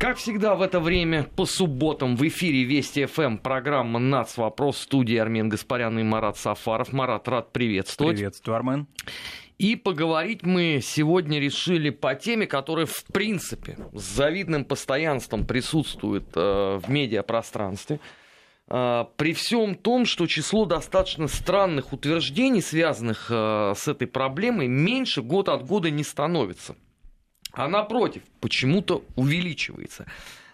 Как 0.00 0.16
всегда 0.16 0.54
в 0.54 0.62
это 0.62 0.80
время 0.80 1.24
по 1.24 1.44
субботам 1.44 2.16
в 2.16 2.26
эфире 2.26 2.64
Вести 2.64 3.04
ФМ 3.04 3.36
программа 3.36 3.98
«Нац. 3.98 4.38
Вопрос» 4.38 4.78
студии 4.78 5.18
Армен 5.18 5.50
Гаспарян 5.50 5.98
и 5.98 6.02
Марат 6.02 6.38
Сафаров. 6.38 6.94
Марат, 6.94 7.28
рад 7.28 7.52
приветствовать. 7.52 8.16
Приветствую, 8.16 8.56
Армен. 8.56 8.86
И 9.58 9.76
поговорить 9.76 10.42
мы 10.42 10.80
сегодня 10.82 11.38
решили 11.38 11.90
по 11.90 12.14
теме, 12.14 12.46
которая, 12.46 12.86
в 12.86 13.04
принципе, 13.12 13.76
с 13.92 14.00
завидным 14.00 14.64
постоянством 14.64 15.46
присутствует 15.46 16.24
э, 16.34 16.80
в 16.82 16.88
медиапространстве. 16.88 18.00
Э, 18.68 19.04
при 19.16 19.34
всем 19.34 19.74
том, 19.74 20.06
что 20.06 20.26
число 20.26 20.64
достаточно 20.64 21.28
странных 21.28 21.92
утверждений, 21.92 22.62
связанных 22.62 23.26
э, 23.28 23.74
с 23.76 23.86
этой 23.86 24.06
проблемой, 24.06 24.66
меньше 24.66 25.20
год 25.20 25.50
от 25.50 25.66
года 25.66 25.90
не 25.90 26.04
становится 26.04 26.74
а 27.52 27.68
напротив, 27.68 28.22
почему-то 28.40 29.04
увеличивается. 29.16 30.06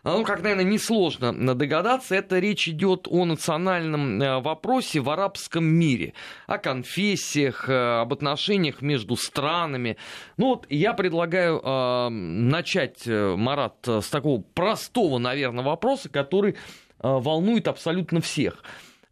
Ну, 0.07 0.23
как, 0.23 0.41
наверное, 0.41 0.65
несложно 0.65 1.33
догадаться, 1.57 2.15
это 2.15 2.39
речь 2.39 2.69
идет 2.69 3.09
о 3.11 3.25
национальном 3.25 4.23
э, 4.23 4.39
вопросе 4.39 5.01
в 5.01 5.11
арабском 5.11 5.65
мире, 5.65 6.15
о 6.47 6.59
конфессиях, 6.59 7.69
э, 7.69 8.03
об 8.03 8.13
отношениях 8.13 8.83
между 8.83 9.17
странами. 9.17 9.97
Ну 10.37 10.51
вот 10.51 10.67
я 10.71 10.93
предлагаю 10.93 11.61
э, 11.61 12.09
начать, 12.11 13.03
э, 13.07 13.35
Марат, 13.35 13.79
с 13.85 14.09
такого 14.09 14.43
простого, 14.43 15.19
наверное, 15.19 15.65
вопроса, 15.65 16.09
который 16.09 16.53
э, 16.53 16.57
волнует 17.01 17.67
абсолютно 17.67 18.21
всех. 18.21 18.63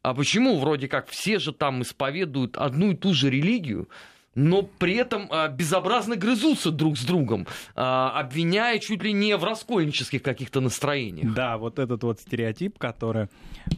А 0.02 0.14
почему 0.14 0.60
вроде 0.60 0.86
как 0.86 1.08
все 1.08 1.40
же 1.40 1.52
там 1.52 1.82
исповедуют 1.82 2.56
одну 2.56 2.92
и 2.92 2.94
ту 2.94 3.14
же 3.14 3.30
религию, 3.30 3.88
но 4.34 4.62
при 4.62 4.94
этом 4.94 5.28
а, 5.30 5.48
безобразно 5.48 6.16
грызутся 6.16 6.70
друг 6.70 6.98
с 6.98 7.04
другом, 7.04 7.46
а, 7.74 8.18
обвиняя 8.18 8.78
чуть 8.78 9.02
ли 9.02 9.12
не 9.12 9.36
в 9.36 9.44
раскольнических 9.44 10.22
каких-то 10.22 10.60
настроениях. 10.60 11.34
Да, 11.34 11.58
вот 11.58 11.78
этот 11.78 12.02
вот 12.02 12.20
стереотип, 12.20 12.78
который 12.78 13.28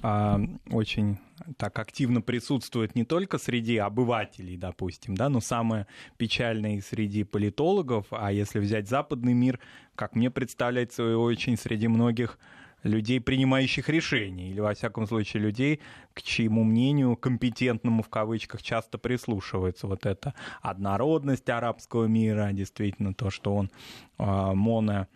а, 0.03 0.41
очень 0.71 1.19
так 1.59 1.79
активно 1.79 2.21
присутствует 2.21 2.95
не 2.95 3.05
только 3.05 3.39
среди 3.39 3.77
обывателей, 3.77 4.57
допустим, 4.57 5.15
да, 5.17 5.29
но 5.29 5.41
самое 5.41 5.87
печальное 6.17 6.77
и 6.77 6.81
среди 6.81 7.25
политологов, 7.25 8.07
а 8.11 8.33
если 8.33 8.59
взять 8.59 8.89
западный 8.89 9.35
мир, 9.35 9.61
как 9.95 10.15
мне 10.15 10.31
представляется, 10.31 11.17
очень 11.19 11.57
среди 11.57 11.89
многих 11.89 12.39
людей, 12.83 13.21
принимающих 13.21 13.89
решения, 13.89 14.51
или, 14.51 14.61
во 14.61 14.75
всяком 14.75 15.07
случае, 15.07 15.43
людей, 15.43 15.81
к 16.15 16.23
чьему 16.23 16.65
мнению, 16.65 17.17
компетентному 17.17 18.03
в 18.03 18.09
кавычках, 18.09 18.63
часто 18.63 18.99
прислушивается 18.99 19.87
вот 19.87 20.07
эта 20.07 20.35
однородность 20.63 21.49
арабского 21.49 22.07
мира, 22.07 22.51
действительно 22.53 23.15
то, 23.15 23.31
что 23.31 23.55
он 23.55 23.71
э, 24.19 24.53
моно 24.53 25.09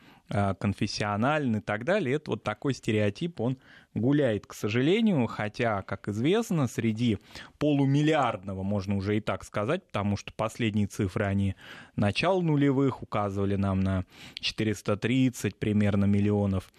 конфессиональный 0.61 1.59
и 1.59 1.63
так 1.63 1.85
далее. 1.85 2.15
Это 2.15 2.31
вот 2.31 2.45
такой 2.45 2.73
стереотип, 2.73 3.41
он 3.41 3.59
гуляет, 3.95 4.47
к 4.47 4.55
сожалению, 4.55 5.27
хотя, 5.27 5.83
как 5.83 6.09
известно, 6.09 6.69
среди 6.69 7.19
полумиллиардного, 7.59 8.63
можно 8.63 8.97
уже 8.97 9.17
и 9.17 9.21
так 9.21 9.45
сказать, 9.45 9.85
потому 9.87 10.17
что 10.17 10.33
последние 10.33 10.87
цифры, 10.87 11.25
они 11.25 11.55
начало 11.97 12.41
нулевых 12.41 13.03
указывали 13.03 13.57
нам 13.57 13.81
на 13.81 14.05
430 14.41 15.57
примерно 15.57 16.05
миллионов 16.05 16.71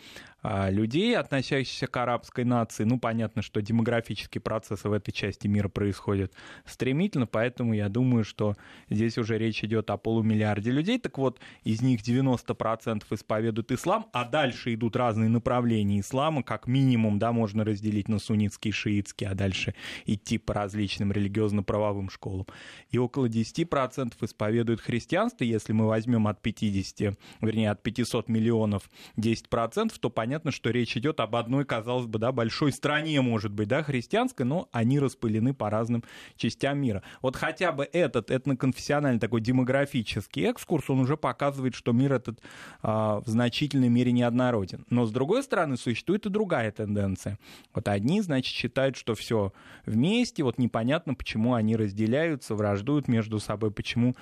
а, 0.43 0.71
людей, 0.71 1.15
относящихся 1.15 1.85
к 1.85 1.95
арабской 1.97 2.45
нации. 2.45 2.83
Ну, 2.83 2.99
понятно, 2.99 3.43
что 3.43 3.61
демографические 3.61 4.41
процессы 4.41 4.89
в 4.89 4.93
этой 4.93 5.11
части 5.11 5.45
мира 5.47 5.69
происходят 5.69 6.33
стремительно, 6.65 7.27
поэтому 7.27 7.73
я 7.73 7.89
думаю, 7.89 8.23
что 8.23 8.55
здесь 8.89 9.19
уже 9.19 9.37
речь 9.37 9.63
идет 9.63 9.91
о 9.91 9.97
полумиллиарде 9.97 10.71
людей. 10.71 10.97
Так 10.99 11.19
вот, 11.19 11.39
из 11.63 11.81
них 11.81 12.01
90% 12.01 13.03
исповедуют 13.11 13.71
ислам, 13.71 14.07
а 14.13 14.25
дальше 14.25 14.73
идут 14.73 14.95
разные 14.95 15.29
направления 15.29 15.99
ислама, 15.99 16.41
как 16.41 16.65
минимум, 16.65 17.00
да, 17.19 17.31
можно 17.31 17.63
разделить 17.63 18.07
на 18.07 18.19
суннитский, 18.19 18.71
шиитский, 18.71 19.27
а 19.27 19.33
дальше 19.33 19.73
идти 20.05 20.37
по 20.37 20.53
различным 20.53 21.11
религиозно-правовым 21.11 22.09
школам. 22.09 22.45
И 22.89 22.97
около 22.97 23.27
10% 23.27 24.13
исповедуют 24.21 24.81
христианство. 24.81 25.43
Если 25.43 25.73
мы 25.73 25.87
возьмем 25.87 26.27
от 26.27 26.41
50, 26.41 27.17
вернее, 27.41 27.71
от 27.71 27.81
500 27.83 28.29
миллионов 28.29 28.89
10%, 29.17 29.93
то 29.99 30.09
понятно, 30.09 30.51
что 30.51 30.69
речь 30.69 30.95
идет 30.97 31.19
об 31.19 31.35
одной, 31.35 31.65
казалось 31.65 32.07
бы, 32.07 32.19
да, 32.19 32.31
большой 32.31 32.71
стране, 32.71 33.21
может 33.21 33.51
быть, 33.51 33.67
да, 33.67 33.83
христианской, 33.83 34.45
но 34.45 34.69
они 34.71 34.99
распылены 34.99 35.53
по 35.53 35.69
разным 35.69 36.03
частям 36.35 36.79
мира. 36.79 37.03
Вот 37.21 37.35
хотя 37.35 37.71
бы 37.71 37.87
этот 37.91 38.31
этноконфессиональный 38.31 39.19
такой 39.19 39.41
демографический 39.41 40.45
экскурс, 40.45 40.89
он 40.89 40.99
уже 40.99 41.17
показывает, 41.17 41.75
что 41.75 41.91
мир 41.91 42.13
этот 42.13 42.41
а, 42.81 43.21
в 43.21 43.27
значительной 43.27 43.89
мере 43.89 44.11
неоднороден. 44.11 44.85
Но, 44.89 45.05
с 45.05 45.11
другой 45.11 45.43
стороны, 45.43 45.77
существует 45.77 46.25
и 46.25 46.29
другая 46.29 46.71
тенденция. 46.93 47.39
Вот 47.73 47.87
одни, 47.87 48.21
значит, 48.21 48.53
считают, 48.53 48.95
что 48.95 49.15
все 49.15 49.53
вместе, 49.85 50.43
вот 50.43 50.57
непонятно, 50.57 51.13
почему 51.13 51.53
они 51.53 51.75
разделяются, 51.75 52.55
враждуют 52.55 53.07
между 53.07 53.39
собой, 53.39 53.71
почему 53.71 54.15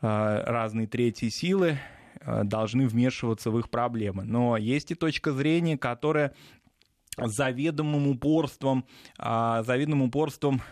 а, 0.00 0.44
разные 0.44 0.86
третьи 0.86 1.28
силы 1.28 1.78
Э, 2.24 2.44
должны 2.44 2.86
вмешиваться 2.86 3.50
в 3.50 3.58
их 3.58 3.70
проблемы. 3.70 4.24
Но 4.24 4.56
есть 4.56 4.90
и 4.90 4.94
точка 4.94 5.32
зрения, 5.32 5.76
которая 5.76 6.32
заведомым 7.16 8.08
упорством, 8.08 8.84
а, 9.18 9.62
заведомым 9.64 10.08
упорством 10.08 10.62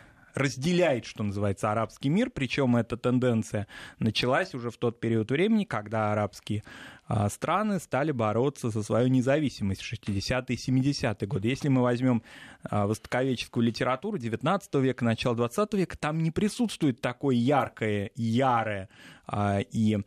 разделяет, 0.40 1.04
что 1.04 1.22
называется, 1.22 1.70
арабский 1.70 2.08
мир, 2.08 2.30
причем 2.30 2.76
эта 2.76 2.96
тенденция 2.96 3.66
началась 3.98 4.54
уже 4.54 4.70
в 4.70 4.76
тот 4.76 5.00
период 5.00 5.30
времени, 5.30 5.64
когда 5.64 6.12
арабские 6.12 6.64
а, 7.06 7.28
страны 7.28 7.80
стали 7.80 8.12
бороться 8.12 8.70
за 8.70 8.82
свою 8.82 9.08
независимость 9.08 9.82
в 9.82 9.92
60-е 9.92 10.44
и 10.48 10.56
70-е 10.56 11.26
годы. 11.26 11.48
Если 11.48 11.68
мы 11.68 11.82
возьмем 11.82 12.22
а, 12.62 12.86
востоковеческую 12.86 13.64
литературу 13.64 14.16
19 14.16 14.74
века, 14.76 15.04
начало 15.04 15.34
20 15.34 15.74
века, 15.74 15.98
там 15.98 16.22
не 16.22 16.30
присутствует 16.30 17.00
такое 17.00 17.34
яркое, 17.34 18.10
ярое 18.14 18.88
а, 19.26 19.58
и 19.58 19.98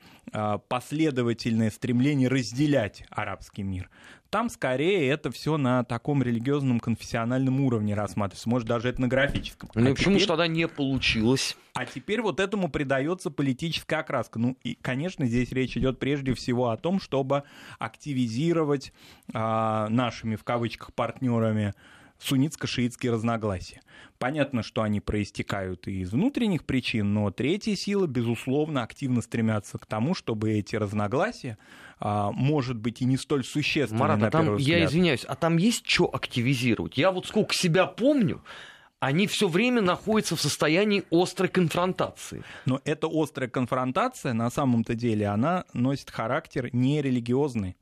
последовательное 0.67 1.69
стремление 1.69 2.27
разделять 2.27 3.03
арабский 3.11 3.63
мир. 3.63 3.89
Там 4.33 4.49
скорее 4.49 5.09
это 5.09 5.29
все 5.29 5.57
на 5.57 5.83
таком 5.83 6.23
религиозном 6.23 6.79
конфессиональном 6.79 7.61
уровне 7.61 7.93
рассматривается, 7.93 8.49
может 8.49 8.67
даже 8.67 8.89
этнографическом. 8.89 9.69
Ну 9.75 9.91
а 9.91 9.93
почему 9.93 10.15
теперь... 10.15 10.21
же 10.21 10.27
тогда 10.27 10.47
не 10.47 10.67
получилось? 10.67 11.55
А 11.75 11.85
теперь 11.85 12.19
вот 12.19 12.39
этому 12.39 12.67
придается 12.67 13.29
политическая 13.29 13.97
окраска. 13.97 14.39
Ну 14.39 14.57
и, 14.63 14.73
конечно, 14.73 15.27
здесь 15.27 15.51
речь 15.51 15.77
идет 15.77 15.99
прежде 15.99 16.33
всего 16.33 16.69
о 16.69 16.77
том, 16.77 16.99
чтобы 16.99 17.43
активизировать 17.77 18.91
а, 19.35 19.87
нашими 19.89 20.35
в 20.35 20.43
кавычках 20.43 20.95
партнерами 20.95 21.75
суннитско-шиитские 22.23 23.11
разногласия. 23.11 23.81
Понятно, 24.19 24.63
что 24.63 24.81
они 24.81 25.01
проистекают 25.01 25.87
и 25.87 26.01
из 26.01 26.11
внутренних 26.11 26.63
причин, 26.65 27.13
но 27.13 27.29
третья 27.31 27.75
сила, 27.75 28.07
безусловно, 28.07 28.83
активно 28.83 29.21
стремятся 29.21 29.77
к 29.77 29.85
тому, 29.85 30.15
чтобы 30.15 30.53
эти 30.53 30.75
разногласия, 30.75 31.57
а, 31.99 32.31
может 32.31 32.77
быть, 32.77 33.01
и 33.01 33.05
не 33.05 33.17
столь 33.17 33.43
существенны, 33.43 33.99
Марат, 33.99 34.19
на 34.19 34.27
а 34.27 34.31
там, 34.31 34.57
я 34.57 34.85
извиняюсь, 34.85 35.25
а 35.25 35.35
там 35.35 35.57
есть 35.57 35.85
что 35.85 36.05
активизировать? 36.13 36.97
Я 36.97 37.11
вот 37.11 37.27
сколько 37.27 37.53
себя 37.53 37.85
помню, 37.85 38.41
они 39.03 39.27
все 39.27 39.49
время 39.49 39.81
находятся 39.81 40.37
в 40.37 40.41
состоянии 40.41 41.03
острой 41.11 41.49
конфронтации. 41.49 42.41
Но 42.65 42.79
эта 42.85 43.07
острая 43.11 43.49
конфронтация, 43.49 44.31
на 44.31 44.49
самом-то 44.49 44.95
деле, 44.95 45.27
она 45.27 45.65
носит 45.73 46.09
характер 46.09 46.69
нерелигиозный. 46.71 47.75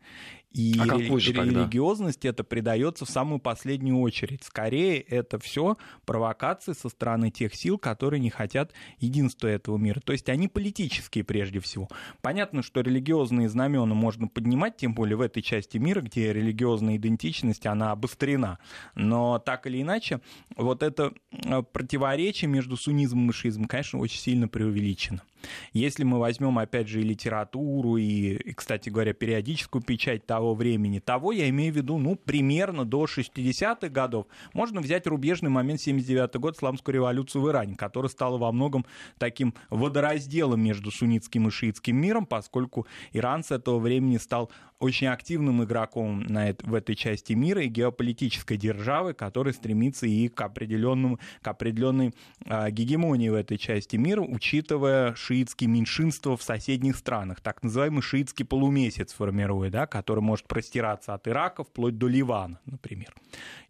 И 0.52 0.76
а 0.78 0.86
ре- 0.86 1.08
религиозность 1.08 2.26
это 2.26 2.44
придается 2.44 3.06
в 3.06 3.10
самую 3.10 3.40
последнюю 3.40 4.00
очередь. 4.00 4.44
Скорее, 4.44 5.00
это 5.00 5.40
все 5.40 5.78
провокации 6.06 6.74
со 6.74 6.90
стороны 6.90 7.32
тех 7.32 7.56
сил, 7.56 7.78
которые 7.78 8.20
не 8.20 8.30
хотят 8.30 8.74
единства 9.00 9.48
этого 9.48 9.78
мира. 9.78 10.02
То 10.02 10.12
есть 10.12 10.28
они 10.30 10.48
политические 10.48 11.24
прежде 11.24 11.60
всего. 11.60 11.88
Понятно, 12.22 12.64
что 12.64 12.82
религиозные 12.82 13.48
знамена 13.48 13.94
можно 13.94 14.28
поднимать, 14.28 14.78
тем 14.78 14.94
более 14.94 15.16
в 15.16 15.22
этой 15.22 15.42
части 15.42 15.78
мира, 15.78 16.02
где 16.02 16.34
религиозная 16.34 16.98
идентичность, 16.98 17.66
она 17.66 17.92
обострена. 17.92 18.60
Но 18.96 19.40
так 19.40 19.68
или 19.68 19.82
иначе, 19.82 20.20
вот 20.58 20.84
это 20.84 21.14
э, 21.32 21.62
противоречие 21.64 22.50
между 22.50 22.76
суннизмом 22.76 23.30
и 23.30 23.34
шиизмом, 23.34 23.68
конечно, 23.68 24.00
очень 24.00 24.20
сильно 24.20 24.48
преувеличено. 24.48 25.22
Если 25.74 26.04
мы 26.04 26.20
возьмем, 26.20 26.60
опять 26.60 26.88
же, 26.88 27.02
и 27.02 27.04
литературу, 27.04 27.98
и, 27.98 28.54
кстати 28.54 28.90
говоря, 28.90 29.14
периодическую 29.14 29.82
печать 29.82 30.26
того 30.26 30.54
времени, 30.54 31.00
того 31.00 31.32
я 31.32 31.50
имею 31.50 31.74
в 31.74 31.78
виду, 31.78 31.98
ну, 31.98 32.16
примерно 32.16 32.86
до 32.86 33.06
60-х 33.06 33.90
годов, 33.90 34.28
можно 34.54 34.82
взять 34.82 35.08
рубежный 35.08 35.50
момент 35.50 35.82
79 35.82 36.36
год, 36.36 36.58
исламскую 36.58 36.96
революцию 36.96 37.42
в 37.42 37.50
Иране, 37.50 37.76
которая 37.76 38.10
стала 38.10 38.38
во 38.38 38.52
многом 38.52 38.86
таким 39.18 39.54
водоразделом 39.70 40.62
между 40.62 40.92
суннитским 40.92 41.48
и 41.48 41.52
шиитским 41.52 41.96
миром, 41.96 42.26
поскольку 42.26 42.88
Иран 43.14 43.44
с 43.44 43.52
этого 43.52 43.80
времени 43.80 44.18
стал 44.18 44.52
очень 44.82 45.08
активным 45.08 45.64
игроком 45.64 46.22
на 46.22 46.50
это, 46.50 46.68
в 46.68 46.74
этой 46.74 46.96
части 46.96 47.34
мира 47.34 47.62
и 47.64 47.68
геополитической 47.68 48.58
державы, 48.58 49.14
которая 49.14 49.54
стремится 49.54 50.08
и 50.08 50.28
к, 50.28 50.42
определенному, 50.42 51.20
к 51.42 51.48
определенной 51.48 52.14
а, 52.46 52.72
гегемонии 52.72 53.30
в 53.30 53.36
этой 53.36 53.58
части 53.58 53.96
мира, 53.96 54.22
учитывая 54.22 55.14
шиитские 55.32 55.70
меньшинства 55.70 56.36
в 56.36 56.44
соседних 56.44 56.98
странах. 56.98 57.40
Так 57.40 57.64
называемый 57.64 58.02
шиитский 58.02 58.44
полумесяц 58.44 59.14
формирует, 59.14 59.72
да, 59.72 59.88
который 59.88 60.20
может 60.20 60.46
простираться 60.46 61.14
от 61.14 61.26
Ирака 61.26 61.64
вплоть 61.64 61.98
до 61.98 62.10
Ливана, 62.10 62.60
например. 62.66 63.16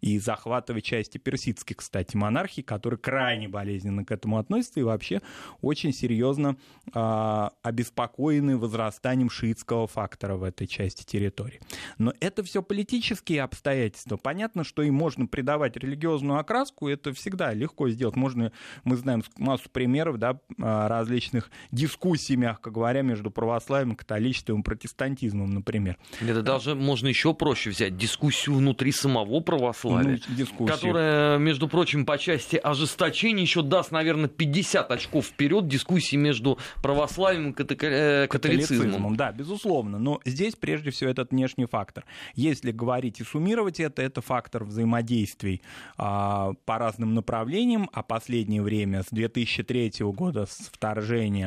И 0.00 0.18
захватывать 0.18 0.84
части 0.84 1.18
персидских, 1.18 1.76
кстати, 1.76 2.16
монархий, 2.16 2.64
которые 2.64 2.98
крайне 2.98 3.46
болезненно 3.46 4.04
к 4.04 4.10
этому 4.10 4.38
относятся 4.38 4.80
и 4.80 4.82
вообще 4.82 5.20
очень 5.60 5.92
серьезно 5.92 6.56
э, 6.92 7.48
обеспокоены 7.62 8.58
возрастанием 8.58 9.30
шиитского 9.30 9.86
фактора 9.86 10.34
в 10.34 10.42
этой 10.42 10.66
части 10.66 11.04
территории. 11.04 11.60
Но 11.96 12.12
это 12.18 12.42
все 12.42 12.60
политические 12.60 13.42
обстоятельства. 13.42 14.16
Понятно, 14.16 14.64
что 14.64 14.82
им 14.82 14.94
можно 14.94 15.26
придавать 15.26 15.76
религиозную 15.76 16.40
окраску, 16.40 16.88
это 16.88 17.12
всегда 17.12 17.52
легко 17.52 17.88
сделать. 17.88 18.16
Можно, 18.16 18.50
мы 18.82 18.96
знаем 18.96 19.22
массу 19.36 19.70
примеров 19.70 20.18
да, 20.18 20.40
а, 20.60 20.88
различных 20.88 21.51
дискуссий, 21.70 22.36
мягко 22.36 22.70
говоря, 22.70 23.02
между 23.02 23.30
православием, 23.30 23.94
католичеством 23.96 24.60
и 24.60 24.62
протестантизмом, 24.62 25.50
например. 25.50 25.98
Это 26.20 26.42
даже 26.42 26.74
можно 26.74 27.08
еще 27.08 27.34
проще 27.34 27.70
взять 27.70 27.96
дискуссию 27.96 28.56
внутри 28.56 28.92
самого 28.92 29.40
православия, 29.40 30.20
ну, 30.58 30.66
которая, 30.66 31.38
между 31.38 31.68
прочим, 31.68 32.04
по 32.06 32.18
части 32.18 32.56
ожесточения 32.56 33.42
еще 33.42 33.62
даст, 33.62 33.90
наверное, 33.90 34.28
50 34.28 34.90
очков 34.90 35.26
вперед 35.26 35.68
дискуссии 35.68 36.16
между 36.16 36.58
православием 36.82 37.50
и 37.50 37.54
э, 37.54 38.26
католицизмом. 38.28 38.28
католицизмом. 38.28 39.16
Да, 39.16 39.32
безусловно. 39.32 39.98
Но 39.98 40.20
здесь 40.24 40.54
прежде 40.56 40.90
всего 40.90 41.10
этот 41.10 41.30
внешний 41.30 41.66
фактор. 41.66 42.04
Если 42.34 42.72
говорить 42.72 43.20
и 43.20 43.24
суммировать 43.24 43.80
это, 43.80 44.02
это 44.02 44.20
фактор 44.20 44.64
взаимодействий 44.64 45.62
а, 45.96 46.52
по 46.64 46.78
разным 46.78 47.14
направлениям, 47.14 47.88
а 47.92 48.02
последнее 48.02 48.62
время 48.62 49.02
с 49.02 49.06
2003 49.10 49.92
года, 50.00 50.46
с 50.46 50.70
вторжения 50.72 51.41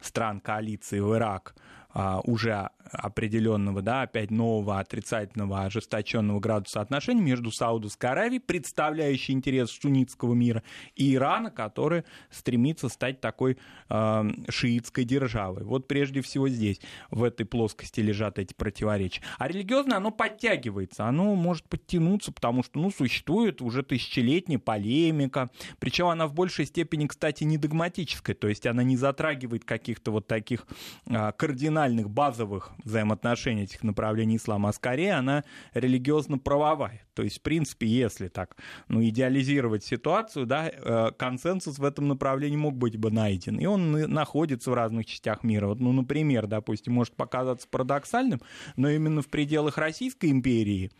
стран 0.00 0.40
коалиции 0.40 1.00
в 1.00 1.14
Ирак, 1.14 1.54
а, 1.90 2.20
уже 2.24 2.68
определенного, 2.92 3.82
да, 3.82 4.02
опять 4.02 4.30
нового 4.30 4.78
отрицательного 4.78 5.64
ожесточенного 5.64 6.40
градуса 6.40 6.80
отношений 6.80 7.20
между 7.20 7.50
Саудовской 7.50 8.10
Аравией, 8.10 8.40
представляющей 8.40 9.32
интерес 9.32 9.70
суннитского 9.70 10.34
мира, 10.34 10.62
и 10.96 11.14
Ирана, 11.14 11.50
который 11.50 12.04
стремится 12.30 12.88
стать 12.88 13.20
такой 13.20 13.58
э, 13.88 14.30
шиитской 14.48 15.04
державой. 15.04 15.64
Вот 15.64 15.88
прежде 15.88 16.20
всего 16.22 16.48
здесь, 16.48 16.80
в 17.10 17.22
этой 17.22 17.44
плоскости 17.44 18.00
лежат 18.00 18.38
эти 18.38 18.54
противоречия. 18.54 19.22
А 19.38 19.48
религиозное, 19.48 19.98
оно 19.98 20.10
подтягивается, 20.10 21.06
оно 21.06 21.34
может 21.34 21.68
подтянуться, 21.68 22.32
потому 22.32 22.62
что, 22.62 22.78
ну, 22.78 22.90
существует 22.90 23.60
уже 23.60 23.82
тысячелетняя 23.82 24.58
полемика, 24.58 25.50
причем 25.78 26.06
она 26.06 26.26
в 26.26 26.34
большей 26.34 26.66
степени, 26.66 27.06
кстати, 27.06 27.44
не 27.44 27.58
догматическая, 27.58 28.34
то 28.34 28.48
есть 28.48 28.66
она 28.66 28.82
не 28.82 28.96
затрагивает 28.96 29.64
каких-то 29.64 30.10
вот 30.10 30.26
таких 30.26 30.66
э, 31.06 31.32
кардинальных, 31.32 31.77
базовых 32.08 32.72
взаимоотношений 32.84 33.62
этих 33.62 33.82
направлений 33.82 34.36
ислама, 34.36 34.70
а 34.70 34.72
скорее 34.72 35.14
она 35.14 35.44
религиозно-правовая. 35.74 37.02
То 37.18 37.24
есть, 37.24 37.38
в 37.38 37.42
принципе, 37.42 37.88
если 37.88 38.28
так 38.28 38.56
ну, 38.86 39.02
идеализировать 39.02 39.82
ситуацию, 39.82 40.46
да, 40.46 40.70
э, 40.70 41.10
консенсус 41.18 41.80
в 41.80 41.84
этом 41.84 42.06
направлении 42.06 42.56
мог 42.56 42.76
быть 42.76 42.96
бы 42.96 43.10
найден. 43.10 43.56
И 43.56 43.66
он 43.66 43.90
находится 43.90 44.70
в 44.70 44.74
разных 44.74 45.04
частях 45.06 45.42
мира. 45.42 45.66
Вот, 45.66 45.80
ну, 45.80 45.90
например, 45.90 46.46
допустим, 46.46 46.92
может 46.92 47.16
показаться 47.16 47.66
парадоксальным, 47.68 48.40
но 48.76 48.88
именно 48.88 49.20
в 49.20 49.26
пределах 49.26 49.78
Российской 49.78 50.30
империи 50.30 50.92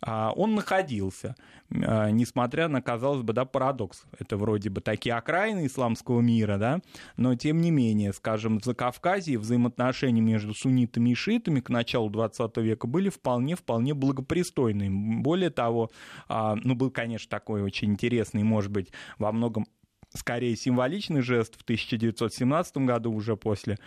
а, 0.00 0.32
он 0.34 0.54
находился, 0.54 1.36
а, 1.70 2.10
несмотря 2.10 2.68
на, 2.68 2.80
казалось 2.80 3.20
бы, 3.20 3.34
да, 3.34 3.44
парадокс. 3.44 4.04
Это 4.18 4.38
вроде 4.38 4.70
бы 4.70 4.80
такие 4.80 5.14
окраины 5.14 5.66
исламского 5.66 6.22
мира, 6.22 6.56
да, 6.56 6.80
но 7.18 7.34
тем 7.34 7.60
не 7.60 7.70
менее, 7.70 8.14
скажем, 8.14 8.60
в 8.60 8.64
Закавказье 8.64 9.38
взаимоотношения 9.38 10.22
между 10.22 10.54
суннитами 10.54 11.10
и 11.10 11.14
шиитами 11.14 11.60
к 11.60 11.68
началу 11.68 12.08
20 12.08 12.56
века 12.56 12.86
были 12.86 13.10
вполне-вполне 13.10 13.92
благопристойные. 13.92 14.90
Более 14.90 15.50
того, 15.50 15.65
а, 16.28 16.56
ну, 16.56 16.74
был, 16.74 16.90
конечно, 16.90 17.28
такой 17.28 17.62
очень 17.62 17.92
интересный, 17.92 18.42
может 18.42 18.70
быть, 18.70 18.92
во 19.18 19.32
многом 19.32 19.66
скорее 20.16 20.56
символичный 20.56 21.20
жест 21.20 21.56
в 21.58 21.62
1917 21.62 22.78
году, 22.78 23.12
уже 23.12 23.36
после 23.36 23.78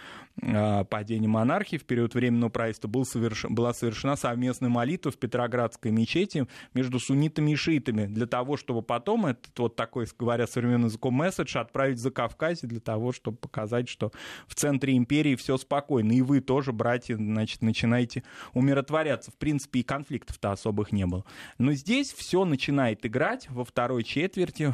э, 0.42 0.84
падения 0.86 1.28
монархии, 1.28 1.78
в 1.78 1.86
период 1.86 2.14
временного 2.14 2.50
правительства, 2.50 2.88
был 2.88 3.06
соверш... 3.06 3.46
была 3.46 3.74
совершена 3.74 4.16
совместная 4.16 4.70
молитва 4.70 5.12
в 5.12 5.18
Петроградской 5.18 5.92
мечети 5.92 6.48
между 6.74 7.00
суннитами 7.00 7.52
и 7.52 7.56
шиитами, 7.56 8.06
для 8.06 8.26
того, 8.26 8.58
чтобы 8.58 8.82
потом 8.82 9.26
этот 9.26 9.58
вот 9.58 9.76
такой, 9.76 10.08
говоря 10.18 10.48
современным 10.48 10.88
языком, 10.88 11.14
месседж 11.14 11.58
отправить 11.58 12.00
за 12.00 12.12
Кавказе, 12.12 12.68
для 12.68 12.80
того, 12.80 13.12
чтобы 13.12 13.38
показать, 13.38 13.90
что 13.90 14.12
в 14.48 14.56
центре 14.56 14.96
империи 14.96 15.36
все 15.36 15.58
спокойно, 15.58 16.12
и 16.12 16.22
вы 16.22 16.42
тоже, 16.42 16.72
братья, 16.72 17.16
значит, 17.16 17.62
начинаете 17.62 18.24
умиротворяться. 18.54 19.32
В 19.32 19.36
принципе, 19.36 19.80
и 19.80 19.84
конфликтов-то 19.84 20.52
особых 20.52 20.92
не 20.92 21.06
было. 21.06 21.26
Но 21.58 21.74
здесь 21.74 22.14
все 22.14 22.46
начинает 22.46 23.06
играть 23.06 23.50
во 23.50 23.66
второй 23.66 24.04
четверти 24.04 24.74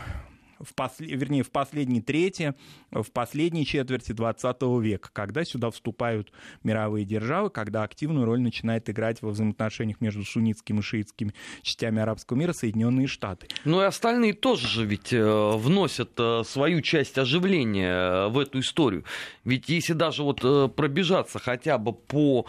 в 0.60 0.74
посл... 0.74 1.04
вернее, 1.04 1.44
в 1.44 1.52
последней 1.52 2.02
трети, 2.02 2.54
в 2.92 3.12
последней 3.12 3.66
четверти 3.66 4.12
20 4.12 4.62
века, 4.82 5.10
когда 5.12 5.44
сюда 5.44 5.72
вступают 5.72 6.32
мировые 6.64 7.06
державы, 7.06 7.50
когда 7.50 7.84
активную 7.84 8.26
роль 8.26 8.42
начинает 8.42 8.90
играть 8.90 9.22
во 9.22 9.30
взаимоотношениях 9.30 10.02
между 10.02 10.24
суннитскими 10.24 10.80
и 10.80 10.82
шиитскими 10.82 11.34
частями 11.62 12.02
арабского 12.02 12.38
мира 12.38 12.54
Соединенные 12.54 13.08
Штаты. 13.08 13.48
Ну 13.66 13.82
и 13.82 13.86
остальные 13.86 14.34
тоже 14.34 14.68
же 14.68 14.86
ведь 14.86 15.14
э, 15.14 15.52
вносят 15.56 16.12
э, 16.18 16.44
свою 16.46 16.82
часть 16.82 17.18
оживления 17.18 18.26
э, 18.26 18.28
в 18.30 18.40
эту 18.40 18.60
историю. 18.60 19.04
Ведь 19.44 19.70
если 19.70 19.94
даже 19.94 20.24
вот 20.24 20.42
пробежаться 20.76 21.40
хотя 21.40 21.78
бы 21.78 21.94
по 21.94 22.46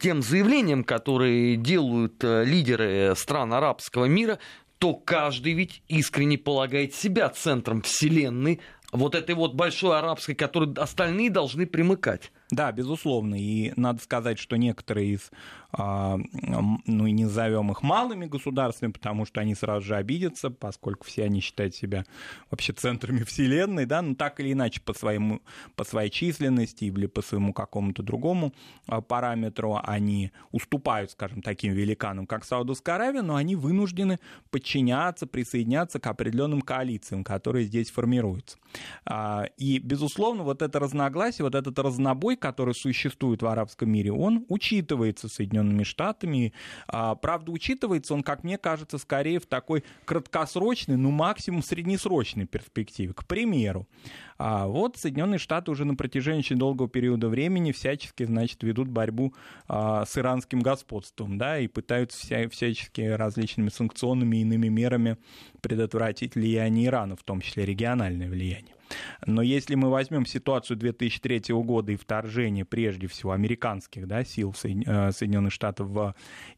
тем 0.00 0.22
заявлениям, 0.22 0.84
которые 0.84 1.56
делают 1.56 2.22
лидеры 2.22 3.14
стран 3.16 3.52
арабского 3.52 4.06
мира, 4.06 4.38
то 4.82 4.94
каждый 4.94 5.52
ведь 5.52 5.80
искренне 5.86 6.36
полагает 6.36 6.92
себя 6.92 7.28
центром 7.28 7.82
вселенной, 7.82 8.58
вот 8.90 9.14
этой 9.14 9.36
вот 9.36 9.54
большой 9.54 9.96
арабской, 9.96 10.34
которой 10.34 10.74
остальные 10.74 11.30
должны 11.30 11.68
примыкать. 11.68 12.32
Да, 12.52 12.70
безусловно. 12.70 13.34
И 13.34 13.72
надо 13.76 14.02
сказать, 14.02 14.38
что 14.38 14.56
некоторые 14.56 15.14
из, 15.14 15.30
а, 15.72 16.18
ну 16.86 17.06
и 17.06 17.10
не 17.10 17.24
назовем 17.24 17.72
их 17.72 17.82
малыми 17.82 18.26
государствами, 18.26 18.92
потому 18.92 19.24
что 19.24 19.40
они 19.40 19.54
сразу 19.54 19.86
же 19.86 19.96
обидятся, 19.96 20.50
поскольку 20.50 21.06
все 21.06 21.24
они 21.24 21.40
считают 21.40 21.74
себя 21.74 22.04
вообще 22.50 22.74
центрами 22.74 23.22
Вселенной, 23.24 23.86
да, 23.86 24.02
но 24.02 24.14
так 24.14 24.38
или 24.38 24.52
иначе 24.52 24.82
по, 24.82 24.92
своему, 24.92 25.40
по 25.76 25.84
своей 25.84 26.10
численности 26.10 26.84
или 26.84 27.06
по 27.06 27.22
своему 27.22 27.54
какому-то 27.54 28.02
другому 28.02 28.52
а, 28.86 29.00
параметру 29.00 29.80
они 29.82 30.30
уступают, 30.50 31.12
скажем, 31.12 31.40
таким 31.40 31.72
великанам, 31.72 32.26
как 32.26 32.44
Саудовская 32.44 32.96
Аравия, 32.96 33.22
но 33.22 33.36
они 33.36 33.56
вынуждены 33.56 34.18
подчиняться, 34.50 35.26
присоединяться 35.26 36.00
к 36.00 36.06
определенным 36.06 36.60
коалициям, 36.60 37.24
которые 37.24 37.64
здесь 37.64 37.90
формируются. 37.90 38.58
А, 39.06 39.46
и, 39.56 39.78
безусловно, 39.78 40.42
вот 40.42 40.60
это 40.60 40.78
разногласие, 40.78 41.46
вот 41.46 41.54
этот 41.54 41.78
разнобой, 41.78 42.36
который 42.42 42.74
существует 42.74 43.40
в 43.40 43.46
арабском 43.46 43.88
мире, 43.88 44.12
он 44.12 44.44
учитывается 44.48 45.28
Соединенными 45.28 45.84
Штатами. 45.84 46.52
А, 46.88 47.14
правда, 47.14 47.52
учитывается 47.52 48.12
он, 48.12 48.22
как 48.22 48.44
мне 48.44 48.58
кажется, 48.58 48.98
скорее 48.98 49.38
в 49.38 49.46
такой 49.46 49.84
краткосрочной, 50.04 50.96
ну 50.96 51.10
максимум 51.10 51.62
среднесрочной 51.62 52.46
перспективе. 52.46 53.14
К 53.14 53.24
примеру, 53.24 53.88
а 54.38 54.66
вот 54.66 54.96
Соединенные 54.96 55.38
Штаты 55.38 55.70
уже 55.70 55.84
на 55.84 55.94
протяжении 55.94 56.40
очень 56.40 56.58
долгого 56.58 56.88
периода 56.88 57.28
времени 57.28 57.70
всячески, 57.70 58.24
значит, 58.24 58.62
ведут 58.64 58.88
борьбу 58.88 59.32
а, 59.68 60.04
с 60.04 60.18
иранским 60.18 60.60
господством, 60.60 61.38
да, 61.38 61.60
и 61.60 61.68
пытаются 61.68 62.18
вся, 62.18 62.48
всячески 62.48 63.02
различными 63.02 63.68
санкционными 63.68 64.38
и 64.38 64.40
иными 64.40 64.66
мерами 64.66 65.16
предотвратить 65.60 66.34
влияние 66.34 66.88
Ирана, 66.88 67.14
в 67.14 67.22
том 67.22 67.40
числе 67.40 67.64
региональное 67.64 68.28
влияние. 68.28 68.74
Но 69.26 69.42
если 69.42 69.74
мы 69.74 69.90
возьмем 69.90 70.26
ситуацию 70.26 70.76
2003 70.76 71.54
года 71.54 71.92
и 71.92 71.96
вторжение, 71.96 72.64
прежде 72.64 73.06
всего, 73.06 73.32
американских 73.32 74.06
да, 74.06 74.24
сил 74.24 74.54
э, 74.64 75.12
Соединенных 75.12 75.52
Штатов 75.52 75.88
в 75.88 76.14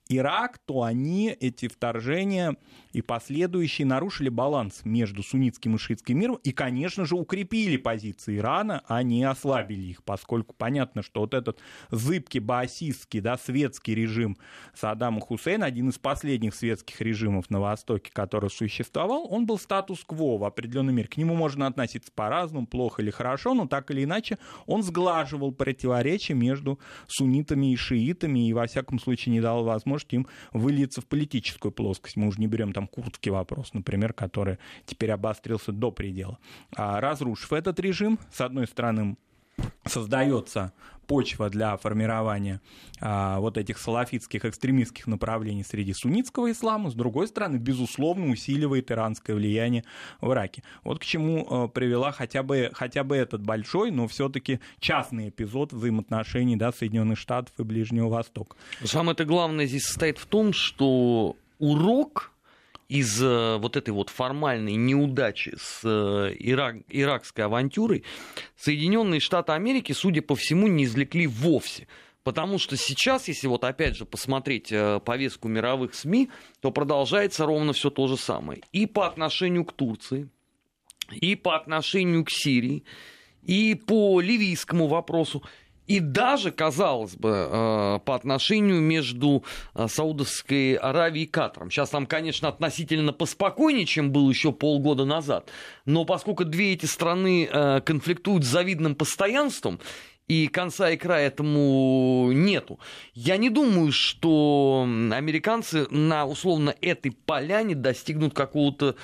Ирак, 0.08 0.58
то 0.58 0.82
они, 0.82 1.34
эти 1.40 1.68
вторжения 1.68 2.56
и 2.92 3.00
последующие, 3.00 3.86
нарушили 3.86 4.28
баланс 4.28 4.82
между 4.84 5.22
суннитским 5.22 5.76
и 5.76 5.78
шиитским 5.78 6.18
миром 6.18 6.38
и, 6.42 6.52
конечно 6.52 7.06
же, 7.06 7.16
укрепили 7.16 7.76
позиции 7.76 8.36
Ирана, 8.38 8.82
а 8.86 9.02
не 9.02 9.24
ослабили 9.24 9.86
их, 9.86 10.04
поскольку 10.04 10.54
понятно, 10.56 11.02
что 11.02 11.20
вот 11.20 11.34
этот 11.34 11.58
зыбкий 11.90 12.40
баасистский, 12.40 13.20
да, 13.20 13.38
светский 13.38 13.94
режим 13.94 14.36
Саддама 14.74 15.20
Хусейна, 15.20 15.66
один 15.66 15.88
из 15.88 15.98
последних 15.98 16.54
светских 16.54 17.00
режимов 17.00 17.48
на 17.50 17.60
Востоке, 17.60 18.10
который 18.12 18.50
существовал, 18.50 19.26
он 19.30 19.46
был 19.46 19.58
статус-кво 19.58 20.38
в 20.38 20.44
определенной 20.44 20.92
мере. 20.92 21.08
К 21.08 21.16
нему 21.16 21.34
можно 21.34 21.66
относиться 21.66 22.12
по-разному, 22.24 22.66
плохо 22.66 23.02
или 23.02 23.10
хорошо, 23.10 23.52
но 23.52 23.66
так 23.66 23.90
или 23.90 24.04
иначе 24.04 24.38
он 24.66 24.82
сглаживал 24.82 25.52
противоречия 25.52 26.32
между 26.32 26.78
суннитами 27.06 27.72
и 27.72 27.76
шиитами 27.76 28.48
и, 28.48 28.52
во 28.54 28.66
всяком 28.66 28.98
случае, 28.98 29.34
не 29.34 29.42
дал 29.42 29.62
возможности 29.64 30.14
им 30.14 30.26
выльется 30.54 31.02
в 31.02 31.06
политическую 31.06 31.70
плоскость. 31.70 32.16
Мы 32.16 32.28
уже 32.28 32.40
не 32.40 32.46
берем 32.46 32.72
там 32.72 32.86
курдский 32.86 33.30
вопрос, 33.30 33.74
например, 33.74 34.14
который 34.14 34.56
теперь 34.86 35.10
обострился 35.10 35.70
до 35.70 35.90
предела. 35.90 36.38
А 36.74 36.98
разрушив 36.98 37.52
этот 37.52 37.78
режим, 37.78 38.18
с 38.32 38.40
одной 38.40 38.66
стороны, 38.66 39.16
создается 39.84 40.72
почва 41.06 41.50
для 41.50 41.76
формирования 41.76 42.60
а, 43.00 43.38
вот 43.40 43.58
этих 43.58 43.78
салафитских 43.78 44.44
экстремистских 44.44 45.06
направлений 45.06 45.64
среди 45.64 45.92
суннитского 45.92 46.50
ислама, 46.50 46.90
с 46.90 46.94
другой 46.94 47.28
стороны, 47.28 47.56
безусловно, 47.56 48.30
усиливает 48.30 48.90
иранское 48.90 49.36
влияние 49.36 49.84
в 50.20 50.32
Ираке. 50.32 50.62
Вот 50.82 50.98
к 50.98 51.04
чему 51.04 51.46
а, 51.48 51.68
привела 51.68 52.12
хотя 52.12 52.42
бы, 52.42 52.70
хотя 52.72 53.04
бы 53.04 53.16
этот 53.16 53.42
большой, 53.42 53.90
но 53.90 54.08
все-таки 54.08 54.60
частный 54.80 55.28
эпизод 55.28 55.72
взаимоотношений 55.72 56.56
да, 56.56 56.72
Соединенных 56.72 57.18
Штатов 57.18 57.54
и 57.58 57.62
Ближнего 57.62 58.08
Востока. 58.08 58.56
Самое-то 58.82 59.24
главное 59.24 59.66
здесь 59.66 59.84
состоит 59.84 60.18
в 60.18 60.26
том, 60.26 60.52
что 60.52 61.36
урок 61.58 62.33
из 62.88 63.22
э, 63.22 63.56
вот 63.58 63.76
этой 63.76 63.90
вот 63.90 64.10
формальной 64.10 64.74
неудачи 64.74 65.54
с 65.56 65.80
э, 65.84 66.34
Ирак, 66.38 66.76
иракской 66.88 67.44
авантюрой 67.44 68.04
Соединенные 68.56 69.20
Штаты 69.20 69.52
Америки, 69.52 69.92
судя 69.92 70.22
по 70.22 70.34
всему, 70.34 70.68
не 70.68 70.84
извлекли 70.84 71.26
вовсе. 71.26 71.88
Потому 72.24 72.58
что 72.58 72.76
сейчас, 72.76 73.28
если 73.28 73.46
вот 73.48 73.64
опять 73.64 73.96
же 73.96 74.06
посмотреть 74.06 74.72
э, 74.72 75.00
повестку 75.04 75.48
мировых 75.48 75.94
СМИ, 75.94 76.30
то 76.60 76.70
продолжается 76.70 77.44
ровно 77.44 77.74
все 77.74 77.90
то 77.90 78.06
же 78.06 78.16
самое. 78.16 78.62
И 78.72 78.86
по 78.86 79.06
отношению 79.06 79.64
к 79.64 79.72
Турции, 79.72 80.30
и 81.10 81.36
по 81.36 81.54
отношению 81.54 82.24
к 82.24 82.30
Сирии, 82.30 82.84
и 83.42 83.74
по 83.74 84.20
ливийскому 84.20 84.86
вопросу. 84.88 85.42
И 85.86 86.00
даже, 86.00 86.50
казалось 86.50 87.14
бы, 87.14 87.28
э, 87.28 87.98
по 88.04 88.14
отношению 88.14 88.80
между 88.80 89.44
э, 89.74 89.86
Саудовской 89.88 90.74
Аравией 90.74 91.24
и 91.24 91.28
Катаром. 91.28 91.70
Сейчас 91.70 91.90
там, 91.90 92.06
конечно, 92.06 92.48
относительно 92.48 93.12
поспокойнее, 93.12 93.84
чем 93.84 94.10
было 94.10 94.28
еще 94.30 94.52
полгода 94.52 95.04
назад. 95.04 95.50
Но 95.84 96.04
поскольку 96.04 96.44
две 96.44 96.72
эти 96.72 96.86
страны 96.86 97.48
э, 97.50 97.80
конфликтуют 97.82 98.44
с 98.44 98.48
завидным 98.48 98.94
постоянством, 98.94 99.78
и 100.26 100.48
конца 100.48 100.90
и 100.90 100.96
края 100.96 101.26
этому 101.26 102.30
нету. 102.32 102.78
Я 103.12 103.36
не 103.36 103.50
думаю, 103.50 103.92
что 103.92 104.82
американцы 105.12 105.86
на 105.90 106.24
условно 106.24 106.74
этой 106.80 107.10
поляне 107.10 107.74
достигнут 107.74 108.32
какого-то 108.32 108.96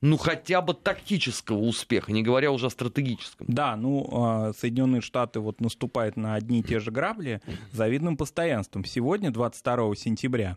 ну, 0.00 0.16
хотя 0.16 0.60
бы 0.60 0.74
тактического 0.74 1.58
успеха, 1.58 2.12
не 2.12 2.22
говоря 2.22 2.52
уже 2.52 2.66
о 2.66 2.70
стратегическом. 2.70 3.46
Да, 3.48 3.76
ну, 3.76 4.08
а, 4.12 4.52
Соединенные 4.52 5.00
Штаты 5.00 5.40
вот 5.40 5.60
наступают 5.60 6.16
на 6.16 6.34
одни 6.34 6.60
и 6.60 6.62
те 6.62 6.78
же 6.78 6.90
грабли 6.90 7.40
завидным 7.72 8.16
постоянством. 8.16 8.84
Сегодня, 8.84 9.32
22 9.32 9.96
сентября, 9.96 10.56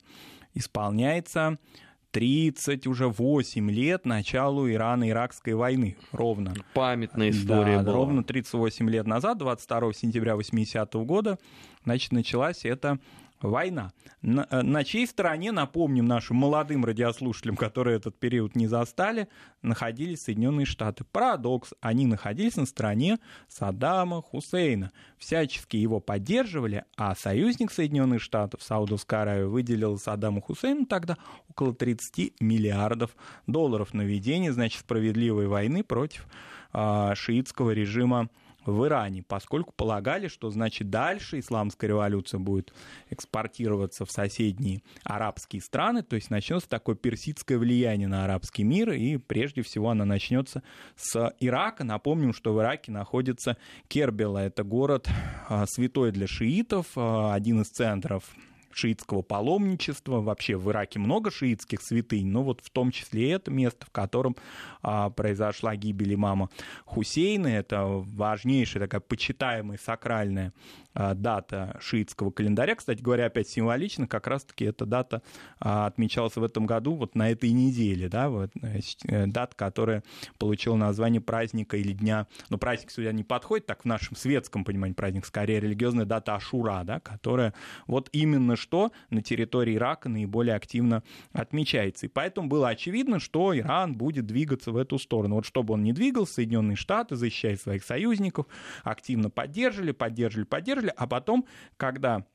исполняется 0.53 1.57
30, 2.12 2.88
уже 2.88 3.07
8 3.07 3.71
лет 3.71 4.05
началу 4.05 4.67
Ирано-Иракской 4.67 5.55
войны, 5.55 5.98
ровно. 6.12 6.53
Памятная 6.74 7.31
история 7.31 7.77
да, 7.77 7.83
была. 7.83 7.93
ровно 7.93 8.24
38 8.24 8.89
лет 8.89 9.07
назад, 9.07 9.38
22 9.39 9.93
сентября 9.93 10.36
80 10.36 10.93
-го 10.93 11.05
года, 11.05 11.39
значит, 11.83 12.12
началась 12.12 12.65
эта 12.65 13.00
война. 13.41 13.91
На, 14.21 14.48
э, 14.50 14.62
на 14.62 14.83
чьей 14.83 15.07
стороне, 15.07 15.51
напомним 15.51 16.05
нашим 16.05 16.38
молодым 16.38 16.86
радиослушателям, 16.86 17.55
которые 17.55 17.98
этот 17.98 18.19
период 18.19 18.55
не 18.55 18.67
застали, 18.67 19.27
находились 19.62 20.24
Соединенные 20.24 20.65
Штаты. 20.65 21.03
Парадокс, 21.03 21.74
они 21.81 22.05
находились 22.05 22.55
на 22.55 22.65
стороне 22.65 23.19
Саддама 23.48 24.21
Хусейна. 24.21 24.91
Всячески 25.17 25.77
его 25.77 26.00
поддерживали, 26.00 26.86
а 26.98 27.15
союзник 27.15 27.71
Соединенных 27.71 28.21
Штатов, 28.21 28.63
Саудовская 28.63 29.21
Аравия, 29.21 29.45
выделил 29.45 29.98
Саддаму 29.98 30.41
Хусейну 30.41 30.86
тогда 30.86 31.17
около 31.50 31.74
30 31.74 32.41
миллиардов 32.41 33.15
долларов 33.48 33.93
на 33.93 34.01
ведение, 34.01 34.53
значит, 34.53 34.81
справедливой 34.81 35.48
войны 35.48 35.83
против 35.83 36.27
а, 36.74 37.15
шиитского 37.15 37.71
режима 37.71 38.29
в 38.65 38.86
Иране, 38.86 39.24
поскольку 39.24 39.74
полагали, 39.75 40.27
что 40.27 40.50
значит 40.50 40.89
дальше 40.89 41.39
исламская 41.39 41.89
революция 41.89 42.39
будет 42.39 42.74
экспортироваться 43.10 44.06
в 44.06 44.12
соседние 44.12 44.82
арабские 45.03 45.62
страны, 45.62 46.03
то 46.03 46.15
есть 46.15 46.30
начнется 46.30 46.70
такое 46.70 46.96
персидское 46.96 47.58
влияние 47.58 48.08
на 48.08 48.25
арабский 48.25 48.63
мир, 48.63 48.91
и 48.91 49.18
прежде 49.18 49.62
всего 49.62 49.89
она 49.89 50.06
начнется 50.06 50.63
с 50.96 51.34
Ирака. 51.39 51.84
Напомним, 51.84 52.34
что 52.34 52.53
в 52.53 52.60
Ираке 52.60 52.91
находится 52.91 53.58
Кербела, 53.88 54.39
это 54.39 54.63
город 54.63 55.10
а, 55.50 55.65
святой 55.68 56.12
для 56.12 56.27
шиитов, 56.27 56.88
а, 56.96 57.34
один 57.34 57.62
из 57.62 57.68
центров 57.68 58.24
шиитского 58.74 59.22
паломничества. 59.22 60.22
Вообще 60.22 60.56
в 60.56 60.70
Ираке 60.70 61.00
много 61.00 61.32
шиитских 61.32 61.82
святынь, 61.82 62.28
но 62.28 62.44
вот 62.44 62.62
в 62.62 62.70
том 62.70 62.92
числе 62.92 63.32
это 63.32 63.51
место, 63.51 63.86
в 63.86 63.90
котором 63.92 64.36
а, 64.82 65.10
произошла 65.10 65.75
гибель 65.75 66.13
имама 66.13 66.50
Хусейна. 66.86 67.48
Это 67.48 67.86
важнейшая 67.86 68.84
такая 68.84 69.01
почитаемая 69.01 69.78
сакральная 69.78 70.54
а, 70.94 71.13
дата 71.13 71.78
шиитского 71.80 72.32
календаря. 72.32 72.75
Кстати 72.75 73.01
говоря, 73.01 73.28
опять 73.28 73.48
символично, 73.48 74.08
как 74.08 74.28
раз-таки 74.28 74.66
эта 74.66 74.86
дата 74.86 75.22
а, 75.60 75.86
отмечалась 75.86 76.36
в 76.36 76.44
этом 76.44 76.66
году, 76.66 76.96
вот 76.96 77.16
на 77.16 77.32
этой 77.32 77.51
неделе, 77.51 78.10
да, 78.10 78.30
вот, 78.30 78.51
э, 78.62 78.80
э, 79.08 79.28
дата, 79.28 79.56
которая 79.56 80.04
получила 80.38 80.75
название 80.75 81.22
праздника 81.22 81.78
или 81.78 81.94
дня, 81.94 82.28
но 82.50 82.58
праздник 82.58 82.92
сюда 82.92 83.13
не 83.13 83.24
подходит, 83.24 83.68
так 83.68 83.84
в 83.84 83.86
нашем 83.86 84.18
светском 84.18 84.66
понимании 84.66 84.94
праздник, 84.94 85.25
скорее 85.25 85.62
религиозная 85.62 86.06
дата 86.06 86.36
Ашура, 86.36 86.82
да, 86.84 87.00
которая 87.00 87.54
вот 87.88 88.10
именно 88.12 88.58
что 88.62 88.91
на 89.10 89.22
территории 89.22 89.75
Ирака 89.75 90.08
наиболее 90.08 90.56
активно 90.56 91.03
отмечается. 91.34 92.06
И 92.06 92.10
поэтому 92.10 92.48
было 92.48 92.70
очевидно, 92.70 93.20
что 93.20 93.58
Иран 93.58 93.96
будет 93.96 94.25
двигаться 94.25 94.72
в 94.72 94.77
эту 94.77 94.98
сторону. 94.98 95.36
Вот 95.36 95.46
чтобы 95.46 95.74
он 95.74 95.84
не 95.84 95.91
двигался, 95.91 96.36
Соединенные 96.36 96.77
Штаты, 96.77 97.15
защищая 97.15 97.58
своих 97.58 97.84
союзников, 97.84 98.46
активно 98.84 99.30
поддерживали, 99.30 99.91
поддерживали, 99.91 100.46
поддерживали, 100.46 100.94
а 100.96 101.08
потом, 101.08 101.46
когда 101.77 102.25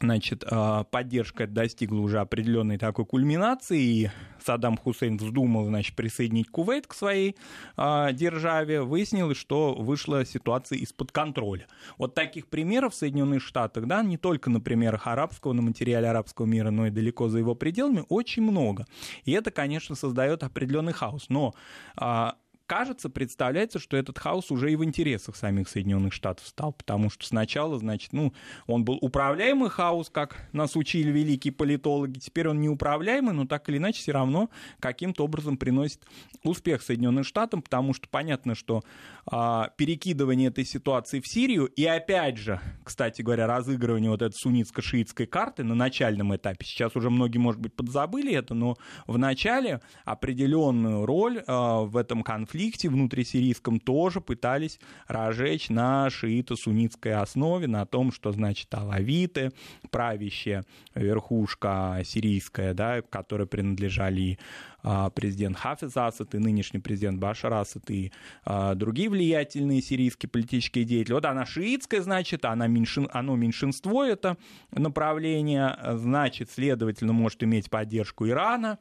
значит, 0.00 0.44
а, 0.46 0.84
поддержка 0.84 1.46
достигла 1.46 2.00
уже 2.00 2.20
определенной 2.20 2.78
такой 2.78 3.04
кульминации, 3.04 3.80
и 3.80 4.10
Саддам 4.44 4.76
Хусейн 4.76 5.16
вздумал, 5.16 5.66
значит, 5.66 5.96
присоединить 5.96 6.48
Кувейт 6.48 6.86
к 6.86 6.94
своей 6.94 7.36
а, 7.76 8.12
державе, 8.12 8.82
выяснилось, 8.82 9.36
что 9.36 9.74
вышла 9.74 10.24
ситуация 10.24 10.78
из-под 10.78 11.12
контроля. 11.12 11.66
Вот 11.98 12.14
таких 12.14 12.48
примеров 12.48 12.94
в 12.94 12.96
Соединенных 12.96 13.42
Штатах, 13.42 13.86
да, 13.86 14.02
не 14.02 14.16
только 14.16 14.50
на 14.50 14.60
примерах 14.60 15.06
арабского, 15.06 15.52
на 15.52 15.62
материале 15.62 16.08
арабского 16.08 16.46
мира, 16.46 16.70
но 16.70 16.86
и 16.86 16.90
далеко 16.90 17.28
за 17.28 17.38
его 17.38 17.54
пределами, 17.54 18.04
очень 18.08 18.42
много. 18.42 18.86
И 19.24 19.32
это, 19.32 19.50
конечно, 19.50 19.94
создает 19.94 20.42
определенный 20.42 20.92
хаос. 20.92 21.26
Но 21.28 21.54
а, 21.96 22.36
кажется, 22.68 23.08
представляется, 23.08 23.78
что 23.78 23.96
этот 23.96 24.18
хаос 24.18 24.50
уже 24.50 24.70
и 24.70 24.76
в 24.76 24.84
интересах 24.84 25.34
самих 25.36 25.68
Соединенных 25.68 26.12
Штатов 26.12 26.46
стал, 26.46 26.72
потому 26.72 27.08
что 27.08 27.26
сначала, 27.26 27.78
значит, 27.78 28.12
ну, 28.12 28.34
он 28.66 28.84
был 28.84 28.98
управляемый 29.00 29.70
хаос, 29.70 30.10
как 30.10 30.36
нас 30.52 30.76
учили 30.76 31.10
великие 31.10 31.52
политологи, 31.52 32.18
теперь 32.18 32.46
он 32.48 32.60
неуправляемый, 32.60 33.32
но 33.32 33.46
так 33.46 33.68
или 33.70 33.78
иначе 33.78 34.02
все 34.02 34.12
равно 34.12 34.50
каким-то 34.80 35.24
образом 35.24 35.56
приносит 35.56 36.02
успех 36.44 36.82
Соединенным 36.82 37.24
Штатам, 37.24 37.62
потому 37.62 37.94
что 37.94 38.06
понятно, 38.08 38.54
что 38.54 38.82
а, 39.26 39.70
перекидывание 39.76 40.48
этой 40.48 40.66
ситуации 40.66 41.20
в 41.20 41.26
Сирию 41.26 41.66
и 41.66 41.86
опять 41.86 42.36
же, 42.36 42.60
кстати 42.84 43.22
говоря, 43.22 43.46
разыгрывание 43.46 44.10
вот 44.10 44.20
этой 44.20 44.36
суннитско-шиитской 44.36 45.26
карты 45.26 45.64
на 45.64 45.74
начальном 45.74 46.36
этапе, 46.36 46.66
сейчас 46.66 46.94
уже 46.96 47.08
многие, 47.08 47.38
может 47.38 47.62
быть, 47.62 47.72
подзабыли 47.72 48.34
это, 48.34 48.52
но 48.52 48.76
в 49.06 49.16
начале 49.16 49.80
определенную 50.04 51.06
роль 51.06 51.42
а, 51.46 51.80
в 51.80 51.96
этом 51.96 52.22
конфликте 52.22 52.57
конфликте 52.58 52.88
внутрисирийском 52.88 53.78
тоже 53.78 54.20
пытались 54.20 54.80
разжечь 55.06 55.68
на 55.68 56.10
шиито-суннитской 56.10 57.12
основе, 57.12 57.68
на 57.68 57.86
том, 57.86 58.10
что, 58.10 58.32
значит, 58.32 58.74
алавиты, 58.74 59.52
правящая 59.92 60.64
верхушка 60.96 62.02
сирийская, 62.04 62.74
да, 62.74 63.00
которой 63.02 63.46
принадлежали 63.46 64.40
а, 64.82 65.08
президент 65.10 65.56
Хафиз 65.56 65.96
Асад 65.96 66.34
и 66.34 66.38
нынешний 66.38 66.80
президент 66.80 67.20
Башар 67.20 67.54
Асад 67.54 67.88
и 67.92 68.10
а, 68.44 68.74
другие 68.74 69.08
влиятельные 69.08 69.80
сирийские 69.80 70.28
политические 70.28 70.84
деятели. 70.84 71.12
Вот 71.12 71.26
она 71.26 71.46
шиитская, 71.46 72.00
значит, 72.00 72.44
она 72.44 72.66
меньшин, 72.66 73.08
оно 73.12 73.36
меньшинство, 73.36 74.02
это 74.02 74.36
направление, 74.72 75.78
значит, 75.94 76.50
следовательно, 76.50 77.12
может 77.12 77.40
иметь 77.44 77.70
поддержку 77.70 78.26
Ирана, 78.26 78.80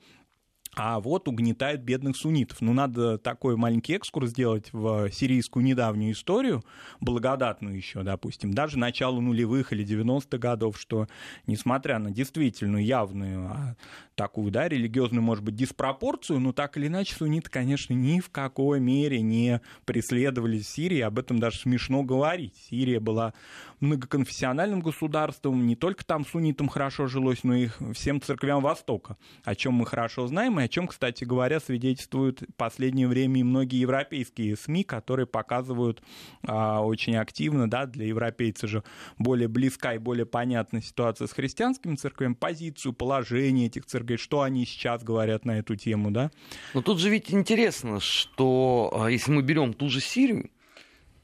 а 0.80 1.00
вот 1.00 1.28
угнетают 1.28 1.82
бедных 1.82 2.16
суннитов. 2.16 2.62
Ну, 2.62 2.72
надо 2.72 3.18
такой 3.18 3.58
маленький 3.58 3.96
экскурс 3.96 4.30
сделать 4.30 4.72
в 4.72 5.10
сирийскую 5.12 5.66
недавнюю 5.66 6.14
историю, 6.14 6.64
благодатную 7.02 7.76
еще, 7.76 8.04
допустим, 8.04 8.54
даже 8.54 8.78
начало 8.78 9.20
нулевых 9.20 9.74
или 9.74 9.84
90-х 9.84 10.38
годов, 10.38 10.80
что, 10.80 11.08
несмотря 11.48 11.98
на 11.98 12.12
действительно 12.12 12.78
явную 12.78 13.48
а, 13.48 13.76
такую, 14.14 14.52
да, 14.52 14.70
религиозную, 14.70 15.24
может 15.24 15.44
быть, 15.44 15.56
диспропорцию, 15.56 16.40
но 16.40 16.54
так 16.54 16.78
или 16.78 16.86
иначе 16.86 17.16
сунниты, 17.16 17.50
конечно, 17.50 17.94
ни 17.94 18.20
в 18.20 18.30
какой 18.30 18.80
мере 18.80 19.22
не 19.22 19.62
преследовали 19.86 20.60
Сирии, 20.60 21.00
об 21.00 21.18
этом 21.18 21.40
даже 21.40 21.58
смешно 21.58 22.04
говорить. 22.04 22.54
Сирия 22.70 23.00
была 23.00 23.34
многоконфессиональным 23.80 24.82
государством, 24.82 25.66
не 25.66 25.76
только 25.76 26.06
там 26.06 26.24
суннитам 26.24 26.68
хорошо 26.68 27.08
жилось, 27.08 27.44
но 27.44 27.56
и 27.56 27.70
всем 27.94 28.22
церквям 28.22 28.62
Востока, 28.62 29.18
о 29.44 29.56
чем 29.56 29.74
мы 29.74 29.88
хорошо 29.88 30.28
знаем, 30.28 30.60
и 30.60 30.67
о 30.68 30.70
чем, 30.70 30.88
кстати 30.88 31.24
говоря, 31.24 31.60
свидетельствуют 31.60 32.42
в 32.42 32.54
последнее 32.56 33.08
время 33.08 33.40
и 33.40 33.44
многие 33.44 33.80
европейские 33.80 34.58
СМИ, 34.58 34.84
которые 34.84 35.26
показывают 35.26 36.04
а, 36.46 36.82
очень 36.82 37.16
активно, 37.16 37.70
да, 37.70 37.86
для 37.86 38.06
европейцев 38.06 38.70
же 38.70 38.84
более 39.18 39.48
близка 39.48 39.94
и 39.96 39.98
более 39.98 40.26
понятна 40.26 40.82
ситуация 40.82 41.28
с 41.28 41.32
христианскими 41.32 41.96
церквями, 41.96 42.34
позицию, 42.34 42.94
положение 42.94 43.68
этих 43.68 43.86
церквей, 43.86 44.18
что 44.18 44.42
они 44.42 44.66
сейчас 44.66 45.04
говорят 45.04 45.46
на 45.46 45.60
эту 45.60 45.76
тему, 45.78 46.12
да. 46.12 46.32
Но 46.74 46.82
тут 46.82 47.00
же 47.00 47.10
ведь 47.10 47.34
интересно, 47.34 48.02
что 48.02 48.92
а, 48.94 49.08
если 49.08 49.32
мы 49.32 49.42
берем 49.42 49.74
ту 49.74 49.90
же 49.90 50.02
Сирию, 50.02 50.50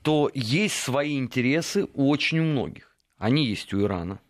то 0.03 0.31
есть 0.33 0.75
свои 0.75 1.17
интересы 1.17 1.85
очень 1.93 2.39
у 2.39 2.43
многих. 2.43 2.95
Они 3.17 3.45
есть 3.45 3.73
у 3.73 3.81
Ирана, 3.81 4.21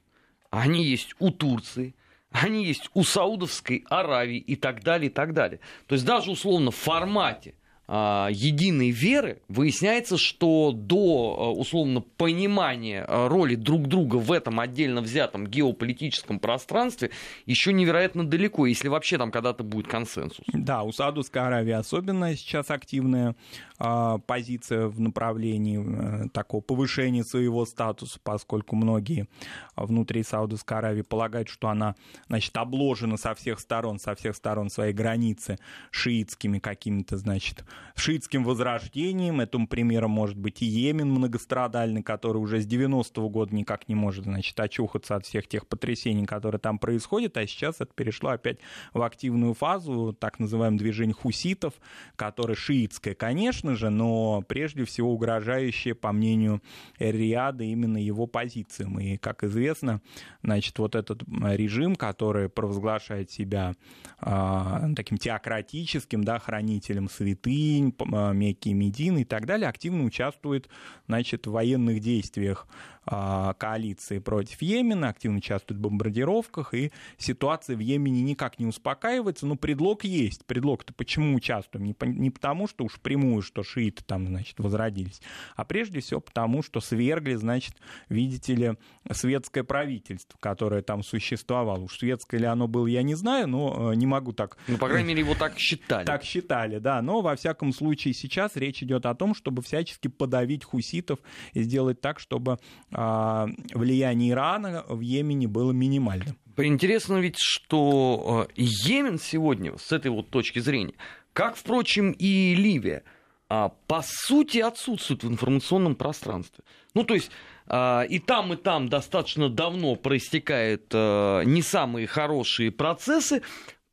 они 0.49 0.83
есть 0.83 1.15
у 1.19 1.29
Турции, 1.29 1.95
они 2.33 2.65
есть 2.65 2.89
у 2.93 3.03
Саудовской 3.03 3.85
Аравии 3.89 4.37
и 4.37 4.55
так 4.55 4.83
далее, 4.83 5.09
и 5.09 5.13
так 5.13 5.33
далее. 5.33 5.59
То 5.87 5.93
есть 5.93 6.05
даже 6.05 6.31
условно 6.31 6.71
в 6.71 6.75
формате 6.75 7.53
единой 7.87 8.91
веры, 8.91 9.41
выясняется, 9.49 10.17
что 10.17 10.71
до 10.73 11.35
а, 11.37 11.51
условно 11.51 12.01
понимания 12.01 13.05
а, 13.07 13.27
роли 13.27 13.55
друг 13.55 13.87
друга 13.87 14.15
в 14.15 14.31
этом 14.31 14.59
отдельно 14.59 15.01
взятом 15.01 15.47
геополитическом 15.47 16.39
пространстве 16.39 17.11
еще 17.45 17.73
невероятно 17.73 18.25
далеко, 18.25 18.65
если 18.67 18.87
вообще 18.87 19.17
там 19.17 19.31
когда-то 19.31 19.63
будет 19.63 19.87
консенсус. 19.87 20.45
Да, 20.53 20.83
у 20.83 20.91
Саудовской 20.93 21.41
Аравии 21.41 21.73
особенно 21.73 22.35
сейчас 22.37 22.71
активная 22.71 23.35
а, 23.79 24.17
позиция 24.19 24.87
в 24.87 25.01
направлении 25.01 25.79
а, 25.83 26.29
такого 26.29 26.61
повышения 26.61 27.25
своего 27.25 27.65
статуса, 27.65 28.17
поскольку 28.23 28.77
многие 28.77 29.27
внутри 29.75 30.23
Саудовской 30.23 30.77
Аравии 30.77 31.01
полагают, 31.01 31.49
что 31.49 31.67
она 31.67 31.95
значит, 32.29 32.55
обложена 32.55 33.17
со 33.17 33.35
всех 33.35 33.59
сторон, 33.59 33.99
со 33.99 34.15
всех 34.15 34.37
сторон 34.37 34.69
своей 34.69 34.93
границы 34.93 35.57
шиитскими 35.91 36.59
какими-то, 36.59 37.17
значит, 37.17 37.65
шиитским 37.95 38.43
возрождением. 38.43 39.41
Этому 39.41 39.67
примером 39.67 40.11
может 40.11 40.37
быть 40.37 40.61
и 40.61 40.65
Йемен 40.65 41.09
многострадальный, 41.09 42.03
который 42.03 42.37
уже 42.37 42.61
с 42.61 42.67
90-го 42.67 43.29
года 43.29 43.55
никак 43.55 43.87
не 43.87 43.95
может, 43.95 44.25
значит, 44.25 44.59
очухаться 44.59 45.15
от 45.15 45.25
всех 45.25 45.47
тех 45.47 45.67
потрясений, 45.67 46.25
которые 46.25 46.59
там 46.59 46.79
происходят, 46.79 47.37
а 47.37 47.47
сейчас 47.47 47.81
это 47.81 47.93
перешло 47.93 48.31
опять 48.31 48.59
в 48.93 49.01
активную 49.01 49.53
фазу, 49.53 50.15
так 50.17 50.39
называемое 50.39 50.79
движение 50.79 51.13
хуситов, 51.13 51.73
которое 52.15 52.55
шиитское, 52.55 53.15
конечно 53.15 53.75
же, 53.75 53.89
но 53.89 54.43
прежде 54.47 54.85
всего 54.85 55.13
угрожающее, 55.13 55.95
по 55.95 56.11
мнению 56.11 56.61
Риада, 56.99 57.63
именно 57.63 57.97
его 57.97 58.27
позициям. 58.27 58.99
И, 58.99 59.17
как 59.17 59.43
известно, 59.43 60.01
значит, 60.41 60.77
вот 60.79 60.95
этот 60.95 61.23
режим, 61.43 61.95
который 61.95 62.49
провозглашает 62.49 63.31
себя 63.31 63.73
э, 64.21 64.93
таким 64.95 65.17
теократическим, 65.17 66.23
да, 66.23 66.39
хранителем 66.39 67.09
святых, 67.09 67.43
Синь, 67.63 67.95
а, 68.11 68.33
Мекки, 68.33 68.69
Медин 68.69 69.17
и 69.17 69.23
так 69.23 69.45
далее 69.45 69.69
активно 69.69 70.03
участвует 70.03 70.67
значит, 71.07 71.47
в 71.47 71.51
военных 71.51 72.01
действиях 72.01 72.67
а, 73.05 73.53
коалиции 73.55 74.19
против 74.19 74.61
Йемена, 74.61 75.09
активно 75.09 75.37
участвует 75.37 75.79
в 75.79 75.81
бомбардировках, 75.81 76.73
и 76.73 76.91
ситуация 77.17 77.75
в 77.75 77.79
Йемене 77.79 78.21
никак 78.21 78.59
не 78.59 78.65
успокаивается, 78.65 79.45
но 79.45 79.55
предлог 79.55 80.05
есть. 80.05 80.45
Предлог-то 80.45 80.93
почему 80.93 81.35
участвуем? 81.35 81.85
Не, 81.85 81.95
не 82.01 82.31
потому, 82.31 82.67
что 82.67 82.85
уж 82.85 82.99
прямую, 82.99 83.41
что 83.41 83.63
шииты 83.63 84.03
там, 84.05 84.27
значит, 84.27 84.59
возродились, 84.59 85.21
а 85.55 85.65
прежде 85.65 85.99
всего 85.99 86.21
потому, 86.21 86.63
что 86.63 86.79
свергли, 86.79 87.35
значит, 87.35 87.75
видите 88.07 88.55
ли, 88.55 88.73
светское 89.11 89.63
правительство, 89.63 90.37
которое 90.39 90.81
там 90.81 91.03
существовало. 91.03 91.81
Уж 91.81 91.99
светское 91.99 92.39
ли 92.39 92.45
оно 92.45 92.67
было, 92.67 92.87
я 92.87 93.03
не 93.03 93.15
знаю, 93.15 93.47
но 93.47 93.91
э, 93.91 93.95
не 93.95 94.05
могу 94.05 94.31
так... 94.31 94.57
Ну, 94.67 94.77
по 94.77 94.87
крайней 94.87 95.09
мере, 95.09 95.19
его 95.21 95.35
так 95.35 95.57
считали. 95.57 96.05
Так 96.05 96.23
считали, 96.23 96.77
да. 96.79 97.01
Но, 97.01 97.21
во 97.21 97.35
всяком 97.35 97.52
случае, 97.73 98.13
сейчас 98.13 98.55
речь 98.55 98.81
идет 98.81 99.05
о 99.05 99.13
том, 99.13 99.35
чтобы 99.35 99.61
всячески 99.61 100.07
подавить 100.07 100.63
хуситов 100.63 101.19
и 101.53 101.61
сделать 101.61 102.01
так, 102.01 102.19
чтобы 102.19 102.57
а, 102.91 103.47
влияние 103.73 104.31
Ирана 104.31 104.83
в 104.87 105.01
Йемене 105.01 105.47
было 105.47 105.71
минимальным. 105.71 106.37
Интересно 106.57 107.17
ведь, 107.17 107.37
что 107.39 108.47
э, 108.47 108.53
Йемен 108.55 109.19
сегодня, 109.19 109.77
с 109.77 109.91
этой 109.91 110.11
вот 110.11 110.29
точки 110.29 110.59
зрения, 110.59 110.93
как, 111.33 111.55
впрочем, 111.55 112.11
и 112.11 112.55
Ливия, 112.55 113.03
а, 113.49 113.69
по 113.87 114.01
сути 114.03 114.59
отсутствует 114.59 115.23
в 115.23 115.29
информационном 115.29 115.95
пространстве. 115.95 116.63
Ну, 116.93 117.03
то 117.03 117.13
есть 117.13 117.31
а, 117.67 118.03
и 118.03 118.19
там, 118.19 118.53
и 118.53 118.55
там 118.55 118.89
достаточно 118.89 119.49
давно 119.49 119.95
проистекают 119.95 120.85
э, 120.91 121.43
не 121.45 121.61
самые 121.61 122.07
хорошие 122.07 122.71
процессы, 122.71 123.41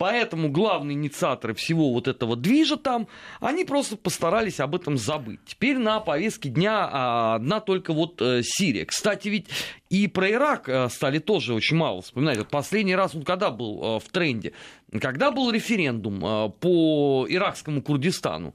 Поэтому 0.01 0.49
главные 0.49 0.95
инициаторы 0.95 1.53
всего 1.53 1.93
вот 1.93 2.09
этого 2.09 2.35
движа 2.35 2.79
там, 2.79 3.07
они 3.39 3.67
просто 3.67 3.99
постарались 3.99 4.59
об 4.59 4.75
этом 4.75 4.97
забыть. 4.97 5.41
Теперь 5.45 5.77
на 5.77 6.01
повестке 6.01 6.49
дня 6.49 6.89
а, 6.91 7.35
одна 7.35 7.61
только 7.61 7.93
вот 7.93 8.19
э, 8.23 8.41
Сирия. 8.43 8.87
Кстати, 8.87 9.29
ведь 9.29 9.49
и 9.91 10.09
про 10.09 10.31
Ирак 10.31 10.71
э, 10.71 10.89
стали 10.89 11.19
тоже 11.19 11.53
очень 11.53 11.77
мало 11.77 12.01
вспоминать. 12.01 12.39
Вот 12.39 12.49
последний 12.49 12.97
раз 12.97 13.15
он 13.15 13.25
когда 13.25 13.51
был 13.51 13.99
э, 13.99 14.01
в 14.01 14.11
тренде? 14.11 14.55
Когда 15.03 15.33
был 15.33 15.51
референдум 15.51 16.51
по 16.61 17.27
иракскому 17.29 17.83
Курдистану? 17.83 18.55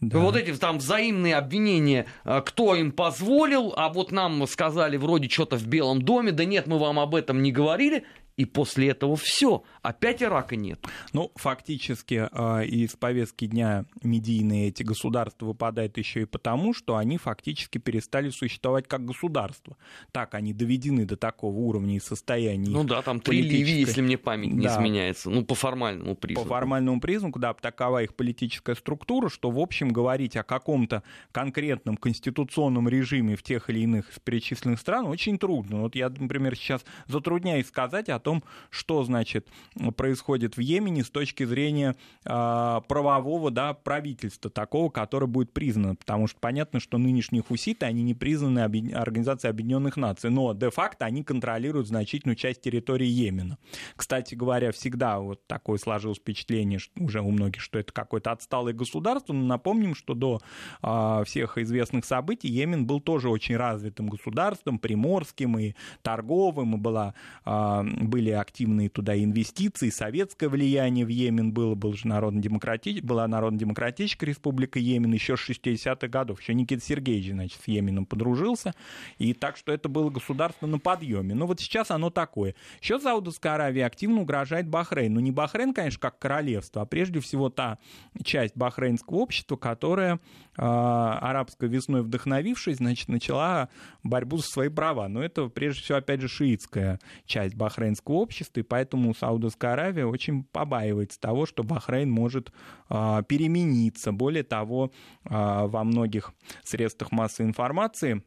Да. 0.00 0.18
Вот 0.18 0.34
эти 0.34 0.50
там 0.54 0.78
взаимные 0.78 1.36
обвинения, 1.36 2.06
кто 2.24 2.74
им 2.74 2.90
позволил, 2.90 3.74
а 3.76 3.90
вот 3.90 4.12
нам 4.12 4.46
сказали 4.46 4.96
вроде 4.96 5.28
что-то 5.28 5.56
в 5.58 5.66
Белом 5.66 6.00
доме, 6.00 6.32
да 6.32 6.46
нет, 6.46 6.66
мы 6.66 6.78
вам 6.78 6.98
об 6.98 7.14
этом 7.14 7.42
не 7.42 7.52
говорили 7.52 8.06
и 8.40 8.46
после 8.46 8.88
этого 8.88 9.16
все. 9.16 9.64
Опять 9.82 10.22
Ирака 10.22 10.56
нет. 10.56 10.78
Ну, 11.12 11.32
фактически 11.36 12.28
э, 12.30 12.66
из 12.66 12.96
повестки 12.96 13.46
дня 13.46 13.86
медийные 14.02 14.68
эти 14.68 14.82
государства 14.82 15.46
выпадают 15.46 15.96
еще 15.96 16.22
и 16.22 16.24
потому, 16.26 16.74
что 16.74 16.96
они 16.96 17.16
фактически 17.16 17.78
перестали 17.78 18.30
существовать 18.30 18.86
как 18.86 19.04
государство. 19.04 19.76
Так 20.12 20.34
они 20.34 20.52
доведены 20.52 21.06
до 21.06 21.16
такого 21.16 21.56
уровня 21.56 21.96
и 21.96 22.00
состояния. 22.00 22.70
Ну 22.70 22.84
да, 22.84 23.00
там 23.02 23.20
три 23.20 23.42
Ливии, 23.42 23.80
если 23.80 24.02
мне 24.02 24.18
память 24.18 24.52
не 24.52 24.66
да. 24.66 24.74
изменяется. 24.74 25.30
Ну, 25.30 25.44
по 25.44 25.54
формальному 25.54 26.14
признаку. 26.14 26.48
По 26.48 26.54
формальному 26.54 27.00
признаку, 27.00 27.38
да, 27.38 27.54
такова 27.54 28.02
их 28.02 28.14
политическая 28.14 28.74
структура, 28.74 29.28
что, 29.28 29.50
в 29.50 29.58
общем, 29.58 29.88
говорить 29.88 30.36
о 30.36 30.42
каком-то 30.42 31.02
конкретном 31.32 31.96
конституционном 31.96 32.88
режиме 32.88 33.36
в 33.36 33.42
тех 33.42 33.70
или 33.70 33.80
иных 33.80 34.06
перечисленных 34.24 34.78
странах 34.78 35.10
очень 35.10 35.38
трудно. 35.38 35.80
Вот 35.80 35.94
я, 35.94 36.10
например, 36.10 36.54
сейчас 36.54 36.84
затрудняюсь 37.06 37.66
сказать 37.66 38.08
о 38.08 38.18
том, 38.18 38.44
что, 38.70 39.02
значит, 39.04 39.48
происходит 39.96 40.56
в 40.56 40.60
Йемене 40.60 41.04
с 41.04 41.10
точки 41.10 41.44
зрения 41.44 41.96
э, 42.24 42.80
правового 42.88 43.50
да, 43.50 43.74
правительства, 43.74 44.50
такого, 44.50 44.90
которое 44.90 45.26
будет 45.26 45.52
признано. 45.52 45.96
Потому 45.96 46.26
что 46.26 46.38
понятно, 46.40 46.80
что 46.80 46.98
нынешние 46.98 47.42
хуситы, 47.42 47.86
они 47.86 48.02
не 48.02 48.14
признаны 48.14 48.60
Организацией 48.60 49.50
Объединенных 49.50 49.96
Наций, 49.96 50.30
но 50.30 50.54
де-факто 50.54 51.04
они 51.04 51.22
контролируют 51.22 51.88
значительную 51.88 52.36
часть 52.36 52.62
территории 52.62 53.06
Йемена. 53.06 53.58
Кстати 53.96 54.34
говоря, 54.34 54.72
всегда 54.72 55.18
вот 55.20 55.46
такое 55.46 55.78
сложилось 55.78 56.18
впечатление 56.18 56.80
уже 56.96 57.20
у 57.20 57.30
многих, 57.30 57.60
что 57.60 57.78
это 57.78 57.92
какое-то 57.92 58.32
отсталое 58.32 58.72
государство, 58.72 59.32
но 59.32 59.44
напомним, 59.44 59.94
что 59.94 60.14
до 60.14 60.40
э, 60.82 61.24
всех 61.26 61.58
известных 61.58 62.04
событий 62.04 62.48
Йемен 62.48 62.86
был 62.86 63.00
тоже 63.00 63.28
очень 63.28 63.56
развитым 63.56 64.08
государством, 64.08 64.78
приморским 64.78 65.58
и 65.58 65.74
торговым, 66.02 66.74
и 66.74 66.78
была, 66.78 67.14
были 67.44 68.20
были 68.20 68.30
активные 68.30 68.88
туда 68.88 69.16
инвестиции, 69.16 69.59
советское 69.90 70.48
влияние 70.48 71.04
в 71.04 71.08
Йемен 71.08 71.52
было, 71.52 71.74
был 71.74 71.94
же 71.94 72.06
народно-демократич, 72.06 73.02
была 73.02 73.26
Народно-демократическая 73.28 74.26
республика 74.26 74.78
Йемен 74.78 75.12
еще 75.12 75.36
с 75.36 75.48
60-х 75.48 76.08
годов. 76.08 76.40
Еще 76.40 76.54
Никита 76.54 76.84
Сергеевич, 76.84 77.32
значит, 77.32 77.60
с 77.62 77.68
Йеменом 77.68 78.06
подружился, 78.06 78.74
и 79.18 79.34
так 79.34 79.56
что 79.56 79.72
это 79.72 79.88
было 79.88 80.10
государство 80.10 80.66
на 80.66 80.78
подъеме. 80.78 81.34
Но 81.34 81.46
вот 81.46 81.60
сейчас 81.60 81.90
оно 81.90 82.10
такое. 82.10 82.54
Еще 82.80 82.98
Саудовская 82.98 83.54
Аравия 83.54 83.86
активно 83.86 84.20
угрожает 84.20 84.68
Бахрейн. 84.68 85.14
Ну, 85.14 85.20
не 85.20 85.30
Бахрейн, 85.30 85.74
конечно, 85.74 86.00
как 86.00 86.18
королевство, 86.18 86.82
а 86.82 86.86
прежде 86.86 87.20
всего 87.20 87.50
та 87.50 87.78
часть 88.24 88.56
бахрейнского 88.56 89.16
общества, 89.16 89.56
которая 89.56 90.14
э, 90.14 90.18
арабской 90.56 91.68
весной 91.68 92.02
вдохновившись, 92.02 92.76
значит, 92.76 93.08
начала 93.08 93.68
борьбу 94.02 94.38
за 94.38 94.44
свои 94.44 94.68
права. 94.68 95.08
Но 95.08 95.22
это, 95.22 95.48
прежде 95.48 95.82
всего, 95.82 95.98
опять 95.98 96.20
же, 96.20 96.28
шиитская 96.28 97.00
часть 97.26 97.54
бахрейнского 97.54 98.16
общества, 98.16 98.60
и 98.60 98.62
поэтому 98.62 99.14
Саудовская 99.14 99.49
Аравия 99.58 100.06
очень 100.06 100.44
побаивается 100.44 101.20
того, 101.20 101.46
что 101.46 101.62
Бахрейн 101.62 102.10
может 102.10 102.52
а, 102.88 103.22
перемениться. 103.22 104.12
Более 104.12 104.44
того, 104.44 104.92
а, 105.24 105.66
во 105.66 105.84
многих 105.84 106.32
средствах 106.62 107.12
массовой 107.12 107.48
информации 107.48 108.22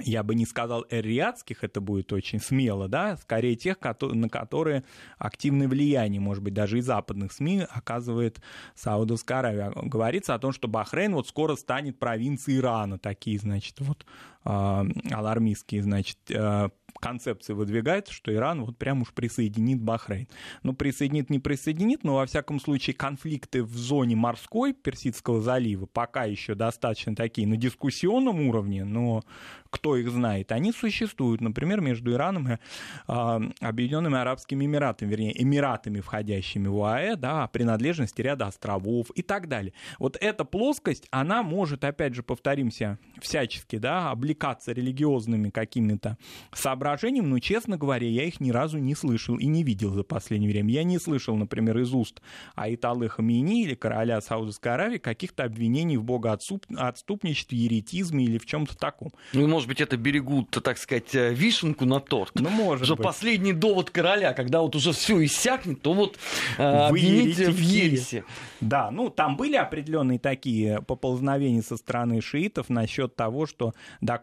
я 0.00 0.22
бы 0.22 0.34
не 0.34 0.44
сказал 0.44 0.84
эриатских, 0.90 1.64
это 1.64 1.80
будет 1.80 2.12
очень 2.12 2.40
смело, 2.40 2.88
да, 2.88 3.16
скорее 3.16 3.56
тех, 3.56 3.78
на 3.80 4.28
которые 4.28 4.84
активное 5.18 5.68
влияние, 5.68 6.20
может 6.20 6.42
быть, 6.42 6.54
даже 6.54 6.78
и 6.78 6.82
западных 6.82 7.32
СМИ 7.32 7.66
оказывает 7.70 8.40
Саудовская 8.74 9.38
Аравия. 9.38 9.72
Говорится 9.74 10.34
о 10.34 10.38
том, 10.38 10.52
что 10.52 10.68
Бахрейн 10.68 11.14
вот 11.14 11.28
скоро 11.28 11.56
станет 11.56 11.98
провинцией 11.98 12.58
Ирана, 12.58 12.98
такие, 12.98 13.38
значит, 13.38 13.76
вот 13.80 14.04
алармистские, 14.46 15.82
значит, 15.82 16.18
а, 16.30 16.70
концепции 16.98 17.52
выдвигается, 17.52 18.12
что 18.12 18.32
Иран 18.32 18.64
вот 18.64 18.76
прям 18.76 19.02
уж 19.02 19.12
присоединит 19.12 19.80
Бахрейн. 19.80 20.28
Ну, 20.62 20.72
присоединит, 20.72 21.30
не 21.30 21.38
присоединит, 21.38 22.04
но 22.04 22.16
во 22.16 22.26
всяком 22.26 22.60
случае 22.60 22.94
конфликты 22.94 23.62
в 23.62 23.76
зоне 23.76 24.16
морской 24.16 24.72
Персидского 24.72 25.40
залива 25.40 25.86
пока 25.86 26.24
еще 26.24 26.54
достаточно 26.54 27.14
такие 27.14 27.46
на 27.46 27.56
дискуссионном 27.56 28.40
уровне, 28.48 28.84
но 28.84 29.22
кто 29.70 29.96
их 29.96 30.10
знает, 30.10 30.52
они 30.52 30.72
существуют, 30.72 31.40
например, 31.40 31.80
между 31.80 32.12
Ираном 32.12 32.48
и 32.48 32.52
э, 32.52 33.40
Объединенными 33.60 34.16
Арабскими 34.16 34.64
Эмиратами, 34.64 35.10
вернее, 35.10 35.42
Эмиратами, 35.42 36.00
входящими 36.00 36.68
в 36.68 36.82
ОАЭ, 36.82 37.16
да, 37.16 37.44
о 37.44 37.48
принадлежности 37.48 38.22
ряда 38.22 38.46
островов 38.46 39.10
и 39.14 39.22
так 39.22 39.48
далее. 39.48 39.72
Вот 39.98 40.16
эта 40.20 40.44
плоскость, 40.44 41.08
она 41.10 41.42
может, 41.42 41.84
опять 41.84 42.14
же, 42.14 42.22
повторимся, 42.22 42.98
всячески, 43.20 43.76
да, 43.76 44.10
облекаться 44.36 44.72
религиозными 44.72 45.50
какими-то 45.50 46.16
соображениями, 46.52 47.26
но, 47.26 47.38
честно 47.38 47.76
говоря, 47.76 48.06
я 48.06 48.24
их 48.24 48.40
ни 48.40 48.50
разу 48.50 48.78
не 48.78 48.94
слышал 48.94 49.36
и 49.36 49.46
не 49.46 49.62
видел 49.62 49.94
за 49.94 50.02
последнее 50.02 50.50
время. 50.50 50.72
Я 50.72 50.84
не 50.84 50.98
слышал, 50.98 51.36
например, 51.36 51.78
из 51.78 51.92
уст 51.94 52.20
Айталы 52.54 53.08
Хамини 53.08 53.64
или 53.64 53.74
короля 53.74 54.20
Саудовской 54.20 54.72
Аравии 54.72 54.98
каких-то 54.98 55.44
обвинений 55.44 55.96
в 55.96 56.04
богоотступничестве, 56.04 57.58
еретизме 57.58 58.24
или 58.24 58.38
в 58.38 58.46
чем-то 58.46 58.76
таком. 58.76 59.10
Ну, 59.32 59.46
может 59.46 59.68
быть, 59.68 59.80
это 59.80 59.96
берегут, 59.96 60.50
так 60.50 60.78
сказать, 60.78 61.14
э, 61.14 61.32
вишенку 61.32 61.84
на 61.86 62.00
торт. 62.00 62.32
Ну, 62.34 62.50
может 62.50 62.82
уже 62.82 62.96
быть. 62.96 63.04
последний 63.04 63.52
довод 63.52 63.90
короля, 63.90 64.32
когда 64.32 64.60
вот 64.60 64.76
уже 64.76 64.92
все 64.92 65.24
иссякнет, 65.24 65.80
то 65.82 65.94
вот 65.94 66.18
э, 66.58 66.90
в 66.90 66.94
ересе. 66.94 68.24
Да, 68.60 68.90
ну, 68.90 69.10
там 69.10 69.36
были 69.36 69.56
определенные 69.56 70.18
такие 70.18 70.82
поползновения 70.82 71.62
со 71.62 71.76
стороны 71.76 72.20
шиитов 72.20 72.68
насчет 72.68 73.16
того, 73.16 73.46
что 73.46 73.72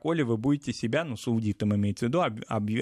доколе 0.04 0.26
вы 0.26 0.38
будете 0.38 0.74
себя, 0.74 1.06
ну, 1.06 1.16
саудитам 1.16 1.74
имеется 1.76 2.06
в 2.06 2.10
виду, 2.10 2.22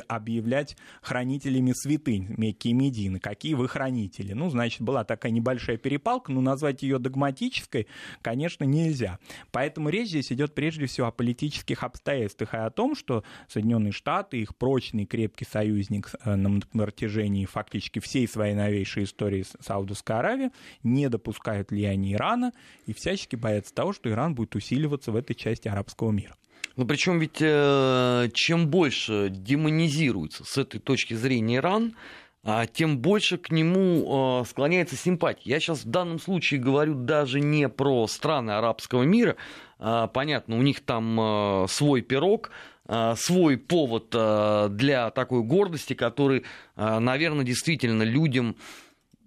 объявлять 0.07 0.75
хранителями 1.01 1.71
святынь 1.73 2.33
Мекки 2.35 2.69
и 2.69 2.73
Медины. 2.73 3.19
Какие 3.19 3.53
вы 3.53 3.67
хранители? 3.67 4.33
Ну, 4.33 4.49
значит, 4.49 4.81
была 4.81 5.03
такая 5.03 5.31
небольшая 5.31 5.77
перепалка, 5.77 6.31
но 6.31 6.41
назвать 6.41 6.81
ее 6.81 6.97
догматической, 6.97 7.85
конечно, 8.23 8.63
нельзя. 8.63 9.19
Поэтому 9.51 9.89
речь 9.89 10.09
здесь 10.09 10.31
идет 10.31 10.55
прежде 10.55 10.87
всего 10.87 11.07
о 11.07 11.11
политических 11.11 11.83
обстоятельствах 11.83 12.55
и 12.55 12.57
о 12.57 12.71
том, 12.71 12.95
что 12.95 13.23
Соединенные 13.47 13.91
Штаты, 13.91 14.41
их 14.41 14.55
прочный 14.55 15.05
крепкий 15.05 15.45
союзник 15.45 16.09
э, 16.25 16.35
на 16.35 16.59
протяжении 16.71 17.45
фактически 17.45 17.99
всей 17.99 18.27
своей 18.27 18.55
новейшей 18.55 19.03
истории 19.03 19.45
Саудовской 19.59 20.15
Аравии, 20.15 20.51
не 20.81 21.07
допускают 21.07 21.69
влияния 21.69 22.13
Ирана 22.13 22.51
и 22.87 22.93
всячески 22.93 23.35
боятся 23.35 23.75
того, 23.75 23.93
что 23.93 24.09
Иран 24.09 24.33
будет 24.33 24.55
усиливаться 24.55 25.11
в 25.11 25.15
этой 25.15 25.35
части 25.35 25.67
арабского 25.67 26.11
мира. 26.11 26.35
Ну, 26.81 26.87
причем 26.87 27.19
ведь 27.19 27.37
э, 27.39 28.29
чем 28.33 28.67
больше 28.67 29.29
демонизируется 29.29 30.43
с 30.43 30.57
этой 30.57 30.79
точки 30.79 31.13
зрения 31.13 31.57
Иран, 31.57 31.95
а 32.43 32.65
тем 32.65 32.97
больше 32.97 33.37
к 33.37 33.51
нему 33.51 34.41
э, 34.41 34.45
склоняется 34.49 34.95
симпатия. 34.95 35.51
Я 35.51 35.59
сейчас 35.59 35.85
в 35.85 35.89
данном 35.91 36.19
случае 36.19 36.59
говорю 36.59 36.95
даже 36.95 37.39
не 37.39 37.69
про 37.69 38.07
страны 38.07 38.49
арабского 38.49 39.03
мира. 39.03 39.35
Э, 39.77 40.07
понятно, 40.11 40.57
у 40.57 40.63
них 40.63 40.79
там 40.79 41.19
э, 41.21 41.67
свой 41.69 42.01
пирог, 42.01 42.49
э, 42.87 43.13
свой 43.15 43.57
повод 43.57 44.07
э, 44.15 44.69
для 44.71 45.11
такой 45.11 45.43
гордости, 45.43 45.93
который, 45.93 46.45
э, 46.77 46.97
наверное, 46.97 47.45
действительно 47.45 48.01
людям 48.01 48.55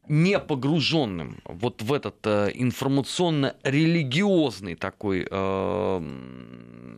не 0.09 0.41
погруженным 0.41 1.41
вот 1.45 1.83
в 1.83 1.93
этот 1.93 2.17
э, 2.27 2.51
информационно-религиозный 2.53 4.75
такой 4.75 5.25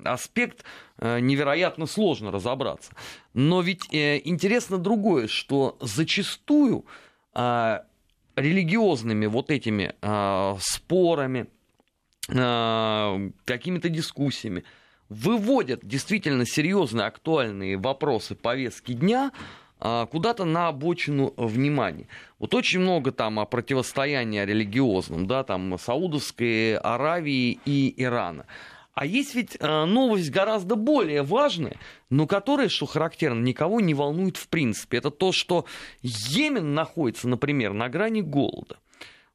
аспект 0.07 0.65
э, 0.99 1.21
невероятно 1.21 1.87
сложно 1.87 2.31
разобраться. 2.31 2.93
Но 3.35 3.61
ведь 3.61 3.93
э, 3.93 4.21
интересно 4.25 4.79
другое, 4.79 5.29
что 5.29 5.77
зачастую 5.81 6.85
э, 7.35 7.81
религиозными 8.37 9.27
вот 9.27 9.51
этими 9.51 9.95
э, 10.01 10.57
спорами, 10.61 11.47
э, 12.29 13.31
какими-то 13.45 13.89
дискуссиями 13.89 14.65
выводят 15.09 15.81
действительно 15.85 16.45
серьезные 16.47 17.07
актуальные 17.07 17.77
вопросы 17.77 18.35
повестки 18.35 18.93
дня 18.93 19.31
а, 19.79 20.07
куда-то 20.07 20.45
на 20.45 20.69
обочину 20.69 21.35
внимания. 21.37 22.09
Вот 22.39 22.55
очень 22.55 22.81
много 22.81 23.13
там 23.13 23.39
о 23.39 23.45
противостоянии 23.45 24.41
религиозном, 24.41 25.27
да, 25.27 25.45
там 25.45 25.79
Саудовской 25.79 26.77
Аравии 26.77 27.61
и 27.67 27.95
Ирана. 27.97 28.47
А 28.97 29.05
есть 29.05 29.35
ведь 29.35 29.59
а, 29.61 29.85
новость 29.85 30.31
гораздо 30.31 30.75
более 30.75 31.23
важная, 31.23 31.77
но 32.09 32.27
которая, 32.27 32.71
что 32.71 32.87
характерно, 32.87 33.43
никого 33.43 33.83
не 33.83 33.93
волнует 33.93 34.39
в 34.39 34.49
принципе. 34.49 34.97
Это 34.97 35.11
то, 35.11 35.33
что 35.33 35.67
Йемен 36.01 36.73
находится, 36.73 37.29
например, 37.29 37.75
на 37.75 37.91
грани 37.91 38.23
голода. 38.23 38.79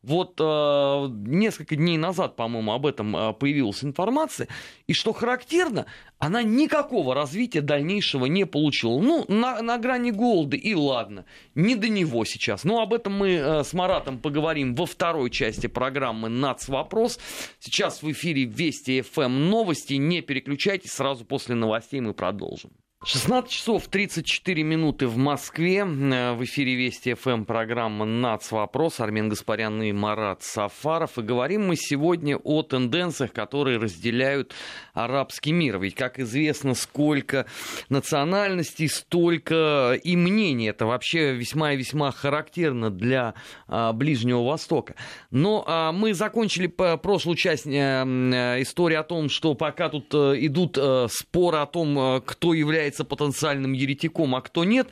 Вот 0.03 0.39
э, 0.39 1.07
несколько 1.27 1.75
дней 1.75 1.97
назад, 1.97 2.35
по-моему, 2.35 2.73
об 2.73 2.87
этом 2.87 3.15
э, 3.15 3.33
появилась 3.33 3.83
информация. 3.83 4.47
И 4.87 4.93
что 4.93 5.13
характерно, 5.13 5.85
она 6.17 6.41
никакого 6.41 7.13
развития 7.13 7.61
дальнейшего 7.61 8.25
не 8.25 8.45
получила. 8.47 8.99
Ну, 8.99 9.25
на, 9.27 9.61
на 9.61 9.77
грани 9.77 10.09
голода, 10.09 10.57
и 10.57 10.73
ладно, 10.73 11.25
не 11.53 11.75
до 11.75 11.87
него 11.87 12.25
сейчас. 12.25 12.63
Но 12.63 12.81
об 12.81 12.95
этом 12.95 13.13
мы 13.13 13.33
э, 13.33 13.63
с 13.63 13.73
Маратом 13.73 14.17
поговорим 14.17 14.73
во 14.73 14.87
второй 14.87 15.29
части 15.29 15.67
программы 15.67 16.29
«Нац. 16.29 16.67
Вопрос». 16.67 17.19
Сейчас 17.59 18.01
в 18.01 18.11
эфире 18.11 18.45
Вести 18.45 19.01
ФМ 19.01 19.49
новости. 19.49 19.93
Не 19.93 20.21
переключайтесь, 20.21 20.93
сразу 20.93 21.25
после 21.25 21.53
новостей 21.53 22.01
мы 22.01 22.15
продолжим. 22.15 22.71
16 23.03 23.51
часов 23.51 23.87
34 23.87 24.61
минуты 24.61 25.07
в 25.07 25.17
Москве. 25.17 25.79
Э, 25.79 26.33
в 26.33 26.43
эфире 26.43 26.75
Вести 26.75 27.15
ФМ 27.15 27.45
программа 27.45 28.05
«Нац. 28.05 28.51
Вопрос». 28.51 28.99
Армен 28.99 29.27
Гаспарян 29.27 29.81
и 29.81 29.91
Марат 29.91 30.43
Сафаров. 30.43 31.17
И 31.17 31.23
говорим 31.23 31.65
мы 31.65 31.77
сегодня 31.77 32.37
о 32.37 32.61
тенденциях, 32.61 33.33
которые 33.33 33.79
разделяют 33.79 34.53
арабский 34.93 35.51
мир. 35.51 35.79
Ведь, 35.79 35.95
как 35.95 36.19
известно, 36.19 36.75
сколько 36.75 37.47
национальностей, 37.89 38.87
столько 38.87 39.99
и 40.03 40.15
мнений. 40.15 40.67
Это 40.67 40.85
вообще 40.85 41.33
весьма 41.33 41.73
и 41.73 41.77
весьма 41.77 42.11
характерно 42.11 42.91
для 42.91 43.33
а, 43.67 43.93
Ближнего 43.93 44.43
Востока. 44.43 44.93
Но 45.31 45.63
а, 45.65 45.91
мы 45.91 46.13
закончили 46.13 46.67
прошлую 46.67 47.35
часть 47.35 47.65
а, 47.65 48.61
истории 48.61 48.95
о 48.95 49.03
том, 49.03 49.27
что 49.27 49.55
пока 49.55 49.89
тут 49.89 50.13
идут 50.13 50.77
споры 51.11 51.57
о 51.57 51.65
том, 51.65 52.21
кто 52.23 52.53
является 52.53 52.90
является 52.91 53.05
потенциальным 53.05 53.73
еретиком, 53.73 54.35
а 54.35 54.41
кто 54.41 54.63
нет. 54.63 54.89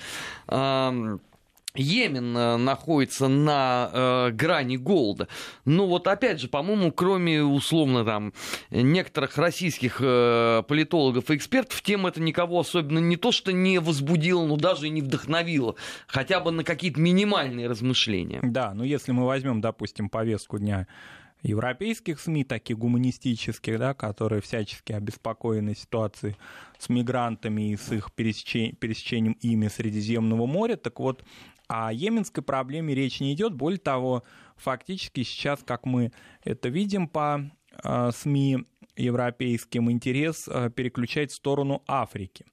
Йемен 1.75 2.35
э, 2.35 2.57
находится 2.57 3.27
на 3.27 3.91
э, 3.93 4.31
грани 4.31 4.75
голода. 4.75 5.27
Но 5.65 5.85
вот 5.85 6.07
опять 6.07 6.41
же, 6.41 6.47
по-моему, 6.47 6.91
кроме 6.91 7.43
условно 7.43 8.03
там 8.03 8.33
некоторых 8.71 9.37
российских 9.37 9.97
э, 10.01 10.63
политологов 10.67 11.29
и 11.29 11.35
экспертов, 11.35 11.83
тема 11.83 12.09
это 12.09 12.21
никого 12.21 12.59
особенно 12.59 12.97
не 12.97 13.17
то, 13.17 13.31
что 13.31 13.53
не 13.53 13.79
возбудила, 13.79 14.47
но 14.47 14.57
даже 14.57 14.87
и 14.87 14.89
не 14.89 15.01
вдохновила. 15.01 15.75
Хотя 16.07 16.39
бы 16.39 16.51
на 16.51 16.63
какие-то 16.63 16.99
минимальные 16.99 17.69
размышления. 17.69 18.39
Да, 18.41 18.73
ну 18.73 18.83
если 18.83 19.11
мы 19.11 19.27
возьмем, 19.27 19.61
допустим, 19.61 20.09
повестку 20.09 20.57
дня 20.57 20.87
европейских 21.41 22.19
СМИ, 22.19 22.43
таких 22.43 22.77
гуманистических, 22.77 23.79
да, 23.79 23.93
которые 23.93 24.41
всячески 24.41 24.91
обеспокоены 24.91 25.75
ситуацией 25.75 26.35
с 26.77 26.89
мигрантами 26.89 27.71
и 27.71 27.77
с 27.77 27.91
их 27.91 28.11
пересечением, 28.13 28.75
пересечением 28.75 29.33
ими 29.41 29.67
Средиземного 29.67 30.45
моря. 30.45 30.75
Так 30.75 30.99
вот, 30.99 31.23
о 31.67 31.93
йеменской 31.93 32.43
проблеме 32.43 32.95
речь 32.95 33.19
не 33.19 33.33
идет. 33.33 33.53
Более 33.53 33.79
того, 33.79 34.23
фактически 34.57 35.23
сейчас, 35.23 35.59
как 35.63 35.85
мы 35.85 36.11
это 36.43 36.69
видим 36.69 37.07
по 37.07 37.49
э, 37.83 38.11
СМИ 38.13 38.65
европейским, 38.97 39.89
интерес 39.91 40.47
э, 40.47 40.69
переключать 40.69 41.31
в 41.31 41.35
сторону 41.35 41.83
Африки. 41.87 42.45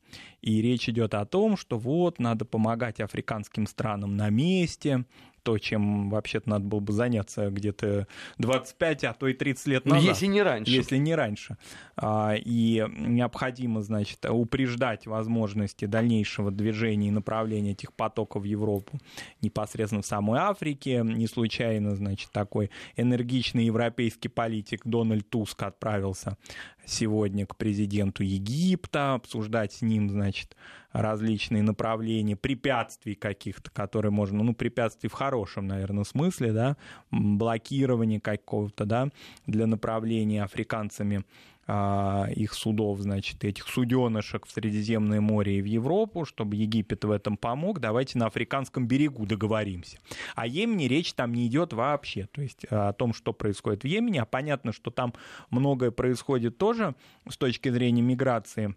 И 0.42 0.62
речь 0.62 0.88
идет 0.88 1.14
о 1.14 1.25
том, 1.25 1.57
что 1.57 1.79
вот, 1.79 2.18
надо 2.18 2.44
помогать 2.44 3.01
африканским 3.01 3.66
странам 3.66 4.16
на 4.16 4.31
месте, 4.31 5.05
то, 5.47 5.59
чем 5.59 6.11
вообще-то 6.11 6.51
надо 6.51 6.65
было 6.65 6.81
бы 6.81 6.93
заняться 6.93 7.51
где-то 7.51 8.09
25, 8.39 9.05
а 9.05 9.13
то 9.15 9.29
и 9.29 9.33
30 9.33 9.67
лет 9.69 9.85
ну, 9.85 9.95
назад. 9.95 10.09
Если 10.09 10.27
не 10.27 10.43
раньше. 10.43 10.73
Если 10.73 10.97
не 10.97 11.15
раньше. 11.15 11.57
А, 11.97 12.35
и 12.37 12.85
необходимо, 12.99 13.81
значит, 13.83 14.27
упреждать 14.29 15.07
возможности 15.07 15.85
дальнейшего 15.85 16.51
движения 16.51 17.09
и 17.09 17.13
направления 17.13 17.71
этих 17.71 17.93
потоков 17.93 18.43
в 18.43 18.45
Европу 18.47 18.99
непосредственно 19.41 20.03
в 20.03 20.07
самой 20.07 20.41
Африке. 20.41 21.03
Не 21.05 21.29
случайно, 21.29 21.95
значит, 21.95 22.33
такой 22.33 22.73
энергичный 22.97 23.67
европейский 23.67 24.29
политик 24.29 24.81
Дональд 24.85 25.31
Туск 25.31 25.63
отправился 25.63 26.37
сегодня 26.85 27.47
к 27.47 27.55
президенту 27.55 28.25
Египта, 28.25 29.15
обсуждать 29.15 29.75
с 29.75 29.83
ним, 29.83 30.11
значит, 30.11 30.57
различные 30.97 31.63
направления, 31.63 32.37
препятствий 32.37 33.15
каких-то, 33.15 33.71
которые 33.71 34.11
можно, 34.11 34.43
ну, 34.43 34.55
препятствий 34.55 35.09
в 35.09 35.13
хорошем, 35.13 35.67
наверное, 35.67 36.05
смысле, 36.05 36.53
да, 36.53 36.77
блокирование 37.11 38.21
какого-то, 38.21 38.87
да, 38.87 39.09
для 39.47 39.67
направления 39.67 40.43
африканцами 40.43 41.25
а, 41.69 42.29
их 42.31 42.55
судов, 42.55 43.01
значит, 43.01 43.45
этих 43.45 43.67
суденышек 43.67 44.47
в 44.47 44.51
Средиземное 44.51 45.21
море 45.21 45.59
и 45.59 45.63
в 45.63 45.65
Европу, 45.65 46.25
чтобы 46.25 46.57
Египет 46.57 47.05
в 47.05 47.11
этом 47.11 47.37
помог, 47.37 47.81
давайте 47.81 48.19
на 48.19 48.27
африканском 48.27 48.87
берегу 48.87 49.27
договоримся. 49.27 49.99
О 50.37 50.47
Йемене 50.47 50.87
речь 50.87 51.13
там 51.13 51.35
не 51.35 51.47
идет 51.49 51.73
вообще, 51.73 52.29
то 52.31 52.41
есть 52.41 52.65
о 52.71 52.93
том, 52.93 53.13
что 53.13 53.33
происходит 53.33 53.83
в 53.83 53.87
Йемене, 53.87 54.23
а 54.23 54.27
понятно, 54.27 54.73
что 54.73 54.91
там 54.91 55.13
многое 55.51 55.91
происходит 55.91 56.57
тоже 56.57 56.95
с 57.29 57.37
точки 57.37 57.69
зрения 57.69 58.03
миграции 58.03 58.77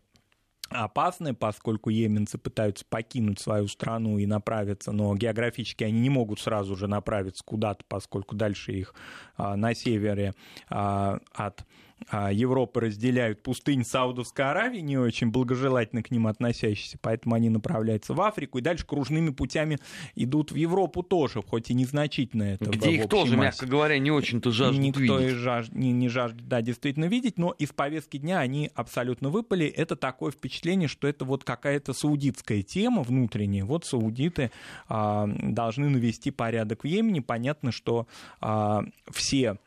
опасны, 0.70 1.34
поскольку 1.34 1.90
йеменцы 1.90 2.38
пытаются 2.38 2.86
покинуть 2.90 3.40
свою 3.40 3.68
страну 3.68 4.18
и 4.18 4.26
направиться, 4.26 4.92
но 4.92 5.16
географически 5.16 5.84
они 5.84 6.00
не 6.00 6.10
могут 6.10 6.40
сразу 6.40 6.76
же 6.76 6.88
направиться 6.88 7.44
куда-то, 7.44 7.84
поскольку 7.88 8.36
дальше 8.36 8.74
их 8.74 8.94
а, 9.38 9.56
на 9.56 9.74
севере 9.74 10.34
а, 10.70 11.20
от 11.34 11.66
Европы 12.12 12.82
разделяют 12.82 13.44
пустынь 13.44 13.84
Саудовской 13.84 14.46
Аравии, 14.46 14.80
не 14.80 14.98
очень 14.98 15.32
благожелательно 15.32 16.04
к 16.04 16.12
ним 16.12 16.28
относящиеся, 16.28 16.98
поэтому 17.02 17.36
они 17.36 17.50
направляются 17.50 18.14
в 18.14 18.22
Африку 18.22 18.58
и 18.58 18.62
дальше 18.62 18.86
кружными 18.86 19.30
путями 19.30 19.78
идут 20.16 20.52
в 20.52 20.56
Европу 20.56 21.04
тоже, 21.04 21.42
хоть 21.42 21.70
и 21.70 21.74
незначительно 21.74 22.44
это. 22.44 22.70
Где 22.70 22.92
их 22.92 23.10
тоже, 23.10 23.36
массе. 23.36 23.42
мягко 23.42 23.66
говоря, 23.66 24.00
не 24.00 24.12
очень-то 24.12 24.52
жаждут 24.52 24.82
Никто 24.82 25.20
видеть. 25.20 25.32
И 25.32 25.36
жаж... 25.36 25.70
не, 25.72 25.92
не 25.92 26.10
жаждет, 26.10 26.48
да, 26.48 26.62
действительно 26.62 27.06
видеть, 27.06 27.38
но 27.38 27.52
из 27.52 27.70
повестки 27.70 28.18
дня 28.18 28.40
они 28.40 28.72
абсолютно 28.76 29.30
выпали. 29.30 29.66
Это 29.68 29.96
такое 29.96 30.32
впечатление, 30.32 30.88
что 30.88 31.08
это 31.08 31.26
вот 31.26 31.44
какая-то 31.44 31.94
саудитская 31.94 32.62
тема 32.62 33.04
внутренняя. 33.04 33.66
Вот 33.66 33.86
саудиты 33.86 34.52
а, 34.88 35.28
должны 35.28 35.90
навести 35.90 36.32
порядок 36.32 36.84
в 36.84 36.88
Йемене. 36.88 37.22
Понятно, 37.22 37.72
что 37.72 38.08
а, 38.42 38.84
все 39.12 39.52
а, 39.52 39.58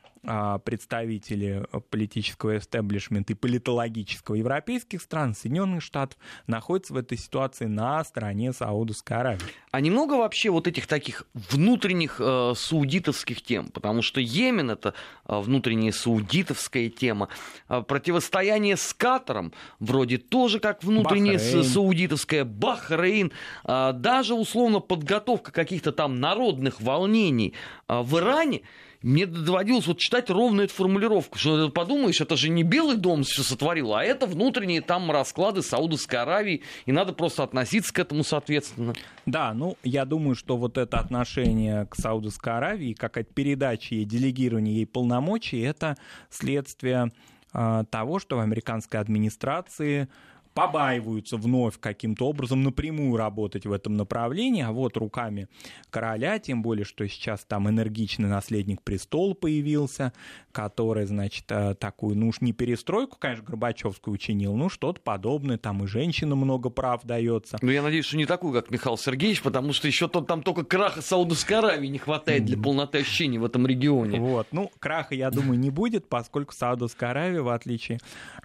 представители 0.64 1.66
политического 1.90 2.58
эстеблишмента 2.58 3.32
и 3.32 3.36
политологического 3.36 4.36
европейских 4.36 5.02
стран, 5.02 5.34
Соединенных 5.34 5.82
Штатов, 5.82 6.18
находятся 6.46 6.94
в 6.94 6.96
этой 6.96 7.18
ситуации 7.18 7.66
на 7.66 8.02
стороне 8.04 8.52
Саудовской 8.52 9.16
Аравии. 9.16 9.42
А 9.70 9.80
немного 9.80 10.14
вообще 10.14 10.50
вот 10.50 10.66
этих 10.66 10.86
таких 10.86 11.24
внутренних 11.34 12.16
э, 12.20 12.52
саудитовских 12.54 13.42
тем, 13.42 13.68
потому 13.68 14.02
что 14.02 14.20
Йемен 14.20 14.70
это 14.70 14.94
э, 15.26 15.40
внутренняя 15.40 15.92
саудитовская 15.92 16.88
тема, 16.90 17.28
э, 17.68 17.82
противостояние 17.82 18.76
с 18.76 18.92
Катаром 18.94 19.52
вроде 19.80 20.18
тоже 20.18 20.60
как 20.60 20.84
внутренняя 20.84 21.38
Бахрейн. 21.38 21.64
саудитовская, 21.64 22.44
Бахрейн, 22.44 23.32
э, 23.64 23.92
даже 23.94 24.34
условно 24.34 24.80
подготовка 24.80 25.52
каких-то 25.52 25.92
там 25.92 26.20
народных 26.20 26.80
волнений 26.80 27.54
э, 27.88 28.00
в 28.02 28.18
Иране, 28.18 28.62
мне 29.02 29.26
доводилось 29.26 29.86
вот 29.86 29.98
читать 29.98 30.30
ровно 30.30 30.62
эту 30.62 30.74
формулировку, 30.74 31.38
что 31.38 31.68
подумаешь, 31.70 32.20
это 32.20 32.36
же 32.36 32.48
не 32.48 32.62
Белый 32.62 32.96
дом 32.96 33.24
все 33.24 33.42
сотворил, 33.42 33.94
а 33.94 34.04
это 34.04 34.26
внутренние 34.26 34.80
там 34.80 35.10
расклады 35.10 35.62
Саудовской 35.62 36.20
Аравии, 36.20 36.62
и 36.86 36.92
надо 36.92 37.12
просто 37.12 37.42
относиться 37.42 37.92
к 37.92 37.98
этому 37.98 38.24
соответственно. 38.24 38.94
Да, 39.26 39.52
ну, 39.54 39.76
я 39.82 40.04
думаю, 40.04 40.34
что 40.34 40.56
вот 40.56 40.78
это 40.78 40.98
отношение 40.98 41.86
к 41.86 41.96
Саудовской 41.96 42.52
Аравии, 42.54 42.92
какая-то 42.92 43.32
передача 43.32 43.94
ей, 43.94 44.04
делегирование 44.04 44.76
ей 44.76 44.86
полномочий, 44.86 45.60
это 45.60 45.96
следствие 46.30 47.12
э, 47.52 47.84
того, 47.90 48.18
что 48.18 48.36
в 48.36 48.40
американской 48.40 49.00
администрации 49.00 50.08
побаиваются 50.54 51.36
вновь 51.36 51.78
каким-то 51.78 52.28
образом 52.28 52.62
напрямую 52.62 53.16
работать 53.16 53.66
в 53.66 53.72
этом 53.72 53.96
направлении, 53.96 54.62
а 54.62 54.72
вот 54.72 54.96
руками 54.96 55.48
короля, 55.90 56.38
тем 56.38 56.62
более, 56.62 56.84
что 56.84 57.06
сейчас 57.08 57.44
там 57.44 57.68
энергичный 57.68 58.28
наследник 58.28 58.82
престола 58.82 59.34
появился, 59.34 60.12
который, 60.52 61.06
значит, 61.06 61.44
э, 61.48 61.74
такую, 61.74 62.16
ну 62.16 62.28
уж 62.28 62.40
не 62.40 62.52
перестройку, 62.52 63.16
конечно, 63.18 63.44
Горбачевскую 63.44 64.14
учинил, 64.14 64.54
ну 64.54 64.68
что-то 64.68 65.00
подобное, 65.00 65.58
там 65.58 65.84
и 65.84 65.86
женщинам 65.86 66.38
много 66.38 66.70
прав 66.70 67.02
дается. 67.04 67.58
Ну, 67.62 67.70
я 67.70 67.82
надеюсь, 67.82 68.04
что 68.04 68.16
не 68.16 68.26
такую, 68.26 68.52
как 68.52 68.70
Михаил 68.70 68.98
Сергеевич, 68.98 69.42
потому 69.42 69.72
что 69.72 69.86
еще 69.86 70.08
там 70.08 70.42
только 70.42 70.64
краха 70.64 71.02
Саудовской 71.02 71.58
Аравии 71.58 71.88
не 71.88 71.98
хватает 71.98 72.44
для 72.44 72.58
полноты 72.58 72.98
ощущений 72.98 73.38
в 73.38 73.44
этом 73.44 73.66
регионе. 73.66 74.20
Вот, 74.20 74.48
ну, 74.52 74.70
краха, 74.78 75.14
я 75.14 75.30
думаю, 75.30 75.58
не 75.58 75.70
будет, 75.70 76.08
поскольку 76.08 76.52
Саудовская 76.52 77.10
Аравия, 77.10 77.40
в 77.40 77.48
отличие 77.48 77.98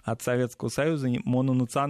от 0.04 0.22
Советского 0.22 0.68
Союза, 0.68 1.08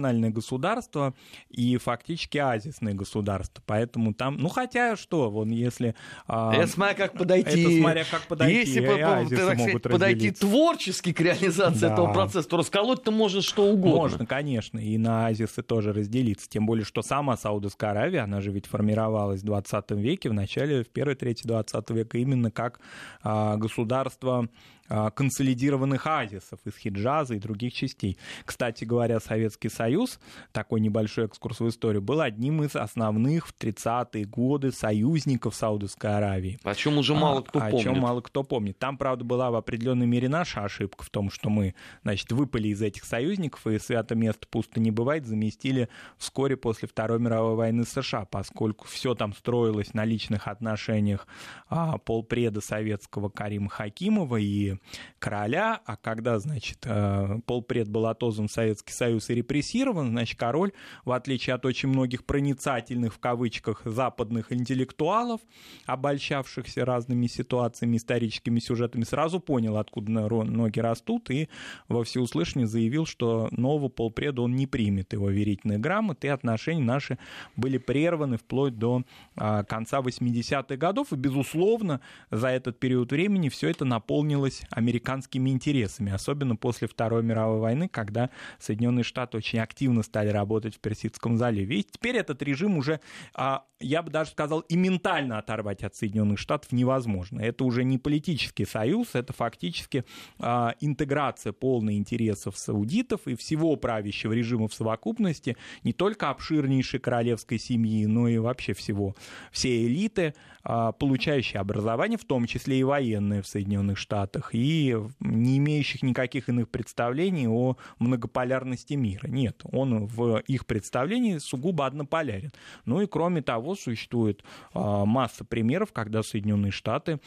мононациональное 0.09 0.29
государство 0.29 1.13
и 1.49 1.77
фактически 1.77 2.37
азисное 2.37 2.93
государство, 2.93 3.63
поэтому 3.65 4.13
там, 4.13 4.37
ну, 4.37 4.49
хотя 4.49 4.95
что, 4.95 5.29
вон, 5.29 5.49
если... 5.49 5.95
А, 6.27 6.53
это 6.53 6.67
смотря 6.67 6.95
как 6.95 7.13
подойти. 7.13 7.61
Это 7.61 7.81
смотря 7.81 8.03
как 8.09 8.27
подойти. 8.27 8.59
Если, 8.59 8.79
по, 8.81 8.97
так 8.97 9.27
сказать, 9.27 9.81
подойти 9.81 10.31
творчески 10.31 11.13
к 11.13 11.21
реализации 11.21 11.81
да. 11.81 11.93
этого 11.93 12.13
процесса, 12.13 12.47
то 12.47 12.57
расколоть-то 12.57 13.11
можно 13.11 13.41
что 13.41 13.63
угодно. 13.63 13.99
Можно, 13.99 14.25
конечно, 14.25 14.79
и 14.79 14.97
на 14.97 15.27
азисы 15.27 15.61
тоже 15.61 15.93
разделиться. 15.93 16.49
Тем 16.49 16.65
более, 16.65 16.85
что 16.85 17.01
сама 17.01 17.37
Саудовская 17.37 17.91
Аравия, 17.91 18.21
она 18.21 18.41
же 18.41 18.51
ведь 18.51 18.65
формировалась 18.65 19.41
в 19.41 19.45
20 19.45 19.91
веке, 19.91 20.29
в 20.29 20.33
начале, 20.33 20.83
в 20.83 20.89
первой 20.89 21.15
трети 21.15 21.45
20 21.45 21.89
века, 21.91 22.17
именно 22.17 22.51
как 22.51 22.79
а, 23.21 23.57
государство 23.57 24.49
консолидированных 24.89 26.07
азисов 26.07 26.59
из 26.65 26.75
Хиджаза 26.75 27.35
и 27.35 27.39
других 27.39 27.73
частей. 27.73 28.17
Кстати 28.45 28.83
говоря, 28.83 29.19
Советский 29.19 29.69
Союз, 29.69 30.19
такой 30.51 30.81
небольшой 30.81 31.25
экскурс 31.25 31.59
в 31.59 31.69
историю, 31.69 32.01
был 32.01 32.21
одним 32.21 32.63
из 32.63 32.75
основных 32.75 33.47
в 33.47 33.53
30-е 33.57 34.25
годы 34.25 34.71
союзников 34.71 35.55
Саудовской 35.55 36.15
Аравии. 36.15 36.59
О 36.63 36.75
чем 36.75 36.97
уже 36.97 37.13
мало 37.13 37.41
кто 37.41 37.59
а, 37.59 37.69
помнит. 37.69 37.79
О 37.79 37.83
чем 37.83 37.99
мало 37.99 38.21
кто 38.21 38.43
помнит. 38.43 38.79
Там, 38.79 38.97
правда, 38.97 39.23
была 39.23 39.51
в 39.51 39.55
определенной 39.55 40.07
мере 40.07 40.29
наша 40.29 40.63
ошибка 40.63 41.03
в 41.03 41.09
том, 41.09 41.29
что 41.29 41.49
мы, 41.49 41.75
значит, 42.03 42.31
выпали 42.31 42.69
из 42.69 42.81
этих 42.81 43.03
союзников, 43.03 43.67
и 43.67 43.77
свято 43.79 44.15
место 44.15 44.47
пусто 44.49 44.79
не 44.79 44.91
бывает, 44.91 45.25
заместили 45.25 45.89
вскоре 46.17 46.57
после 46.57 46.87
Второй 46.87 47.19
мировой 47.19 47.55
войны 47.55 47.85
США, 47.85 48.25
поскольку 48.25 48.87
все 48.87 49.15
там 49.15 49.33
строилось 49.33 49.93
на 49.93 50.05
личных 50.05 50.47
отношениях 50.47 51.27
а, 51.67 51.97
полпреда 51.97 52.61
советского 52.61 53.29
Карима 53.29 53.69
Хакимова 53.69 54.37
и 54.37 54.78
короля, 55.19 55.81
а 55.85 55.97
когда, 55.97 56.39
значит, 56.39 56.79
э, 56.85 57.39
полпред 57.45 57.89
был 57.89 58.07
отозван 58.07 58.47
в 58.47 58.51
Советский 58.51 58.93
Союз 58.93 59.29
и 59.29 59.35
репрессирован, 59.35 60.09
значит, 60.09 60.39
король, 60.39 60.71
в 61.05 61.11
отличие 61.11 61.55
от 61.55 61.65
очень 61.65 61.89
многих 61.89 62.25
проницательных, 62.25 63.13
в 63.13 63.19
кавычках, 63.19 63.81
западных 63.85 64.51
интеллектуалов, 64.51 65.41
обольщавшихся 65.85 66.85
разными 66.85 67.27
ситуациями, 67.27 67.97
историческими 67.97 68.59
сюжетами, 68.59 69.03
сразу 69.03 69.39
понял, 69.39 69.77
откуда 69.77 70.11
ноги 70.11 70.79
растут, 70.79 71.29
и 71.29 71.49
во 71.87 72.03
всеуслышание 72.03 72.67
заявил, 72.67 73.05
что 73.05 73.49
нового 73.51 73.89
полпреда 73.89 74.41
он 74.41 74.55
не 74.55 74.67
примет 74.67 75.13
его 75.13 75.29
верительные 75.29 75.79
грамоты, 75.79 76.27
и 76.27 76.29
отношения 76.29 76.83
наши 76.83 77.17
были 77.55 77.77
прерваны 77.77 78.37
вплоть 78.37 78.77
до 78.77 79.03
а, 79.35 79.63
конца 79.63 79.99
80-х 79.99 80.75
годов, 80.77 81.11
и, 81.11 81.15
безусловно, 81.15 82.01
за 82.31 82.49
этот 82.49 82.79
период 82.79 83.11
времени 83.11 83.49
все 83.49 83.69
это 83.69 83.85
наполнилось 83.85 84.61
американскими 84.71 85.49
интересами, 85.49 86.11
особенно 86.11 86.55
после 86.55 86.87
Второй 86.87 87.23
мировой 87.23 87.59
войны, 87.59 87.87
когда 87.89 88.29
Соединенные 88.59 89.03
Штаты 89.03 89.37
очень 89.37 89.59
активно 89.59 90.03
стали 90.03 90.29
работать 90.29 90.75
в 90.75 90.79
Персидском 90.79 91.37
заливе. 91.37 91.79
И 91.79 91.83
теперь 91.83 92.17
этот 92.17 92.41
режим 92.41 92.77
уже, 92.77 92.99
а, 93.33 93.65
я 93.79 94.01
бы 94.01 94.11
даже 94.11 94.31
сказал, 94.31 94.61
и 94.61 94.75
ментально 94.75 95.37
оторвать 95.37 95.83
от 95.83 95.95
Соединенных 95.95 96.39
Штатов 96.39 96.71
невозможно. 96.71 97.39
Это 97.41 97.63
уже 97.63 97.83
не 97.83 97.97
политический 97.97 98.65
союз, 98.65 99.15
это 99.15 99.33
фактически 99.33 100.05
а, 100.39 100.75
интеграция 100.79 101.53
полной 101.53 101.97
интересов 101.97 102.57
саудитов 102.57 103.27
и 103.27 103.35
всего 103.35 103.75
правящего 103.75 104.33
режима 104.33 104.67
в 104.67 104.73
совокупности, 104.73 105.57
не 105.83 105.93
только 105.93 106.29
обширнейшей 106.29 106.99
королевской 106.99 107.59
семьи, 107.59 108.05
но 108.05 108.27
и 108.27 108.37
вообще 108.37 108.73
всего, 108.73 109.15
все 109.51 109.85
элиты, 109.85 110.33
а, 110.63 110.91
получающие 110.91 111.59
образование, 111.59 112.17
в 112.17 112.25
том 112.25 112.45
числе 112.45 112.79
и 112.79 112.83
военные 112.83 113.41
в 113.41 113.47
Соединенных 113.47 113.97
Штатах, 113.97 114.48
и 114.53 114.97
не 115.19 115.57
имеющих 115.57 116.03
никаких 116.03 116.49
иных 116.49 116.69
представлений 116.69 117.47
о 117.47 117.77
многополярности 117.99 118.93
мира. 118.93 119.27
Нет, 119.27 119.61
Он 119.71 120.05
в 120.05 120.39
их 120.47 120.65
представлении 120.65 121.37
сугубо 121.37 121.85
однополярен. 121.85 122.51
Ну 122.85 123.01
и 123.01 123.07
кроме 123.07 123.41
того, 123.41 123.75
существует 123.75 124.43
масса 124.73 125.45
примеров, 125.45 125.91
когда 125.93 126.23
Соединенные 126.23 126.71
Штаты 126.71 127.19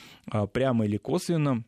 прямо 0.53 0.85
или 0.87 0.97
косвенно 0.97 1.65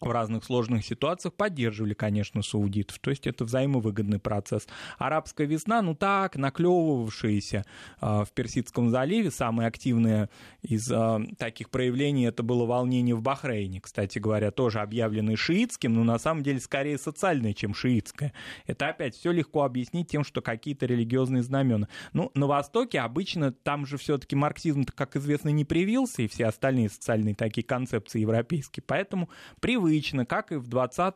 в 0.00 0.10
разных 0.10 0.44
сложных 0.44 0.84
ситуациях 0.84 1.34
поддерживали, 1.34 1.94
конечно, 1.94 2.42
саудитов. 2.42 2.98
То 2.98 3.10
есть 3.10 3.26
это 3.26 3.44
взаимовыгодный 3.44 4.18
процесс. 4.18 4.66
Арабская 4.98 5.46
весна, 5.46 5.82
ну 5.82 5.94
так, 5.94 6.36
наклевывавшаяся 6.36 7.64
э, 8.00 8.06
в 8.06 8.28
Персидском 8.34 8.90
заливе, 8.90 9.30
самое 9.30 9.68
активное 9.68 10.28
из 10.62 10.90
э, 10.90 11.20
таких 11.38 11.70
проявлений 11.70 12.24
это 12.24 12.42
было 12.42 12.66
волнение 12.66 13.14
в 13.14 13.22
Бахрейне, 13.22 13.80
кстати 13.80 14.18
говоря, 14.18 14.50
тоже 14.50 14.80
объявленное 14.80 15.36
шиитским, 15.36 15.94
но 15.94 16.04
на 16.04 16.18
самом 16.18 16.42
деле 16.42 16.60
скорее 16.60 16.98
социальное, 16.98 17.54
чем 17.54 17.74
шиитское. 17.74 18.32
Это 18.66 18.88
опять 18.88 19.14
все 19.16 19.32
легко 19.32 19.62
объяснить 19.62 20.08
тем, 20.08 20.24
что 20.24 20.42
какие-то 20.42 20.86
религиозные 20.86 21.42
знамена. 21.42 21.88
Ну, 22.12 22.30
на 22.34 22.46
Востоке 22.46 23.00
обычно 23.00 23.52
там 23.52 23.86
же 23.86 23.96
все-таки 23.96 24.36
марксизм, 24.36 24.84
как 24.84 25.16
известно, 25.16 25.48
не 25.50 25.64
привился, 25.64 26.22
и 26.22 26.28
все 26.28 26.46
остальные 26.46 26.90
социальные 26.90 27.34
такие 27.34 27.64
концепции 27.64 28.20
европейские. 28.20 28.84
Поэтому 28.86 29.28
привык 29.60 29.83
привычно, 29.94 30.26
как 30.26 30.52
и 30.52 30.56
в 30.56 30.66
20 30.66 31.14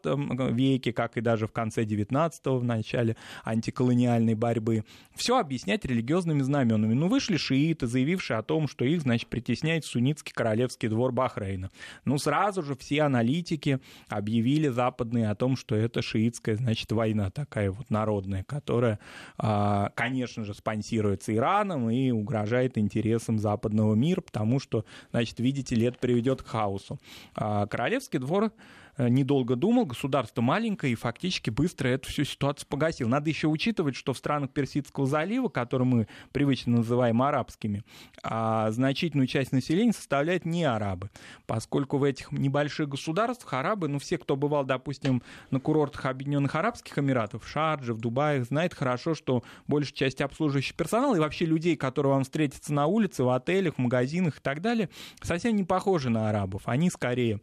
веке, 0.53 0.93
как 0.93 1.17
и 1.17 1.21
даже 1.21 1.47
в 1.47 1.53
конце 1.53 1.85
19-го, 1.85 2.59
в 2.59 2.65
начале 2.65 3.17
антиколониальной 3.45 4.35
борьбы, 4.35 4.85
все 5.15 5.39
объяснять 5.39 5.85
религиозными 5.85 6.43
знаменами. 6.43 6.95
Ну, 6.95 7.09
вышли 7.09 7.37
шииты, 7.37 7.87
заявившие 7.87 8.39
о 8.39 8.43
том, 8.43 8.69
что 8.69 8.85
их, 8.85 9.03
значит, 9.03 9.29
притесняет 9.29 9.85
суннитский 9.85 10.33
королевский 10.33 10.89
двор 10.89 11.13
Бахрейна. 11.13 11.71
Ну, 12.05 12.19
сразу 12.19 12.63
же 12.63 12.77
все 12.77 13.03
аналитики 13.03 13.81
объявили 14.09 14.69
западные 14.69 15.31
о 15.31 15.35
том, 15.35 15.57
что 15.57 15.75
это 15.75 16.03
шиитская, 16.03 16.57
значит, 16.57 16.93
война 16.93 17.31
такая 17.31 17.71
вот 17.71 17.91
народная, 17.91 18.45
которая, 18.45 18.99
а, 19.39 19.91
конечно 19.95 20.45
же, 20.45 20.55
спонсируется 20.55 21.35
Ираном 21.35 21.91
и 21.91 22.11
угрожает 22.11 22.79
интересам 22.79 23.39
западного 23.39 23.95
мира, 23.95 24.21
потому 24.21 24.61
что, 24.61 24.85
значит, 25.11 25.41
видите 25.41 25.75
это 25.85 25.99
приведет 25.99 26.43
к 26.43 26.47
хаосу. 26.47 26.99
А, 27.35 27.67
королевский 27.67 28.19
двор 28.19 28.53
недолго 28.99 29.57
думал, 29.57 29.87
государство 29.87 30.43
маленькое 30.43 30.93
и 30.93 30.97
фактически 30.97 31.51
быстро 31.51 31.89
эту 31.89 32.09
всю 32.09 32.25
ситуацию 32.25 32.69
погасил. 32.69 33.09
Надо 33.09 33.31
еще 33.31 33.49
учитывать, 33.49 33.97
что 33.97 34.13
в 34.13 34.19
странах 34.19 34.51
Персидского 34.51 35.07
залива, 35.07 35.49
которые 35.49 35.87
мы 35.87 36.09
привычно 36.33 36.79
называем 36.79 37.23
арабскими, 37.23 37.85
а 38.23 38.71
значительную 38.71 39.27
часть 39.27 39.53
населения 39.53 39.93
составляют 39.93 40.45
не 40.45 40.65
арабы, 40.65 41.11
поскольку 41.47 41.99
в 41.99 42.05
этих 42.05 42.33
небольших 42.33 42.89
государствах 42.89 43.55
арабы, 43.55 43.89
ну 43.89 43.99
все, 43.99 44.19
кто 44.19 44.37
бывал, 44.37 44.65
допустим, 44.65 45.23
на 45.51 45.61
курортах 45.61 46.07
Объединенных 46.07 46.55
Арабских 46.55 46.99
Эмиратов, 46.99 47.45
в 47.45 47.49
Шардже, 47.49 47.95
в 47.95 48.01
Дубае, 48.01 48.43
знает 48.43 48.75
хорошо, 48.75 49.15
что 49.15 49.45
большая 49.67 49.95
часть 49.95 50.21
обслуживающего 50.21 50.77
персонала 50.77 51.17
и 51.17 51.21
вообще 51.21 51.45
людей, 51.45 51.77
которые 51.77 52.13
вам 52.13 52.25
встретятся 52.25 52.73
на 52.73 52.87
улице, 52.87 53.23
в 53.23 53.31
отелях, 53.31 53.77
в 53.77 53.79
магазинах 53.79 54.39
и 54.39 54.41
так 54.41 54.61
далее, 54.61 54.89
совсем 55.23 55.57
не 55.57 55.65
похожи 55.65 56.11
на 56.11 56.29
арабов. 56.29 56.63
Они 56.67 56.91
скорее 56.91 57.41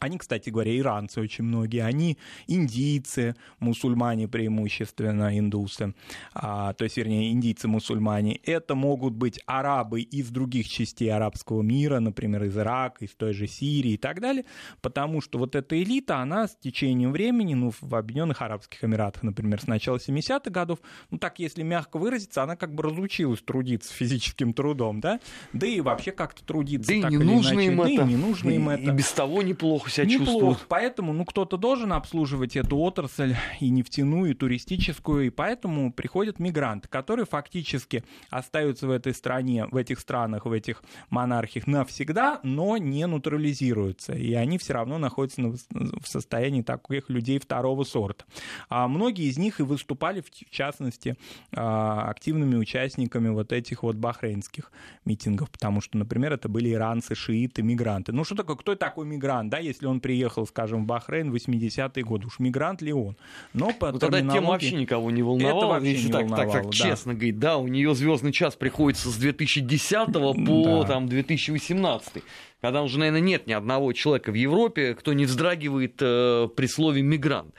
они, 0.00 0.18
кстати 0.18 0.50
говоря, 0.50 0.76
иранцы 0.76 1.20
очень 1.20 1.44
многие, 1.44 1.84
они 1.84 2.18
индийцы, 2.46 3.36
мусульмане 3.58 4.28
преимущественно, 4.28 5.38
индусы, 5.38 5.94
а, 6.34 6.72
то 6.74 6.84
есть, 6.84 6.96
вернее, 6.96 7.32
индийцы-мусульмане. 7.32 8.40
Это 8.44 8.74
могут 8.74 9.14
быть 9.14 9.40
арабы 9.46 10.00
из 10.00 10.30
других 10.30 10.68
частей 10.68 11.10
арабского 11.10 11.62
мира, 11.62 12.00
например, 12.00 12.44
из 12.44 12.56
Ирака, 12.56 13.04
из 13.04 13.14
той 13.14 13.32
же 13.32 13.46
Сирии 13.46 13.92
и 13.92 13.96
так 13.96 14.20
далее, 14.20 14.44
потому 14.80 15.20
что 15.20 15.38
вот 15.38 15.54
эта 15.54 15.80
элита, 15.80 16.18
она 16.18 16.48
с 16.48 16.56
течением 16.56 17.12
времени, 17.12 17.54
ну, 17.54 17.72
в 17.80 17.94
Объединенных 17.94 18.42
Арабских 18.42 18.84
Эмиратах, 18.84 19.22
например, 19.22 19.60
с 19.60 19.66
начала 19.66 19.96
70-х 19.96 20.50
годов, 20.50 20.80
ну, 21.10 21.18
так, 21.18 21.38
если 21.38 21.62
мягко 21.62 21.98
выразиться, 21.98 22.42
она 22.42 22.56
как 22.56 22.74
бы 22.74 22.82
разучилась 22.82 23.40
трудиться 23.40 23.92
физическим 23.92 24.52
трудом, 24.52 25.00
да, 25.00 25.20
да 25.52 25.66
и 25.66 25.80
вообще 25.80 26.12
как-то 26.12 26.44
трудиться. 26.44 26.88
Да 26.88 26.94
и 26.94 27.02
не 27.04 27.18
нужно 27.18 27.60
им 27.60 27.76
да 27.76 27.90
это. 27.90 28.02
И 28.02 28.04
не 28.04 28.16
нужно 28.16 28.50
им 28.50 28.70
и, 28.70 28.74
это. 28.74 28.90
И 28.90 28.94
без 28.94 29.10
того 29.12 29.42
неплохо 29.42 29.83
неплохо 29.88 29.90
себя 29.90 30.06
неплохо. 30.06 30.32
чувствуют. 30.32 30.66
Поэтому, 30.68 31.12
ну, 31.12 31.24
кто-то 31.24 31.56
должен 31.56 31.92
обслуживать 31.92 32.56
эту 32.56 32.78
отрасль 32.78 33.34
и 33.60 33.70
нефтяную, 33.70 34.32
и 34.32 34.34
туристическую, 34.34 35.26
и 35.26 35.30
поэтому 35.30 35.92
приходят 35.92 36.38
мигранты, 36.38 36.88
которые 36.88 37.26
фактически 37.26 38.04
остаются 38.30 38.86
в 38.86 38.90
этой 38.90 39.14
стране, 39.14 39.66
в 39.70 39.76
этих 39.76 40.00
странах, 40.00 40.46
в 40.46 40.52
этих 40.52 40.82
монархиях 41.10 41.66
навсегда, 41.66 42.40
но 42.42 42.76
не 42.76 43.06
натурализируются, 43.06 44.14
и 44.14 44.34
они 44.34 44.58
все 44.58 44.74
равно 44.74 44.98
находятся 44.98 45.42
в 45.42 46.06
состоянии 46.06 46.62
таких 46.62 47.08
людей 47.10 47.38
второго 47.38 47.84
сорта. 47.84 48.24
А 48.68 48.88
многие 48.88 49.28
из 49.28 49.38
них 49.38 49.60
и 49.60 49.62
выступали, 49.62 50.20
в 50.20 50.50
частности, 50.50 51.16
а, 51.52 52.08
активными 52.10 52.56
участниками 52.56 53.28
вот 53.28 53.52
этих 53.52 53.82
вот 53.82 53.96
бахрейнских 53.96 54.70
митингов, 55.04 55.50
потому 55.50 55.80
что, 55.80 55.98
например, 55.98 56.32
это 56.32 56.48
были 56.48 56.72
иранцы, 56.72 57.14
шииты, 57.14 57.62
мигранты. 57.62 58.12
Ну 58.12 58.24
что 58.24 58.34
такое, 58.34 58.56
кто 58.56 58.74
такой 58.74 59.06
мигрант, 59.06 59.50
да, 59.50 59.58
если 59.74 59.86
он 59.86 60.00
приехал, 60.00 60.46
скажем, 60.46 60.84
в 60.84 60.86
Бахрейн 60.86 61.30
в 61.30 61.34
80-е 61.34 62.02
годы. 62.04 62.26
Уж 62.26 62.38
мигрант 62.38 62.80
ли 62.82 62.92
он? 62.92 63.16
Но 63.52 63.72
по 63.72 63.92
ну, 63.92 63.98
тогда 63.98 64.20
тема 64.20 64.48
вообще 64.48 64.76
никого 64.76 65.10
не 65.10 65.22
волновала. 65.22 65.76
Это 65.76 65.84
если 65.84 66.06
не 66.06 66.12
так, 66.12 66.22
волновало, 66.22 66.52
так, 66.52 66.62
так 66.62 66.64
да. 66.64 66.70
честно 66.70 67.14
говорить, 67.14 67.38
да, 67.38 67.58
у 67.58 67.68
нее 67.68 67.94
звездный 67.94 68.32
час 68.32 68.56
приходится 68.56 69.10
с 69.10 69.16
2010 69.16 70.12
по 70.12 70.82
да. 70.82 70.88
там, 70.88 71.08
2018 71.08 72.22
когда 72.60 72.82
уже, 72.82 72.98
наверное, 72.98 73.20
нет 73.20 73.46
ни 73.46 73.52
одного 73.52 73.92
человека 73.92 74.32
в 74.32 74.34
Европе, 74.36 74.94
кто 74.94 75.12
не 75.12 75.26
вздрагивает 75.26 75.96
э, 76.00 76.48
при 76.56 76.66
слове 76.66 77.02
мигрант. 77.02 77.54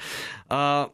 А, 0.50 0.90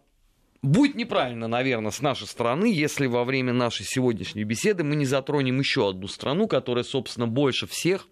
Будет 0.62 0.94
неправильно, 0.94 1.48
наверное, 1.48 1.90
с 1.90 2.02
нашей 2.02 2.28
стороны, 2.28 2.66
если 2.66 3.08
во 3.08 3.24
время 3.24 3.52
нашей 3.52 3.84
сегодняшней 3.84 4.44
беседы 4.44 4.84
мы 4.84 4.96
не 4.96 5.06
затронем 5.06 5.58
еще 5.58 5.90
одну 5.90 6.08
страну, 6.08 6.48
которая, 6.48 6.84
собственно, 6.84 7.26
больше 7.26 7.66
всех 7.66 8.08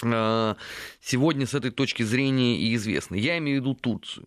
сегодня 0.00 1.46
с 1.46 1.54
этой 1.54 1.70
точки 1.70 2.02
зрения 2.02 2.56
и 2.56 2.74
известны. 2.74 3.16
Я 3.16 3.38
имею 3.38 3.58
в 3.58 3.60
виду 3.62 3.74
Турцию. 3.74 4.26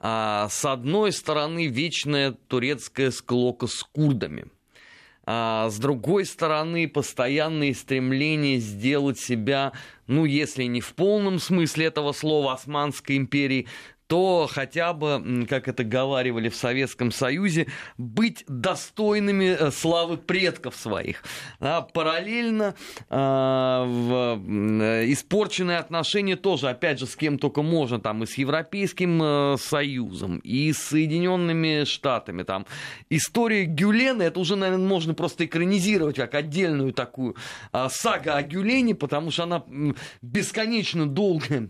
А, 0.00 0.48
с 0.48 0.64
одной 0.64 1.12
стороны, 1.12 1.66
вечная 1.66 2.32
турецкая 2.32 3.10
склока 3.10 3.66
с 3.66 3.82
курдами. 3.82 4.46
А 5.30 5.68
с 5.68 5.78
другой 5.78 6.24
стороны, 6.24 6.88
постоянные 6.88 7.74
стремления 7.74 8.58
сделать 8.58 9.18
себя, 9.18 9.72
ну, 10.06 10.24
если 10.24 10.64
не 10.64 10.80
в 10.80 10.94
полном 10.94 11.38
смысле 11.38 11.86
этого 11.86 12.12
слова 12.12 12.54
Османской 12.54 13.16
империи, 13.16 13.66
то 14.08 14.48
хотя 14.50 14.94
бы, 14.94 15.46
как 15.48 15.68
это 15.68 15.84
говаривали 15.84 16.48
в 16.48 16.56
Советском 16.56 17.12
Союзе, 17.12 17.68
быть 17.98 18.42
достойными 18.48 19.56
э, 19.56 19.70
славы 19.70 20.16
предков 20.16 20.74
своих. 20.74 21.22
А 21.60 21.82
параллельно 21.82 22.74
а, 23.10 23.84
в, 23.84 24.40
э, 24.82 25.12
испорченные 25.12 25.76
отношения 25.76 26.36
тоже, 26.36 26.70
опять 26.70 26.98
же, 26.98 27.06
с 27.06 27.16
кем 27.16 27.38
только 27.38 27.60
можно, 27.62 28.00
там 28.00 28.22
и 28.22 28.26
с 28.26 28.38
Европейским 28.38 29.22
э, 29.22 29.56
Союзом, 29.58 30.38
и 30.38 30.72
с 30.72 30.78
Соединенными 30.78 31.84
Штатами. 31.84 32.44
Там. 32.44 32.64
История 33.10 33.66
Гюлена, 33.66 34.22
это 34.22 34.40
уже, 34.40 34.56
наверное, 34.56 34.88
можно 34.88 35.12
просто 35.12 35.44
экранизировать 35.44 36.16
как 36.16 36.34
отдельную 36.34 36.94
такую 36.94 37.36
а, 37.72 37.90
сага 37.90 38.36
о 38.36 38.42
Гюлене, 38.42 38.94
потому 38.94 39.30
что 39.30 39.42
она 39.42 39.64
бесконечно 40.22 41.06
долгая 41.06 41.68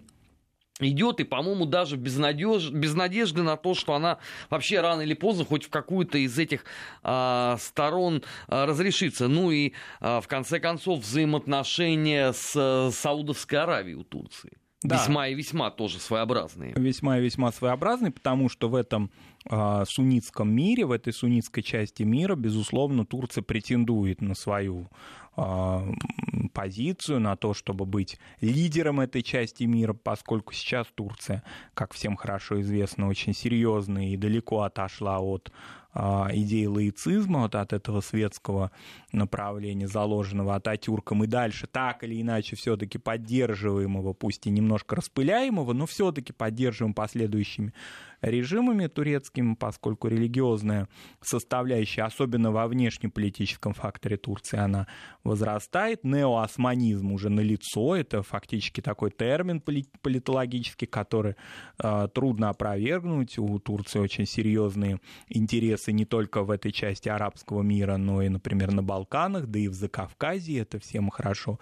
идет, 0.81 1.21
и, 1.21 1.25
по-моему, 1.25 1.67
даже 1.67 1.97
без, 1.97 2.17
надеж... 2.17 2.71
без 2.71 2.95
надежды 2.95 3.43
на 3.43 3.57
то, 3.57 3.75
что 3.75 3.95
она 3.95 4.19
вообще 4.51 4.81
рано 4.81 5.03
или 5.03 5.14
поздно 5.14 5.45
хоть 5.45 5.64
в 5.64 5.71
какую-то 5.71 6.19
из 6.19 6.38
этих 6.38 6.64
а, 7.03 7.57
сторон 7.59 8.23
а, 8.47 8.67
разрешится. 8.67 9.29
Ну 9.29 9.51
и, 9.51 9.73
а, 10.01 10.21
в 10.21 10.29
конце 10.29 10.61
концов, 10.61 11.01
взаимоотношения 11.01 12.33
с 12.33 12.53
а, 12.57 12.91
Саудовской 12.93 13.59
Аравией 13.59 13.97
у 13.97 14.05
Турции. 14.05 14.59
Да. 14.83 14.97
Весьма 14.97 15.27
и 15.27 15.35
весьма 15.35 15.71
тоже 15.71 15.99
своеобразные. 15.99 16.73
Весьма 16.77 17.19
и 17.19 17.23
весьма 17.23 17.51
своеобразные, 17.51 18.12
потому 18.12 18.49
что 18.49 18.69
в 18.69 18.77
этом 18.77 19.11
э, 19.38 19.38
суннитском 19.87 20.50
мире, 20.50 20.84
в 20.84 20.92
этой 20.92 21.12
суннитской 21.12 21.62
части 21.62 22.02
мира, 22.02 22.34
безусловно, 22.34 23.06
Турция 23.06 23.42
претендует 23.42 24.20
на 24.20 24.34
свою 24.34 24.88
а, 25.40 25.87
позицию, 26.52 27.20
на 27.20 27.37
то, 27.37 27.54
чтобы 27.54 27.87
быть 27.87 28.18
лидером 28.40 29.00
этой 29.00 29.22
части 29.22 29.64
мира, 29.64 29.92
поскольку 29.92 30.52
сейчас 30.52 30.88
Турция, 30.94 31.44
как 31.74 31.94
всем 31.94 32.16
хорошо 32.16 32.61
известно, 32.61 33.06
очень 33.06 33.34
серьезно 33.34 34.11
и 34.11 34.16
далеко 34.16 34.62
отошла 34.62 35.20
от 35.20 35.52
а, 35.94 36.28
идеи 36.32 36.66
лаицизма, 36.66 37.42
вот 37.42 37.54
от 37.54 37.72
этого 37.72 38.00
светского 38.00 38.72
направления, 39.12 39.87
заложенного 39.87 40.56
Ататюрком, 40.56 41.22
и 41.22 41.28
дальше 41.28 41.66
так 41.66 42.02
или 42.02 42.20
иначе 42.20 42.56
все-таки 42.56 42.98
поддерживаемого, 42.98 44.12
пусть 44.12 44.46
и 44.46 44.50
немножко 44.50 44.96
распыляемого, 44.96 45.72
но 45.72 45.87
все-таки 45.87 46.32
поддерживаем 46.32 46.94
последующими 46.94 47.72
режимами 48.20 48.87
турецкими, 48.87 49.54
поскольку 49.54 50.09
религиозная 50.09 50.88
составляющая, 51.20 52.02
особенно 52.02 52.50
во 52.50 52.66
внешнеполитическом 52.66 53.74
факторе 53.74 54.16
Турции, 54.16 54.59
она 54.59 54.87
возрастает. 55.24 56.04
Неоосманизм 56.04 57.12
уже 57.12 57.28
налицо, 57.28 57.96
это 57.96 58.22
фактически 58.22 58.81
такой 58.81 59.11
термин 59.11 59.61
политологический, 59.61 60.87
который 60.87 61.37
э, 61.83 62.09
трудно 62.12 62.50
опровергнуть. 62.50 63.38
У 63.38 63.59
Турции 63.59 63.98
очень 63.98 64.26
серьезные 64.26 65.00
интересы 65.28 65.92
не 65.92 66.04
только 66.04 66.42
в 66.42 66.50
этой 66.50 66.72
части 66.72 67.09
арабского 67.09 67.62
мира, 67.62 67.96
но 67.96 68.22
и, 68.22 68.28
например, 68.28 68.72
на 68.72 68.83
Балканах, 68.83 69.46
да 69.46 69.59
и 69.59 69.68
в 69.68 69.74
Закавказье. 69.74 70.61
Это 70.61 70.78
все 70.78 71.00
мы 71.00 71.11
хорошо 71.12 71.59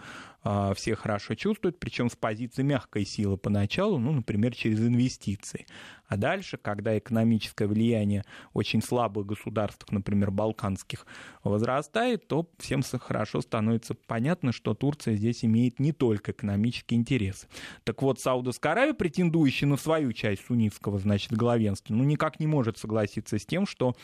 все 0.77 0.95
хорошо 0.95 1.35
чувствуют, 1.35 1.79
причем 1.79 2.11
с 2.11 2.17
позиции 2.17 2.63
мягкой 2.63 3.05
силы 3.05 3.37
поначалу, 3.37 3.99
ну, 3.99 4.13
например, 4.13 4.55
через 4.55 4.81
инвестиции. 4.81 5.67
А 6.09 6.17
дальше, 6.17 6.57
когда 6.57 6.97
экономическое 6.97 7.67
влияние 7.67 8.25
очень 8.53 8.81
слабых 8.81 9.27
государств, 9.27 9.91
например, 9.91 10.31
балканских, 10.31 11.07
возрастает, 11.43 12.29
то 12.29 12.49
всем 12.59 12.83
хорошо 12.83 13.41
становится 13.41 13.95
понятно, 13.95 14.53
что 14.53 14.75
Турция 14.75 15.16
здесь 15.16 15.45
имеет 15.45 15.81
не 15.81 15.93
только 15.93 16.31
экономические 16.33 17.01
интересы. 17.01 17.49
Так 17.85 18.03
вот, 18.03 18.20
Саудовская 18.20 18.73
Аравия, 18.73 18.95
претендующая 18.95 19.66
на 19.66 19.77
свою 19.77 20.12
часть 20.12 20.47
суннитского, 20.47 20.99
значит, 20.99 21.33
главенства, 21.33 21.93
ну, 21.95 22.05
никак 22.05 22.39
не 22.39 22.47
может 22.47 22.79
согласиться 22.79 23.39
с 23.39 23.47
тем, 23.47 23.66
что 23.66 23.97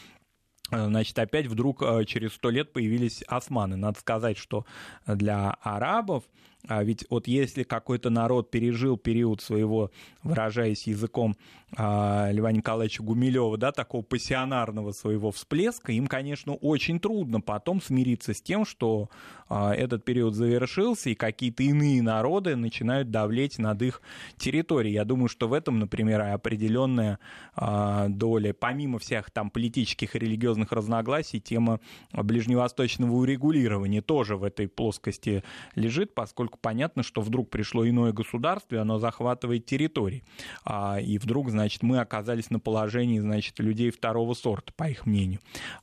значит, 0.73 1.18
опять 1.18 1.47
вдруг 1.47 1.83
э, 1.83 2.05
через 2.07 2.33
сто 2.33 2.51
лет 2.51 2.73
появились 2.73 3.23
османы. 3.29 3.77
Надо 3.77 3.99
сказать, 3.99 4.39
что 4.39 4.64
для 5.07 5.57
арабов 5.62 6.25
а 6.69 6.85
ведь 6.85 7.05
вот 7.11 7.27
если 7.27 7.65
какой-то 7.65 8.11
народ 8.11 8.51
пережил 8.51 8.97
период 8.97 9.41
своего, 9.41 9.91
выражаясь 10.23 10.87
языком 10.87 11.37
а, 11.77 12.31
Льва 12.31 12.53
Николаевича 12.53 13.03
Гумилева, 13.03 13.57
да, 13.57 13.73
такого 13.73 14.03
пассионарного 14.03 14.93
своего 14.93 15.33
всплеска, 15.33 15.93
им, 15.93 16.07
конечно, 16.07 16.55
очень 16.55 17.01
трудно 17.01 17.41
потом 17.41 17.81
смириться 17.81 18.35
с 18.35 18.43
тем, 18.43 18.65
что 18.65 19.09
а, 19.49 19.75
этот 19.75 20.05
период 20.05 20.35
завершился, 20.35 21.11
и 21.11 21.15
какие-то 21.15 21.63
иные 21.63 22.01
народы 22.03 22.57
начинают 22.57 23.11
давлеть 23.11 23.59
над 23.59 23.83
их 23.83 24.03
территорией. 24.37 24.95
Я 24.95 25.05
думаю, 25.05 25.29
что 25.29 25.49
в 25.49 25.55
этом, 25.55 25.79
например, 25.79 26.21
определенная 26.21 27.19
а, 27.55 28.09
доля, 28.09 28.53
помимо 28.53 28.99
всех 28.99 29.31
там 29.31 29.51
политических 29.51 30.15
и 30.15 30.19
религиозных 30.19 30.73
разногласий, 30.73 31.41
тема 31.41 31.81
ближневосточного 32.13 33.15
урегулирования 33.15 34.03
тоже 34.03 34.37
в 34.37 34.45
этой 34.45 34.69
плоскости 34.69 35.43
лежит, 35.75 36.15
поскольку 36.15 36.52
поскольку 36.53 36.59
понятно, 36.61 37.03
что 37.03 37.21
вдруг 37.21 37.51
пришло 37.51 37.89
иное 37.89 38.13
государство, 38.13 38.77
и 38.77 38.79
оно 38.79 38.99
захватывает 38.99 39.67
территории. 39.67 40.23
А, 40.65 40.99
и 41.01 41.19
вдруг, 41.19 41.51
значит, 41.51 41.83
мы 41.83 41.99
оказались 41.99 42.51
на 42.51 42.59
положении, 42.59 43.21
значит, 43.21 43.59
людей 43.61 43.91
второго 43.91 44.35
сорта, 44.35 44.73
по 44.77 44.85
их 44.89 45.07
мнению. 45.07 45.41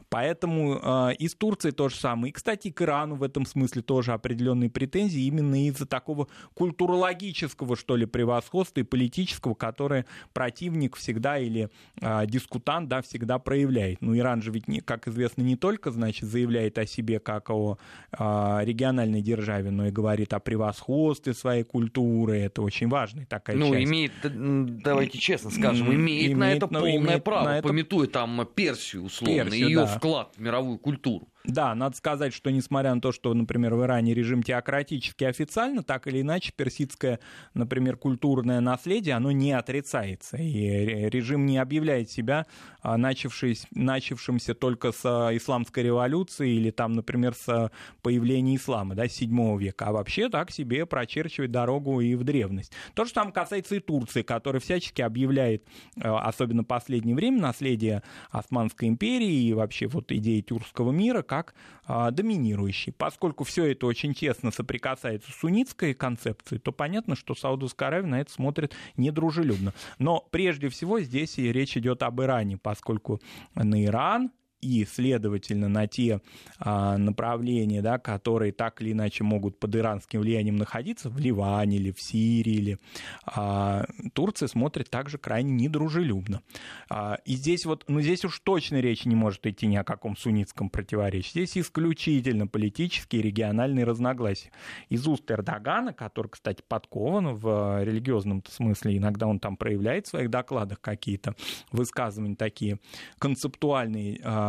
Поэтому 0.09 0.79
а, 0.81 1.09
и 1.09 1.27
с 1.27 1.35
Турцией 1.35 1.73
то 1.73 1.89
же 1.89 1.95
самое. 1.95 2.29
И, 2.29 2.33
кстати, 2.33 2.71
к 2.71 2.81
Ирану 2.81 3.15
в 3.15 3.23
этом 3.23 3.45
смысле 3.45 3.81
тоже 3.81 4.13
определенные 4.13 4.69
претензии 4.69 5.21
именно 5.21 5.67
из-за 5.67 5.85
такого 5.85 6.27
культурологического, 6.53 7.75
что 7.75 7.95
ли, 7.95 8.05
превосходства 8.05 8.81
и 8.81 8.83
политического, 8.83 9.55
которое 9.55 10.05
противник 10.33 10.95
всегда 10.95 11.37
или 11.37 11.69
а, 12.01 12.25
дискутант, 12.25 12.89
да, 12.89 13.01
всегда 13.01 13.39
проявляет. 13.39 14.01
Ну, 14.01 14.17
Иран 14.17 14.41
же 14.41 14.51
ведь, 14.51 14.67
не, 14.67 14.81
как 14.81 15.07
известно, 15.07 15.41
не 15.41 15.55
только, 15.55 15.91
значит, 15.91 16.29
заявляет 16.29 16.77
о 16.77 16.85
себе 16.85 17.19
как 17.19 17.49
о 17.49 17.77
региональной 18.11 19.21
державе, 19.21 19.71
но 19.71 19.87
и 19.87 19.91
говорит 19.91 20.33
о 20.33 20.39
превосходстве 20.39 20.58
превосходстве 20.59 21.33
своей 21.33 21.63
культуры. 21.63 22.39
Это 22.39 22.61
очень 22.61 22.89
важная 22.89 23.25
такая 23.25 23.55
ну, 23.55 23.73
часть. 23.73 23.85
Ну, 23.85 23.91
имеет, 23.91 24.81
давайте 24.83 25.17
честно 25.17 25.49
скажем, 25.49 25.93
имеет, 25.93 26.31
имеет 26.31 26.37
на 26.37 26.53
это 26.53 26.67
ну, 26.69 26.79
полное 26.79 26.97
имеет 26.97 27.23
право, 27.23 27.45
на 27.45 27.57
это... 27.59 27.67
пометуя 27.67 28.07
там 28.07 28.47
Персию, 28.53 29.03
условно, 29.03 29.43
Персию, 29.43 29.69
ее 29.69 29.79
да. 29.79 29.85
вклад 29.87 30.33
в 30.35 30.41
мировую 30.41 30.77
культуру. 30.77 31.29
Да, 31.49 31.73
надо 31.73 31.95
сказать, 31.95 32.33
что 32.33 32.51
несмотря 32.51 32.93
на 32.93 33.01
то, 33.01 33.11
что, 33.11 33.33
например, 33.33 33.73
в 33.73 33.83
Иране 33.83 34.13
режим 34.13 34.43
теократический 34.43 35.27
официально, 35.27 35.81
так 35.81 36.07
или 36.07 36.21
иначе 36.21 36.53
персидское, 36.55 37.19
например, 37.55 37.97
культурное 37.97 38.59
наследие, 38.59 39.15
оно 39.15 39.31
не 39.31 39.53
отрицается. 39.53 40.37
И 40.37 41.09
режим 41.09 41.45
не 41.45 41.57
объявляет 41.57 42.11
себя 42.11 42.45
а, 42.81 42.97
начавшимся 42.97 44.53
только 44.53 44.91
с 44.91 45.01
а, 45.05 45.35
исламской 45.35 45.83
революции 45.83 46.51
или 46.51 46.69
там, 46.69 46.93
например, 46.93 47.33
с 47.33 47.71
появления 48.03 48.55
ислама, 48.55 48.93
да, 48.93 49.07
7 49.07 49.57
века, 49.57 49.87
а 49.87 49.91
вообще 49.91 50.29
так 50.29 50.51
себе 50.51 50.85
прочерчивает 50.85 51.51
дорогу 51.51 51.99
и 52.01 52.15
в 52.15 52.23
древность. 52.23 52.71
То 52.93 53.05
же 53.05 53.11
самое 53.11 53.33
касается 53.33 53.75
и 53.75 53.79
Турции, 53.79 54.21
которая 54.21 54.59
всячески 54.59 55.01
объявляет, 55.01 55.65
а, 55.99 56.27
особенно 56.27 56.61
в 56.61 56.67
последнее 56.67 57.15
время, 57.15 57.41
наследие 57.41 58.03
Османской 58.29 58.87
империи 58.87 59.47
и 59.47 59.53
вообще 59.53 59.87
вот 59.87 60.11
идеи 60.11 60.41
тюркского 60.41 60.91
мира 60.91 61.23
как 61.23 61.38
а, 61.85 62.11
доминирующий. 62.11 62.93
Поскольку 62.93 63.43
все 63.43 63.65
это 63.71 63.85
очень 63.85 64.13
тесно 64.13 64.51
соприкасается 64.51 65.31
с 65.31 65.35
суннитской 65.35 65.93
концепцией, 65.93 66.59
то 66.59 66.71
понятно, 66.71 67.15
что 67.15 67.35
Саудовская 67.35 67.89
Аравия 67.89 68.07
на 68.07 68.21
это 68.21 68.31
смотрит 68.31 68.75
недружелюбно. 68.97 69.73
Но 69.97 70.27
прежде 70.31 70.69
всего 70.69 70.99
здесь 70.99 71.37
и 71.37 71.51
речь 71.51 71.77
идет 71.77 72.03
об 72.03 72.21
Иране, 72.21 72.57
поскольку 72.57 73.21
на 73.55 73.83
Иран 73.83 74.31
и, 74.61 74.85
следовательно, 74.85 75.69
на 75.69 75.87
те 75.87 76.21
а, 76.59 76.97
направления, 76.97 77.81
да, 77.81 77.97
которые 77.97 78.51
так 78.51 78.81
или 78.81 78.91
иначе 78.91 79.23
могут 79.23 79.59
под 79.59 79.75
иранским 79.75 80.19
влиянием 80.21 80.57
находиться, 80.57 81.09
в 81.09 81.17
Ливане 81.17 81.77
или 81.77 81.91
в 81.91 82.01
Сирии, 82.01 82.53
или 82.53 82.77
а, 83.25 83.85
Турция 84.13 84.47
смотрит 84.47 84.89
также 84.89 85.17
крайне 85.17 85.51
недружелюбно. 85.51 86.41
А, 86.89 87.19
и 87.25 87.35
здесь 87.35 87.65
вот, 87.65 87.85
ну 87.87 88.01
здесь 88.01 88.25
уж 88.25 88.39
точно 88.39 88.77
речь 88.77 89.05
не 89.05 89.15
может 89.15 89.45
идти 89.47 89.67
ни 89.67 89.77
о 89.77 89.83
каком 89.83 90.17
суннитском 90.17 90.69
противоречии. 90.69 91.31
Здесь 91.31 91.57
исключительно 91.57 92.47
политические 92.47 93.21
и 93.21 93.25
региональные 93.25 93.85
разногласия. 93.85 94.51
Из 94.89 95.07
уст 95.07 95.29
Эрдогана, 95.31 95.93
который, 95.93 96.27
кстати, 96.27 96.63
подкован 96.67 97.35
в 97.35 97.83
религиозном 97.83 98.43
смысле, 98.47 98.97
иногда 98.97 99.27
он 99.27 99.39
там 99.39 99.55
проявляет 99.55 100.07
в 100.07 100.09
своих 100.09 100.29
докладах 100.29 100.81
какие-то 100.81 101.35
высказывания 101.71 102.35
такие 102.35 102.79
концептуальные, 103.19 104.19
а, 104.23 104.48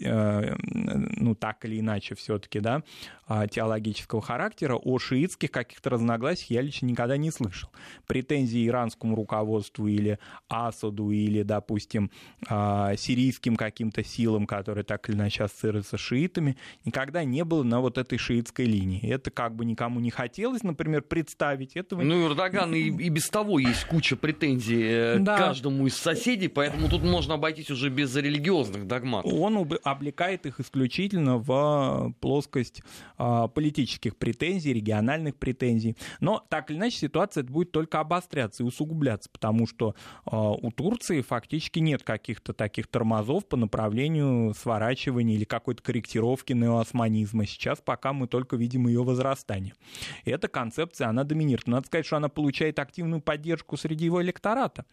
ну, 0.00 1.34
так 1.34 1.64
или 1.64 1.80
иначе 1.80 2.14
все-таки, 2.14 2.60
да, 2.60 2.82
а, 3.30 3.46
теологического 3.46 4.22
характера, 4.22 4.74
о 4.76 4.98
шиитских 4.98 5.50
каких-то 5.50 5.90
разногласиях 5.90 6.50
я 6.50 6.62
лично 6.62 6.86
никогда 6.86 7.18
не 7.18 7.30
слышал. 7.30 7.68
Претензии 8.06 8.66
иранскому 8.66 9.14
руководству 9.14 9.86
или 9.86 10.18
Асаду, 10.48 11.10
или, 11.10 11.42
допустим, 11.42 12.10
а, 12.48 12.96
сирийским 12.96 13.56
каким-то 13.56 14.02
силам, 14.02 14.46
которые 14.46 14.84
так 14.84 15.10
или 15.10 15.16
иначе 15.16 15.44
ассоциируются 15.44 15.98
с 15.98 16.00
шиитами, 16.00 16.56
никогда 16.86 17.22
не 17.22 17.44
было 17.44 17.62
на 17.64 17.80
вот 17.80 17.98
этой 17.98 18.16
шиитской 18.16 18.64
линии. 18.64 19.06
Это 19.06 19.30
как 19.30 19.54
бы 19.54 19.66
никому 19.66 20.00
не 20.00 20.10
хотелось, 20.10 20.62
например, 20.62 21.02
представить 21.02 21.76
этого. 21.76 22.00
Ну, 22.00 22.28
Эрдоган 22.28 22.74
и, 22.74 22.84
и 22.84 23.08
без 23.10 23.28
того 23.28 23.58
есть 23.58 23.84
куча 23.84 24.16
претензий 24.16 24.82
э, 24.82 25.18
да. 25.18 25.36
каждому 25.36 25.86
из 25.86 25.96
соседей, 25.96 26.48
поэтому 26.48 26.88
тут 26.88 27.02
можно 27.02 27.34
обойтись 27.34 27.70
уже 27.70 27.90
без 27.90 28.16
религиозных 28.16 28.86
догматов 28.86 29.30
он 29.40 29.68
облекает 29.84 30.46
их 30.46 30.60
исключительно 30.60 31.38
в 31.38 32.14
плоскость 32.20 32.82
а, 33.16 33.48
политических 33.48 34.16
претензий, 34.16 34.72
региональных 34.72 35.36
претензий. 35.36 35.96
Но 36.20 36.44
так 36.48 36.70
или 36.70 36.78
иначе 36.78 36.98
ситуация 36.98 37.44
будет 37.44 37.72
только 37.72 38.00
обостряться 38.00 38.62
и 38.62 38.66
усугубляться, 38.66 39.28
потому 39.30 39.66
что 39.66 39.94
а, 40.24 40.50
у 40.50 40.70
Турции 40.70 41.20
фактически 41.20 41.78
нет 41.78 42.02
каких-то 42.02 42.52
таких 42.52 42.86
тормозов 42.86 43.46
по 43.46 43.56
направлению 43.56 44.54
сворачивания 44.54 45.34
или 45.34 45.44
какой-то 45.44 45.82
корректировки 45.82 46.52
неоосманизма. 46.52 47.46
Сейчас 47.46 47.80
пока 47.80 48.12
мы 48.12 48.26
только 48.26 48.56
видим 48.56 48.86
ее 48.86 49.02
возрастание. 49.02 49.74
Эта 50.24 50.48
концепция, 50.48 51.08
она 51.08 51.24
доминирует. 51.24 51.66
Надо 51.66 51.86
сказать, 51.86 52.06
что 52.06 52.16
она 52.16 52.28
получает 52.28 52.78
активную 52.78 53.20
поддержку 53.20 53.76
среди 53.76 54.04
его 54.04 54.22
электората. 54.22 54.84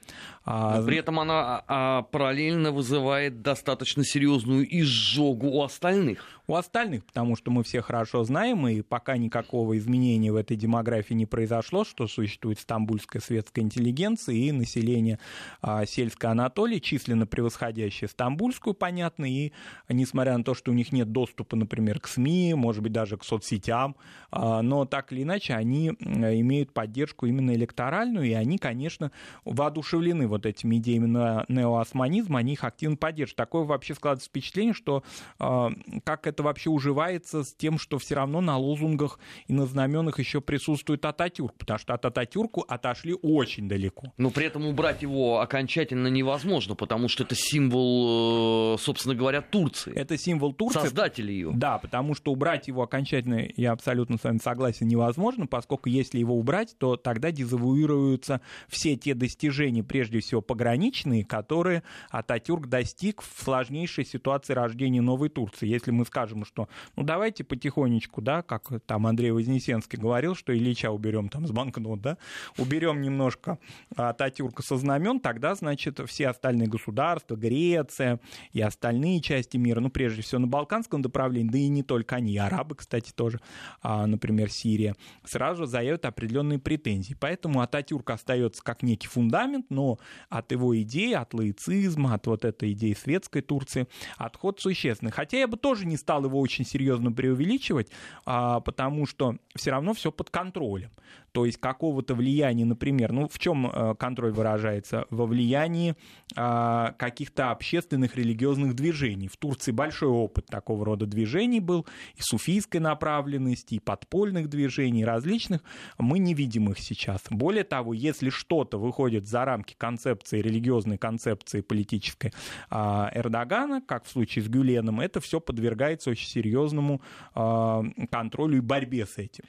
А, 0.43 0.79
Но 0.79 0.85
при 0.85 0.97
этом 0.97 1.19
она 1.19 2.05
параллельно 2.11 2.71
вызывает 2.71 3.41
достаточно 3.41 4.03
серьезную 4.03 4.34
серьезную 4.35 4.67
изжогу 4.81 5.47
у 5.47 5.63
остальных. 5.63 6.23
У 6.47 6.55
остальных, 6.55 7.03
потому 7.05 7.35
что 7.35 7.49
мы 7.49 7.63
все 7.63 7.81
хорошо 7.81 8.23
знаем, 8.23 8.67
и 8.67 8.81
пока 8.83 9.17
никакого 9.17 9.75
изменения 9.79 10.31
в 10.31 10.35
этой 10.35 10.55
демографии 10.55 11.15
не 11.15 11.25
произошло, 11.25 11.83
что 11.83 12.07
существует 12.07 12.59
стамбульская 12.59 13.19
светская 13.19 13.65
интеллигенция 13.65 14.35
и 14.35 14.51
население 14.51 15.17
а, 15.63 15.87
сельской 15.87 16.29
Анатолии, 16.29 16.77
численно 16.77 17.25
превосходящее 17.25 18.09
стамбульскую, 18.09 18.75
понятно, 18.75 19.25
и 19.25 19.53
несмотря 19.89 20.37
на 20.37 20.43
то, 20.43 20.53
что 20.53 20.71
у 20.71 20.75
них 20.75 20.91
нет 20.91 21.11
доступа, 21.11 21.55
например, 21.55 21.99
к 21.99 22.07
СМИ, 22.07 22.53
может 22.53 22.83
быть, 22.83 22.91
даже 22.91 23.17
к 23.17 23.23
соцсетям, 23.23 23.95
а, 24.29 24.61
но 24.61 24.85
так 24.85 25.11
или 25.11 25.23
иначе 25.23 25.55
они 25.55 25.89
имеют 25.89 26.73
поддержку 26.73 27.25
именно 27.25 27.55
электоральную, 27.55 28.27
и 28.27 28.33
они, 28.33 28.59
конечно, 28.59 29.11
воодушевлены 29.45 30.27
вот 30.27 30.45
этими 30.45 30.75
идеями 30.75 31.07
неоосманизма, 31.51 32.39
они 32.39 32.53
их 32.53 32.63
активно 32.63 32.97
поддерживают. 32.97 33.37
Такое 33.37 33.63
вообще 33.63 33.95
складывается 33.95 34.24
создается 34.25 34.29
впечатление, 34.29 34.73
что 34.73 35.03
э, 35.39 35.69
как 36.03 36.27
это 36.27 36.43
вообще 36.43 36.69
уживается 36.69 37.43
с 37.43 37.53
тем, 37.53 37.79
что 37.79 37.97
все 37.97 38.15
равно 38.15 38.41
на 38.41 38.57
лозунгах 38.57 39.19
и 39.47 39.53
на 39.53 39.65
знаменах 39.65 40.19
еще 40.19 40.41
присутствует 40.41 41.05
Ататюрк, 41.05 41.53
потому 41.57 41.79
что 41.79 41.93
от 41.93 42.05
Ататюрку 42.05 42.65
отошли 42.67 43.15
очень 43.21 43.67
далеко. 43.67 44.13
Но 44.17 44.29
при 44.29 44.45
этом 44.45 44.65
убрать 44.65 45.01
его 45.01 45.39
окончательно 45.39 46.07
невозможно, 46.07 46.75
потому 46.75 47.07
что 47.07 47.23
это 47.23 47.35
символ, 47.35 48.75
э, 48.75 48.77
собственно 48.81 49.15
говоря, 49.15 49.41
Турции. 49.41 49.93
Это 49.93 50.17
символ 50.17 50.53
Турции. 50.53 50.79
Создатели 50.79 51.31
ее. 51.31 51.51
Да, 51.53 51.77
потому 51.77 52.15
что 52.15 52.31
убрать 52.31 52.67
его 52.67 52.83
окончательно, 52.83 53.47
я 53.55 53.71
абсолютно 53.71 54.17
с 54.17 54.23
вами 54.23 54.39
согласен, 54.39 54.87
невозможно, 54.87 55.47
поскольку 55.47 55.89
если 55.89 56.19
его 56.19 56.35
убрать, 56.35 56.75
то 56.77 56.95
тогда 56.95 57.31
дезавуируются 57.31 58.41
все 58.67 58.95
те 58.95 59.13
достижения, 59.13 59.83
прежде 59.83 60.19
всего 60.19 60.41
пограничные, 60.41 61.23
которые 61.23 61.83
Ататюрк 62.09 62.67
достиг 62.67 63.21
в 63.21 63.43
сложнейшей 63.43 64.05
ситуации 64.15 64.53
рождения 64.53 65.01
новой 65.01 65.29
Турции. 65.29 65.67
Если 65.67 65.91
мы 65.91 66.05
скажем, 66.05 66.45
что 66.45 66.67
ну 66.95 67.03
давайте 67.03 67.43
потихонечку, 67.43 68.21
да, 68.21 68.41
как 68.41 68.69
там 68.85 69.07
Андрей 69.07 69.31
Вознесенский 69.31 69.99
говорил, 69.99 70.35
что 70.35 70.55
Ильича 70.55 70.91
уберем 70.91 71.29
там 71.29 71.47
с 71.47 71.51
банкнот, 71.51 72.01
да, 72.01 72.17
уберем 72.57 73.01
немножко 73.01 73.59
Ататюрка 73.95 74.63
со 74.63 74.77
знамен, 74.77 75.19
тогда, 75.19 75.55
значит, 75.55 75.99
все 76.07 76.29
остальные 76.29 76.67
государства, 76.67 77.35
Греция 77.35 78.19
и 78.53 78.61
остальные 78.61 79.21
части 79.21 79.57
мира, 79.57 79.79
ну, 79.79 79.89
прежде 79.89 80.21
всего 80.21 80.39
на 80.41 80.47
Балканском 80.47 81.01
направлении, 81.01 81.49
да 81.49 81.57
и 81.57 81.67
не 81.67 81.83
только 81.83 82.15
они, 82.15 82.37
арабы, 82.37 82.75
кстати, 82.75 83.11
тоже, 83.11 83.39
а, 83.81 84.07
например, 84.07 84.49
Сирия, 84.49 84.95
сразу 85.23 85.65
заявят 85.65 86.05
определенные 86.05 86.59
претензии. 86.59 87.15
Поэтому 87.19 87.61
Ататюрк 87.61 88.09
остается 88.09 88.63
как 88.63 88.83
некий 88.83 89.07
фундамент, 89.07 89.67
но 89.69 89.97
от 90.29 90.51
его 90.51 90.79
идеи, 90.81 91.13
от 91.13 91.33
лаицизма, 91.33 92.13
от 92.13 92.27
вот 92.27 92.45
этой 92.45 92.71
идеи 92.73 92.93
светской 92.93 93.41
Турции 93.41 93.87
отход 94.17 94.59
существенный. 94.59 95.11
Хотя 95.11 95.37
я 95.37 95.47
бы 95.47 95.57
тоже 95.57 95.85
не 95.85 95.97
стал 95.97 96.25
его 96.25 96.39
очень 96.39 96.65
серьезно 96.65 97.11
преувеличивать, 97.11 97.89
а, 98.25 98.59
потому 98.59 99.05
что 99.05 99.37
все 99.55 99.71
равно 99.71 99.93
все 99.93 100.11
под 100.11 100.29
контролем 100.29 100.91
то 101.35 101.45
есть 101.45 101.57
какого-то 101.57 102.15
влияния, 102.15 102.63
например, 102.63 103.11
ну 103.11 103.27
в 103.27 103.37
чем 103.39 103.67
э, 103.67 103.93
контроль 103.95 104.31
выражается? 104.31 105.05
Во 105.09 105.25
влиянии 105.25 105.95
а, 106.37 106.93
каких-то 106.97 107.51
общественных 107.51 108.15
религиозных 108.15 108.73
движений. 108.73 109.27
В 109.27 109.35
Турции 109.35 109.73
большой 109.73 110.07
опыт 110.07 110.45
такого 110.45 110.85
рода 110.85 111.05
движений 111.05 111.59
был, 111.59 111.85
и 112.15 112.21
суфийской 112.21 112.79
направленности, 112.79 113.75
и 113.75 113.79
подпольных 113.79 114.47
движений, 114.47 115.03
различных. 115.03 115.61
Мы 115.97 116.19
не 116.19 116.33
видим 116.33 116.69
их 116.69 116.79
сейчас. 116.79 117.21
Более 117.29 117.65
того, 117.65 117.93
если 117.93 118.29
что-то 118.29 118.79
выходит 118.79 119.27
за 119.27 119.43
рамки 119.43 119.75
концепции, 119.77 120.39
религиозной 120.39 120.97
концепции 120.97 121.59
политической 121.59 122.31
а, 122.69 123.11
Эрдогана, 123.13 123.81
как 123.81 124.05
в 124.05 124.09
случае 124.09 124.45
с 124.45 124.47
Гюленом, 124.47 125.01
это 125.01 125.19
все 125.19 125.41
подвергается 125.41 126.11
очень 126.11 126.29
серьезному 126.29 127.01
а, 127.33 127.83
контролю 128.09 128.59
и 128.59 128.61
борьбе 128.61 129.05
с 129.05 129.17
этим. 129.17 129.43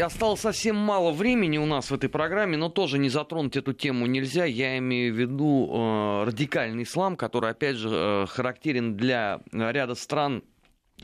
Осталось 0.00 0.40
совсем 0.40 0.76
мало 0.76 1.12
времени 1.12 1.58
у 1.58 1.66
нас 1.66 1.90
в 1.90 1.94
этой 1.94 2.08
программе, 2.08 2.56
но 2.56 2.70
тоже 2.70 2.98
не 2.98 3.10
затронуть 3.10 3.56
эту 3.56 3.74
тему 3.74 4.06
нельзя. 4.06 4.46
Я 4.46 4.78
имею 4.78 5.12
в 5.12 5.18
виду 5.18 5.68
э, 5.70 6.24
радикальный 6.24 6.84
ислам, 6.84 7.16
который, 7.16 7.50
опять 7.50 7.76
же, 7.76 7.90
э, 7.90 8.26
характерен 8.28 8.96
для 8.96 9.40
ряда 9.52 9.94
стран 9.94 10.42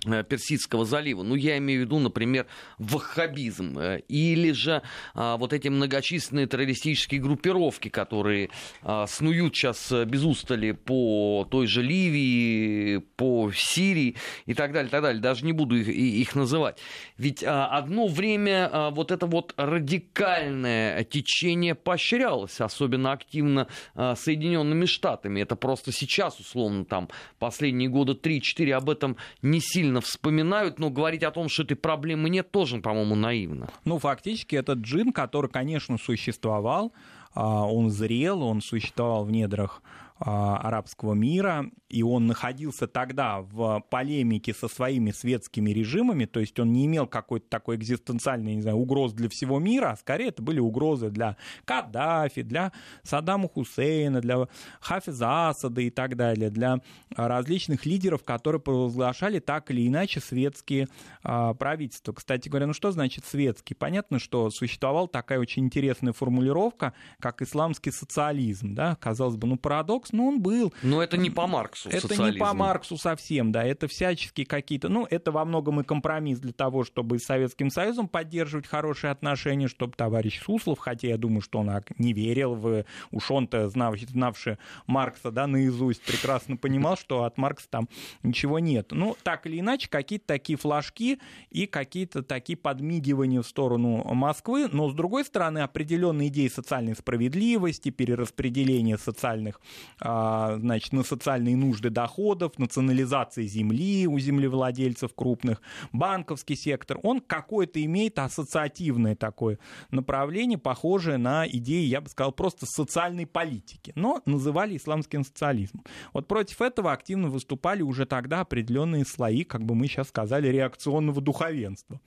Персидского 0.05 0.85
залива. 0.85 1.23
Ну, 1.23 1.35
я 1.35 1.59
имею 1.59 1.83
в 1.83 1.85
виду, 1.85 1.99
например, 1.99 2.47
ваххабизм. 2.79 3.79
Э, 3.79 4.01
или 4.09 4.53
же 4.53 4.83
а, 5.15 5.37
вот 5.37 5.53
эти 5.53 5.69
многочисленные 5.69 6.47
террористические 6.47 7.21
группировки, 7.21 7.89
которые 7.89 8.51
а, 8.83 9.07
снуют 9.07 9.57
сейчас 9.57 9.93
без 10.07 10.25
устали 10.25 10.73
по 10.73 11.47
той 11.51 11.67
же 11.67 11.83
Ливии, 11.83 12.99
по 13.17 13.51
Сирии 13.55 14.17
и 14.47 14.55
так 14.55 14.73
далее, 14.73 14.91
так 14.91 15.03
далее. 15.03 15.21
Даже 15.21 15.45
не 15.45 15.53
буду 15.53 15.77
их, 15.77 15.89
их 15.89 16.35
называть. 16.35 16.79
Ведь 17.19 17.45
а, 17.45 17.67
одно 17.67 18.07
время 18.07 18.69
а, 18.73 18.91
вот 18.91 19.11
это 19.11 19.27
вот 19.27 19.55
радикальное 19.57 21.05
течение 21.05 21.75
поощрялось, 21.75 22.61
особенно 22.61 23.13
активно 23.13 23.69
а, 23.95 24.15
Соединенными 24.15 24.87
Штатами. 24.87 25.41
Это 25.41 25.57
просто 25.57 25.93
сейчас, 25.93 26.39
условно, 26.39 26.85
там 26.85 27.09
последние 27.39 27.89
года 27.89 28.13
3-4 28.13 28.73
об 28.73 28.91
этом 28.91 29.17
не 29.43 29.61
сильно 29.61 29.94
сильно 29.95 30.01
вспоминают, 30.01 30.79
но 30.79 30.91
говорить 30.91 31.23
о 31.23 31.31
том, 31.31 31.49
что 31.49 31.63
этой 31.63 31.77
проблемы 31.77 32.29
нет, 32.29 32.51
тоже, 32.51 32.79
по-моему, 32.79 33.15
наивно. 33.15 33.69
Ну, 33.85 33.99
фактически, 33.99 34.57
этот 34.57 34.79
джин, 34.79 35.13
который, 35.13 35.51
конечно, 35.51 35.99
существовал, 35.99 36.93
а, 37.35 37.65
он 37.65 37.91
зрел, 37.91 38.43
он 38.43 38.61
существовал 38.61 39.25
в 39.25 39.31
недрах 39.31 39.83
арабского 40.17 41.15
мира, 41.15 41.71
и 41.89 42.03
он 42.03 42.27
находился 42.27 42.87
тогда 42.87 43.41
в 43.41 43.85
полемике 43.91 44.55
со 44.55 44.69
своими 44.69 45.11
светскими 45.11 45.71
режимами, 45.71 46.25
то 46.25 46.39
есть 46.41 46.59
он 46.61 46.73
не 46.73 46.87
имел 46.87 47.07
какой-то 47.07 47.49
такой 47.49 47.77
экзистенциальной, 47.77 48.55
не 48.55 48.63
знаю, 48.63 48.77
угроз 48.77 49.13
для 49.13 49.29
всего 49.29 49.59
мира, 49.59 49.91
а 49.91 49.97
скорее 49.97 50.29
это 50.29 50.41
были 50.43 50.61
угрозы 50.61 51.11
для 51.11 51.37
Каддафи, 51.65 52.43
для 52.43 52.73
Саддама 53.03 53.49
Хусейна, 53.49 54.21
для 54.21 54.47
Хафиза 54.81 55.49
Асада 55.49 55.81
и 55.81 55.91
так 55.91 56.17
далее, 56.17 56.51
для 56.51 56.81
различных 57.17 57.85
лидеров, 57.85 58.23
которые 58.23 58.61
провозглашали 58.61 59.41
так 59.41 59.71
или 59.71 59.87
иначе 59.87 60.21
светские 60.21 60.89
а, 61.23 61.55
правительства. 61.55 62.13
Кстати 62.13 62.49
говоря, 62.49 62.67
ну 62.67 62.73
что 62.73 62.93
значит 62.93 63.25
светский? 63.25 63.75
Понятно, 63.75 64.19
что 64.19 64.51
существовала 64.51 65.09
такая 65.09 65.39
очень 65.39 65.65
интересная 65.65 66.13
формулировка, 66.13 66.93
как 67.19 67.43
исламский 67.43 67.91
социализм, 67.91 68.75
да, 68.75 68.97
казалось 68.97 69.37
бы, 69.37 69.47
ну 69.49 69.57
парадокс, 69.57 70.04
Маркс, 70.05 70.13
ну, 70.13 70.29
он 70.29 70.41
был. 70.41 70.73
Но 70.83 71.03
это 71.03 71.17
не 71.17 71.31
по 71.31 71.47
Марксу 71.47 71.89
Это 71.89 72.03
социализм. 72.03 72.35
не 72.35 72.41
по 72.41 72.53
Марксу 72.53 72.97
совсем, 72.97 73.53
да, 73.53 73.65
это 73.65 73.89
всяческие 73.89 74.47
какие-то, 74.47 74.89
ну, 74.89 75.07
это 75.09 75.33
во 75.33 75.45
многом 75.45 75.81
и 75.81 75.85
компромисс 75.85 76.39
для 76.39 76.53
того, 76.53 76.85
чтобы 76.85 77.19
с 77.19 77.25
Советским 77.25 77.71
Союзом 77.71 78.09
поддерживать 78.09 78.67
хорошие 78.67 79.11
отношения, 79.11 79.69
чтобы 79.69 79.95
товарищ 79.97 80.43
Суслов, 80.43 80.79
хотя 80.79 81.09
я 81.09 81.17
думаю, 81.17 81.41
что 81.41 81.61
он 81.61 81.71
не 81.99 82.13
верил 82.13 82.55
в, 82.55 82.85
уж 83.11 83.31
он-то, 83.31 83.69
знавший, 83.69 84.09
знавший 84.09 84.59
Маркса, 84.87 85.31
да, 85.31 85.47
наизусть, 85.47 86.03
прекрасно 86.03 86.57
понимал, 86.57 86.97
что 86.97 87.25
от 87.25 87.39
Маркса 87.39 87.69
там 87.71 87.89
ничего 88.23 88.59
нет. 88.59 88.89
Ну, 88.91 89.17
так 89.23 89.47
или 89.47 89.61
иначе, 89.61 89.89
какие-то 89.89 90.27
такие 90.27 90.59
флажки 90.59 91.19
и 91.51 91.67
какие-то 91.67 92.23
такие 92.23 92.57
подмигивания 92.57 93.43
в 93.43 93.47
сторону 93.47 94.05
Москвы, 94.15 94.69
но, 94.71 94.91
с 94.91 94.95
другой 94.95 95.25
стороны, 95.25 95.61
определенные 95.61 96.29
идеи 96.29 96.49
социальной 96.49 96.95
справедливости, 96.95 97.91
перераспределения 97.91 98.99
социальных 98.99 99.61
значит, 99.99 100.93
на 100.93 101.03
социальные 101.03 101.57
нужды 101.57 101.91
доходов, 101.91 102.59
национализации 102.59 103.47
земли 103.47 104.07
у 104.07 104.19
землевладельцев 104.19 105.15
крупных, 105.15 105.61
банковский 105.93 106.57
сектор, 106.57 106.99
он 107.03 107.21
какое-то 107.21 107.85
имеет 107.85 108.19
ассоциативное 108.19 109.17
такое 109.17 109.59
направление, 109.91 110.59
похожее 110.59 111.19
на 111.19 111.47
идеи, 111.47 111.85
я 111.87 112.01
бы 112.01 112.09
сказал, 112.09 112.33
просто 112.33 112.67
социальной 112.67 113.27
политики, 113.27 113.93
но 113.95 114.23
называли 114.27 114.77
исламским 114.77 115.25
социализмом. 115.25 115.85
Вот 116.13 116.27
против 116.27 116.61
этого 116.61 116.93
активно 116.93 117.29
выступали 117.29 117.83
уже 117.83 118.07
тогда 118.07 118.41
определенные 118.41 119.05
слои, 119.05 119.45
как 119.45 119.65
бы 119.65 119.75
мы 119.75 119.87
сейчас 119.87 120.09
сказали, 120.09 120.49
реакционного 120.49 121.21
духовенства. 121.21 122.01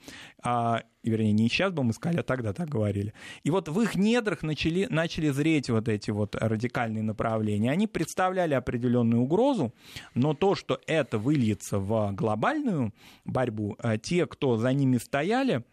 А, 1.08 1.10
вернее, 1.10 1.32
не 1.32 1.50
сейчас 1.50 1.72
бы 1.72 1.84
мы 1.84 1.94
сказали, 1.94 2.20
а 2.20 2.24
тогда 2.24 2.54
так 2.54 2.70
говорили. 2.70 3.14
И 3.44 3.50
вот 3.50 3.70
в 3.70 3.82
их 3.82 3.96
недрах 3.96 4.44
начали, 4.44 4.88
начали 4.90 5.30
зреть 5.30 5.70
вот 5.70 5.88
эти 5.88 6.12
вот 6.12 6.36
радикальные 6.36 7.04
направления 7.04 7.72
они 7.72 7.88
представляли 7.88 8.54
определенную 8.54 9.22
угрозу, 9.22 9.74
но 10.14 10.34
то, 10.34 10.56
что 10.56 10.80
это 10.88 11.18
выльется 11.18 11.80
в 11.80 12.12
глобальную 12.14 12.94
борьбу, 13.26 13.78
э, 13.82 13.98
те, 13.98 14.26
кто 14.26 14.58
за 14.58 14.74
ними 14.74 14.98
стояли, 14.98 15.64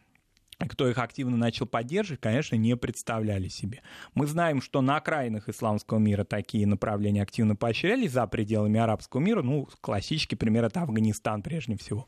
кто 0.59 0.89
их 0.89 0.99
активно 0.99 1.37
начал 1.37 1.67
поддерживать, 1.67 2.21
конечно, 2.21 2.57
не 2.57 2.77
представляли 2.77 3.49
себе. 3.49 3.83
Мы 4.15 4.27
знаем, 4.27 4.61
что 4.63 4.81
на 4.81 4.97
окраинах 4.97 5.49
исламского 5.49 5.99
мира 5.99 6.25
такие 6.25 6.67
направления 6.67 7.23
активно 7.23 7.57
поощрялись 7.57 8.13
за 8.13 8.27
пределами 8.27 8.79
арабского 8.79 9.21
мира. 9.21 9.43
Ну, 9.43 9.69
классический 9.81 10.37
пример— 10.37 10.65
это 10.67 10.83
Афганистан 10.83 11.43
прежде 11.43 11.77
всего. 11.77 12.07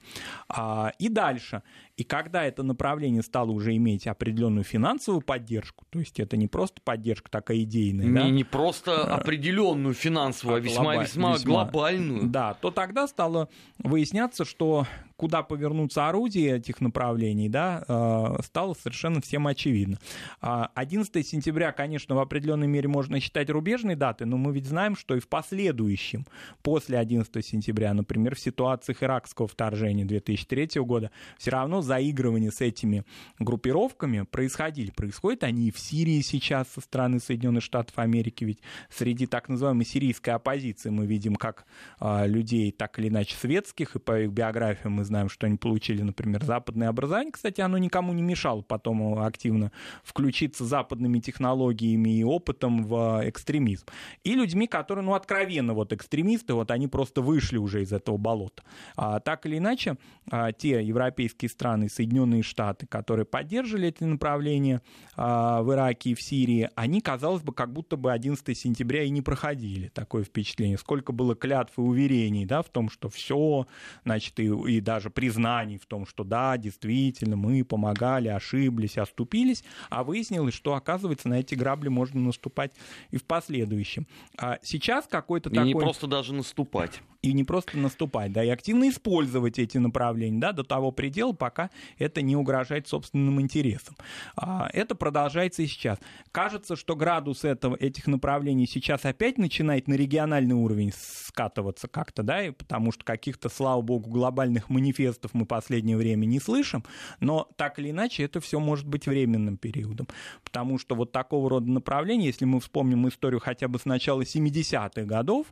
А, 0.48 0.92
и 0.98 1.08
дальше. 1.08 1.62
И 1.96 2.04
когда 2.04 2.44
это 2.44 2.62
направление 2.62 3.22
стало 3.22 3.50
уже 3.50 3.74
иметь 3.76 4.06
определенную 4.06 4.64
финансовую 4.64 5.22
поддержку, 5.22 5.84
то 5.90 5.98
есть 5.98 6.20
это 6.20 6.36
не 6.36 6.46
просто 6.46 6.80
поддержка 6.82 7.30
такая 7.30 7.58
идейная, 7.62 8.06
не, 8.06 8.14
да? 8.14 8.28
не 8.28 8.44
просто 8.44 9.04
а, 9.04 9.16
определенную 9.16 9.94
финансовую, 9.94 10.56
а, 10.56 10.58
а 10.58 10.60
весьма-весьма 10.60 11.34
весьма, 11.34 11.52
глобальную. 11.52 12.24
Да, 12.24 12.54
то 12.54 12.70
тогда 12.70 13.06
стало 13.06 13.48
выясняться, 13.78 14.44
что 14.44 14.86
куда 15.16 15.42
повернуться 15.42 16.08
орудие 16.08 16.56
этих 16.56 16.80
направлений, 16.80 17.48
да, 17.48 17.84
э, 17.86 18.42
стало 18.42 18.74
совершенно 18.74 19.20
всем 19.20 19.46
очевидно. 19.46 19.98
11 20.40 21.16
а, 21.16 21.22
сентября, 21.22 21.72
конечно, 21.72 22.14
в 22.14 22.18
определенной 22.18 22.66
мере 22.66 22.88
можно 22.88 23.18
считать 23.20 23.48
рубежной 23.50 23.94
датой, 23.94 24.26
но 24.26 24.36
мы 24.36 24.52
ведь 24.52 24.66
знаем, 24.66 24.94
что 24.94 25.16
и 25.16 25.20
в 25.20 25.28
последующем, 25.28 26.26
после 26.62 26.98
11 26.98 27.44
сентября, 27.44 27.94
например, 27.94 28.34
в 28.34 28.40
ситуациях 28.40 29.02
иракского 29.02 29.48
вторжения 29.48 30.04
2003 30.04 30.80
года, 30.82 31.10
все 31.38 31.50
равно 31.50 31.80
заигрывание 31.80 32.52
с 32.52 32.60
этими 32.60 33.04
группировками 33.38 34.22
происходили. 34.22 34.90
Происходят 34.90 35.44
они 35.44 35.68
и 35.68 35.70
в 35.70 35.78
Сирии 35.78 36.20
сейчас 36.20 36.68
со 36.68 36.80
стороны 36.80 37.20
Соединенных 37.20 37.62
Штатов 37.62 37.98
Америки, 37.98 38.44
ведь 38.44 38.60
среди 38.90 39.26
так 39.26 39.48
называемой 39.48 39.86
сирийской 39.86 40.30
оппозиции 40.30 40.90
мы 40.90 41.06
видим 41.06 41.36
как 41.36 41.64
а, 41.98 42.26
людей 42.26 42.70
так 42.70 42.98
или 42.98 43.08
иначе 43.08 43.34
светских, 43.36 43.96
и 43.96 43.98
по 43.98 44.20
их 44.20 44.30
биографиям 44.30 44.92
мы 44.92 45.05
знаем, 45.06 45.28
что 45.28 45.46
они 45.46 45.56
получили, 45.56 46.02
например, 46.02 46.44
западное 46.44 46.88
образование. 46.88 47.32
Кстати, 47.32 47.60
оно 47.60 47.78
никому 47.78 48.12
не 48.12 48.22
мешало 48.22 48.62
потом 48.62 49.18
активно 49.18 49.72
включиться 50.02 50.64
западными 50.64 51.18
технологиями 51.20 52.18
и 52.18 52.24
опытом 52.24 52.84
в 52.84 53.22
экстремизм. 53.24 53.86
И 54.24 54.34
людьми, 54.34 54.66
которые, 54.66 55.04
ну, 55.04 55.14
откровенно 55.14 55.74
вот 55.74 55.92
экстремисты, 55.92 56.54
вот 56.54 56.70
они 56.70 56.88
просто 56.88 57.22
вышли 57.22 57.56
уже 57.56 57.82
из 57.82 57.92
этого 57.92 58.16
болота. 58.16 58.62
А, 58.96 59.20
так 59.20 59.46
или 59.46 59.58
иначе, 59.58 59.96
а, 60.30 60.52
те 60.52 60.82
европейские 60.82 61.48
страны, 61.48 61.88
Соединенные 61.88 62.42
Штаты, 62.42 62.86
которые 62.86 63.24
поддерживали 63.24 63.88
эти 63.88 64.04
направления 64.04 64.82
а, 65.16 65.62
в 65.62 65.72
Ираке 65.72 66.10
и 66.10 66.14
в 66.14 66.22
Сирии, 66.22 66.70
они, 66.74 67.00
казалось 67.00 67.42
бы, 67.42 67.52
как 67.52 67.72
будто 67.72 67.96
бы 67.96 68.12
11 68.12 68.56
сентября 68.56 69.04
и 69.04 69.10
не 69.10 69.22
проходили. 69.22 69.88
Такое 69.88 70.24
впечатление. 70.24 70.78
Сколько 70.78 71.12
было 71.12 71.34
клятв 71.34 71.78
и 71.78 71.80
уверений 71.80 72.44
да, 72.44 72.62
в 72.62 72.68
том, 72.68 72.90
что 72.90 73.08
все, 73.08 73.66
значит, 74.04 74.38
и, 74.40 74.46
и 74.46 74.80
даже 74.80 74.95
признаний 75.10 75.78
в 75.78 75.86
том, 75.86 76.06
что 76.06 76.24
да, 76.24 76.56
действительно, 76.56 77.36
мы 77.36 77.64
помогали, 77.64 78.28
ошиблись, 78.28 78.98
оступились, 78.98 79.64
а 79.90 80.04
выяснилось, 80.04 80.54
что, 80.54 80.74
оказывается, 80.74 81.28
на 81.28 81.40
эти 81.40 81.54
грабли 81.54 81.88
можно 81.88 82.20
наступать 82.20 82.72
и 83.10 83.16
в 83.16 83.24
последующем. 83.24 84.06
А 84.38 84.58
сейчас 84.62 85.06
какой-то 85.06 85.50
такой... 85.50 85.70
И 85.70 85.74
не 85.74 85.78
просто 85.78 86.06
даже 86.06 86.34
наступать 86.34 87.02
и 87.26 87.32
не 87.32 87.44
просто 87.44 87.76
наступать, 87.76 88.32
да, 88.32 88.44
и 88.44 88.48
активно 88.48 88.88
использовать 88.88 89.58
эти 89.58 89.78
направления, 89.78 90.38
да, 90.38 90.52
до 90.52 90.62
того 90.62 90.92
предела, 90.92 91.32
пока 91.32 91.70
это 91.98 92.22
не 92.22 92.36
угрожает 92.36 92.86
собственным 92.86 93.40
интересам. 93.40 93.96
А, 94.36 94.68
это 94.72 94.94
продолжается 94.94 95.62
и 95.62 95.66
сейчас. 95.66 95.98
Кажется, 96.30 96.76
что 96.76 96.94
градус 96.94 97.44
этого, 97.44 97.76
этих 97.76 98.06
направлений 98.06 98.66
сейчас 98.66 99.04
опять 99.04 99.38
начинает 99.38 99.88
на 99.88 99.94
региональный 99.94 100.54
уровень 100.54 100.92
скатываться 100.94 101.88
как-то, 101.88 102.22
да, 102.22 102.44
и 102.44 102.50
потому 102.50 102.92
что 102.92 103.04
каких-то, 103.04 103.48
слава 103.48 103.82
богу, 103.82 104.08
глобальных 104.08 104.70
манифестов 104.70 105.34
мы 105.34 105.46
последнее 105.46 105.96
время 105.96 106.26
не 106.26 106.38
слышим, 106.38 106.84
но 107.18 107.48
так 107.56 107.78
или 107.78 107.90
иначе 107.90 108.22
это 108.22 108.40
все 108.40 108.60
может 108.60 108.86
быть 108.86 109.06
временным 109.06 109.56
периодом, 109.56 110.06
потому 110.44 110.78
что 110.78 110.94
вот 110.94 111.10
такого 111.10 111.50
рода 111.50 111.68
направления, 111.68 112.26
если 112.26 112.44
мы 112.44 112.60
вспомним 112.60 113.08
историю 113.08 113.40
хотя 113.40 113.66
бы 113.66 113.78
с 113.78 113.84
начала 113.84 114.22
70-х 114.22 115.02
годов, 115.02 115.46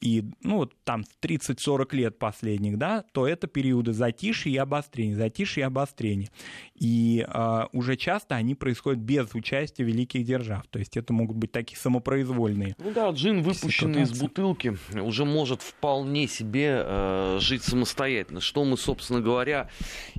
и, 0.00 0.30
ну, 0.42 0.58
вот 0.58 0.74
там 0.84 1.04
30-40 1.22 1.96
лет 1.96 2.18
последних, 2.18 2.78
да, 2.78 3.04
то 3.12 3.26
это 3.26 3.46
периоды 3.46 3.92
затишья 3.92 4.50
и 4.50 4.56
обострения, 4.56 5.16
затишья 5.16 5.62
и 5.62 5.64
обострения. 5.64 6.28
И 6.74 7.26
э, 7.26 7.66
уже 7.72 7.96
часто 7.96 8.34
они 8.34 8.54
происходят 8.54 9.00
без 9.00 9.34
участия 9.34 9.84
великих 9.84 10.24
держав, 10.24 10.66
то 10.68 10.78
есть 10.78 10.96
это 10.96 11.12
могут 11.12 11.36
быть 11.36 11.52
такие 11.52 11.78
самопроизвольные. 11.78 12.76
Ну 12.78 12.92
да, 12.92 13.10
джин, 13.10 13.42
выпущенный 13.42 14.04
ситуации. 14.04 14.14
из 14.14 14.20
бутылки, 14.20 14.76
уже 14.94 15.24
может 15.24 15.62
вполне 15.62 16.28
себе 16.28 16.82
э, 16.84 17.38
жить 17.40 17.62
самостоятельно, 17.62 18.40
что 18.40 18.64
мы, 18.64 18.76
собственно 18.76 19.20
говоря, 19.20 19.70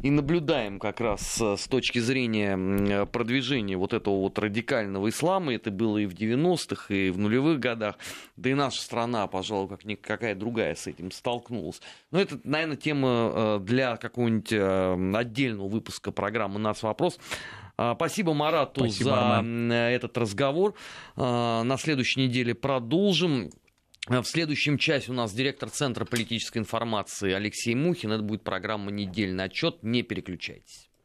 и 0.02 0.10
наблюдаем 0.10 0.80
как 0.80 1.00
раз 1.00 1.40
с 1.40 1.68
точки 1.68 2.00
зрения 2.00 3.06
продвижения 3.06 3.78
вот 3.78 3.94
этого 3.94 4.20
вот 4.20 4.40
радикального 4.40 5.10
ислама, 5.10 5.54
это 5.54 5.70
было 5.72 5.98
и 6.00 6.06
в 6.06 6.14
90-х, 6.14 6.94
и 6.94 7.10
в 7.10 7.18
нулевых 7.18 7.60
годах, 7.60 7.98
да 8.36 8.50
и 8.50 8.54
наша 8.54 8.82
страна, 8.82 9.28
пожалуй, 9.28 9.70
как 9.70 9.86
никакая 9.86 10.36
другая 10.36 10.76
с 10.76 10.87
этим 10.88 11.12
столкнулась. 11.12 11.82
Но 12.12 12.20
это, 12.20 12.40
наверное, 12.44 12.78
тема 12.78 13.32
э, 13.34 13.60
для 13.62 13.98
какого-нибудь 13.98 14.52
э, 14.52 15.12
отдельного 15.16 15.68
выпуска 15.68 16.12
программы 16.12 16.60
«Нас 16.60 16.84
вопрос». 16.84 17.20
А, 17.78 17.94
спасибо 17.96 18.34
Марату 18.34 18.82
Спасибо, 18.82 19.10
за 19.10 19.38
Арман. 19.38 19.72
этот 19.72 20.18
разговор. 20.18 20.74
А, 21.16 21.64
на 21.64 21.78
следующей 21.78 22.28
неделе 22.28 22.56
продолжим. 22.56 23.52
В 24.08 24.24
следующем 24.24 24.78
часе 24.78 25.12
у 25.12 25.14
нас 25.14 25.34
директор 25.34 25.70
Центра 25.70 26.06
политической 26.06 26.60
информации 26.60 27.34
Алексей 27.34 27.76
Мухин. 27.76 28.12
Это 28.14 28.24
будет 28.24 28.44
программа 28.44 28.90
«Недельный 28.90 29.44
отчет». 29.44 29.84
Не 29.84 30.02
переключайтесь. 30.02 30.87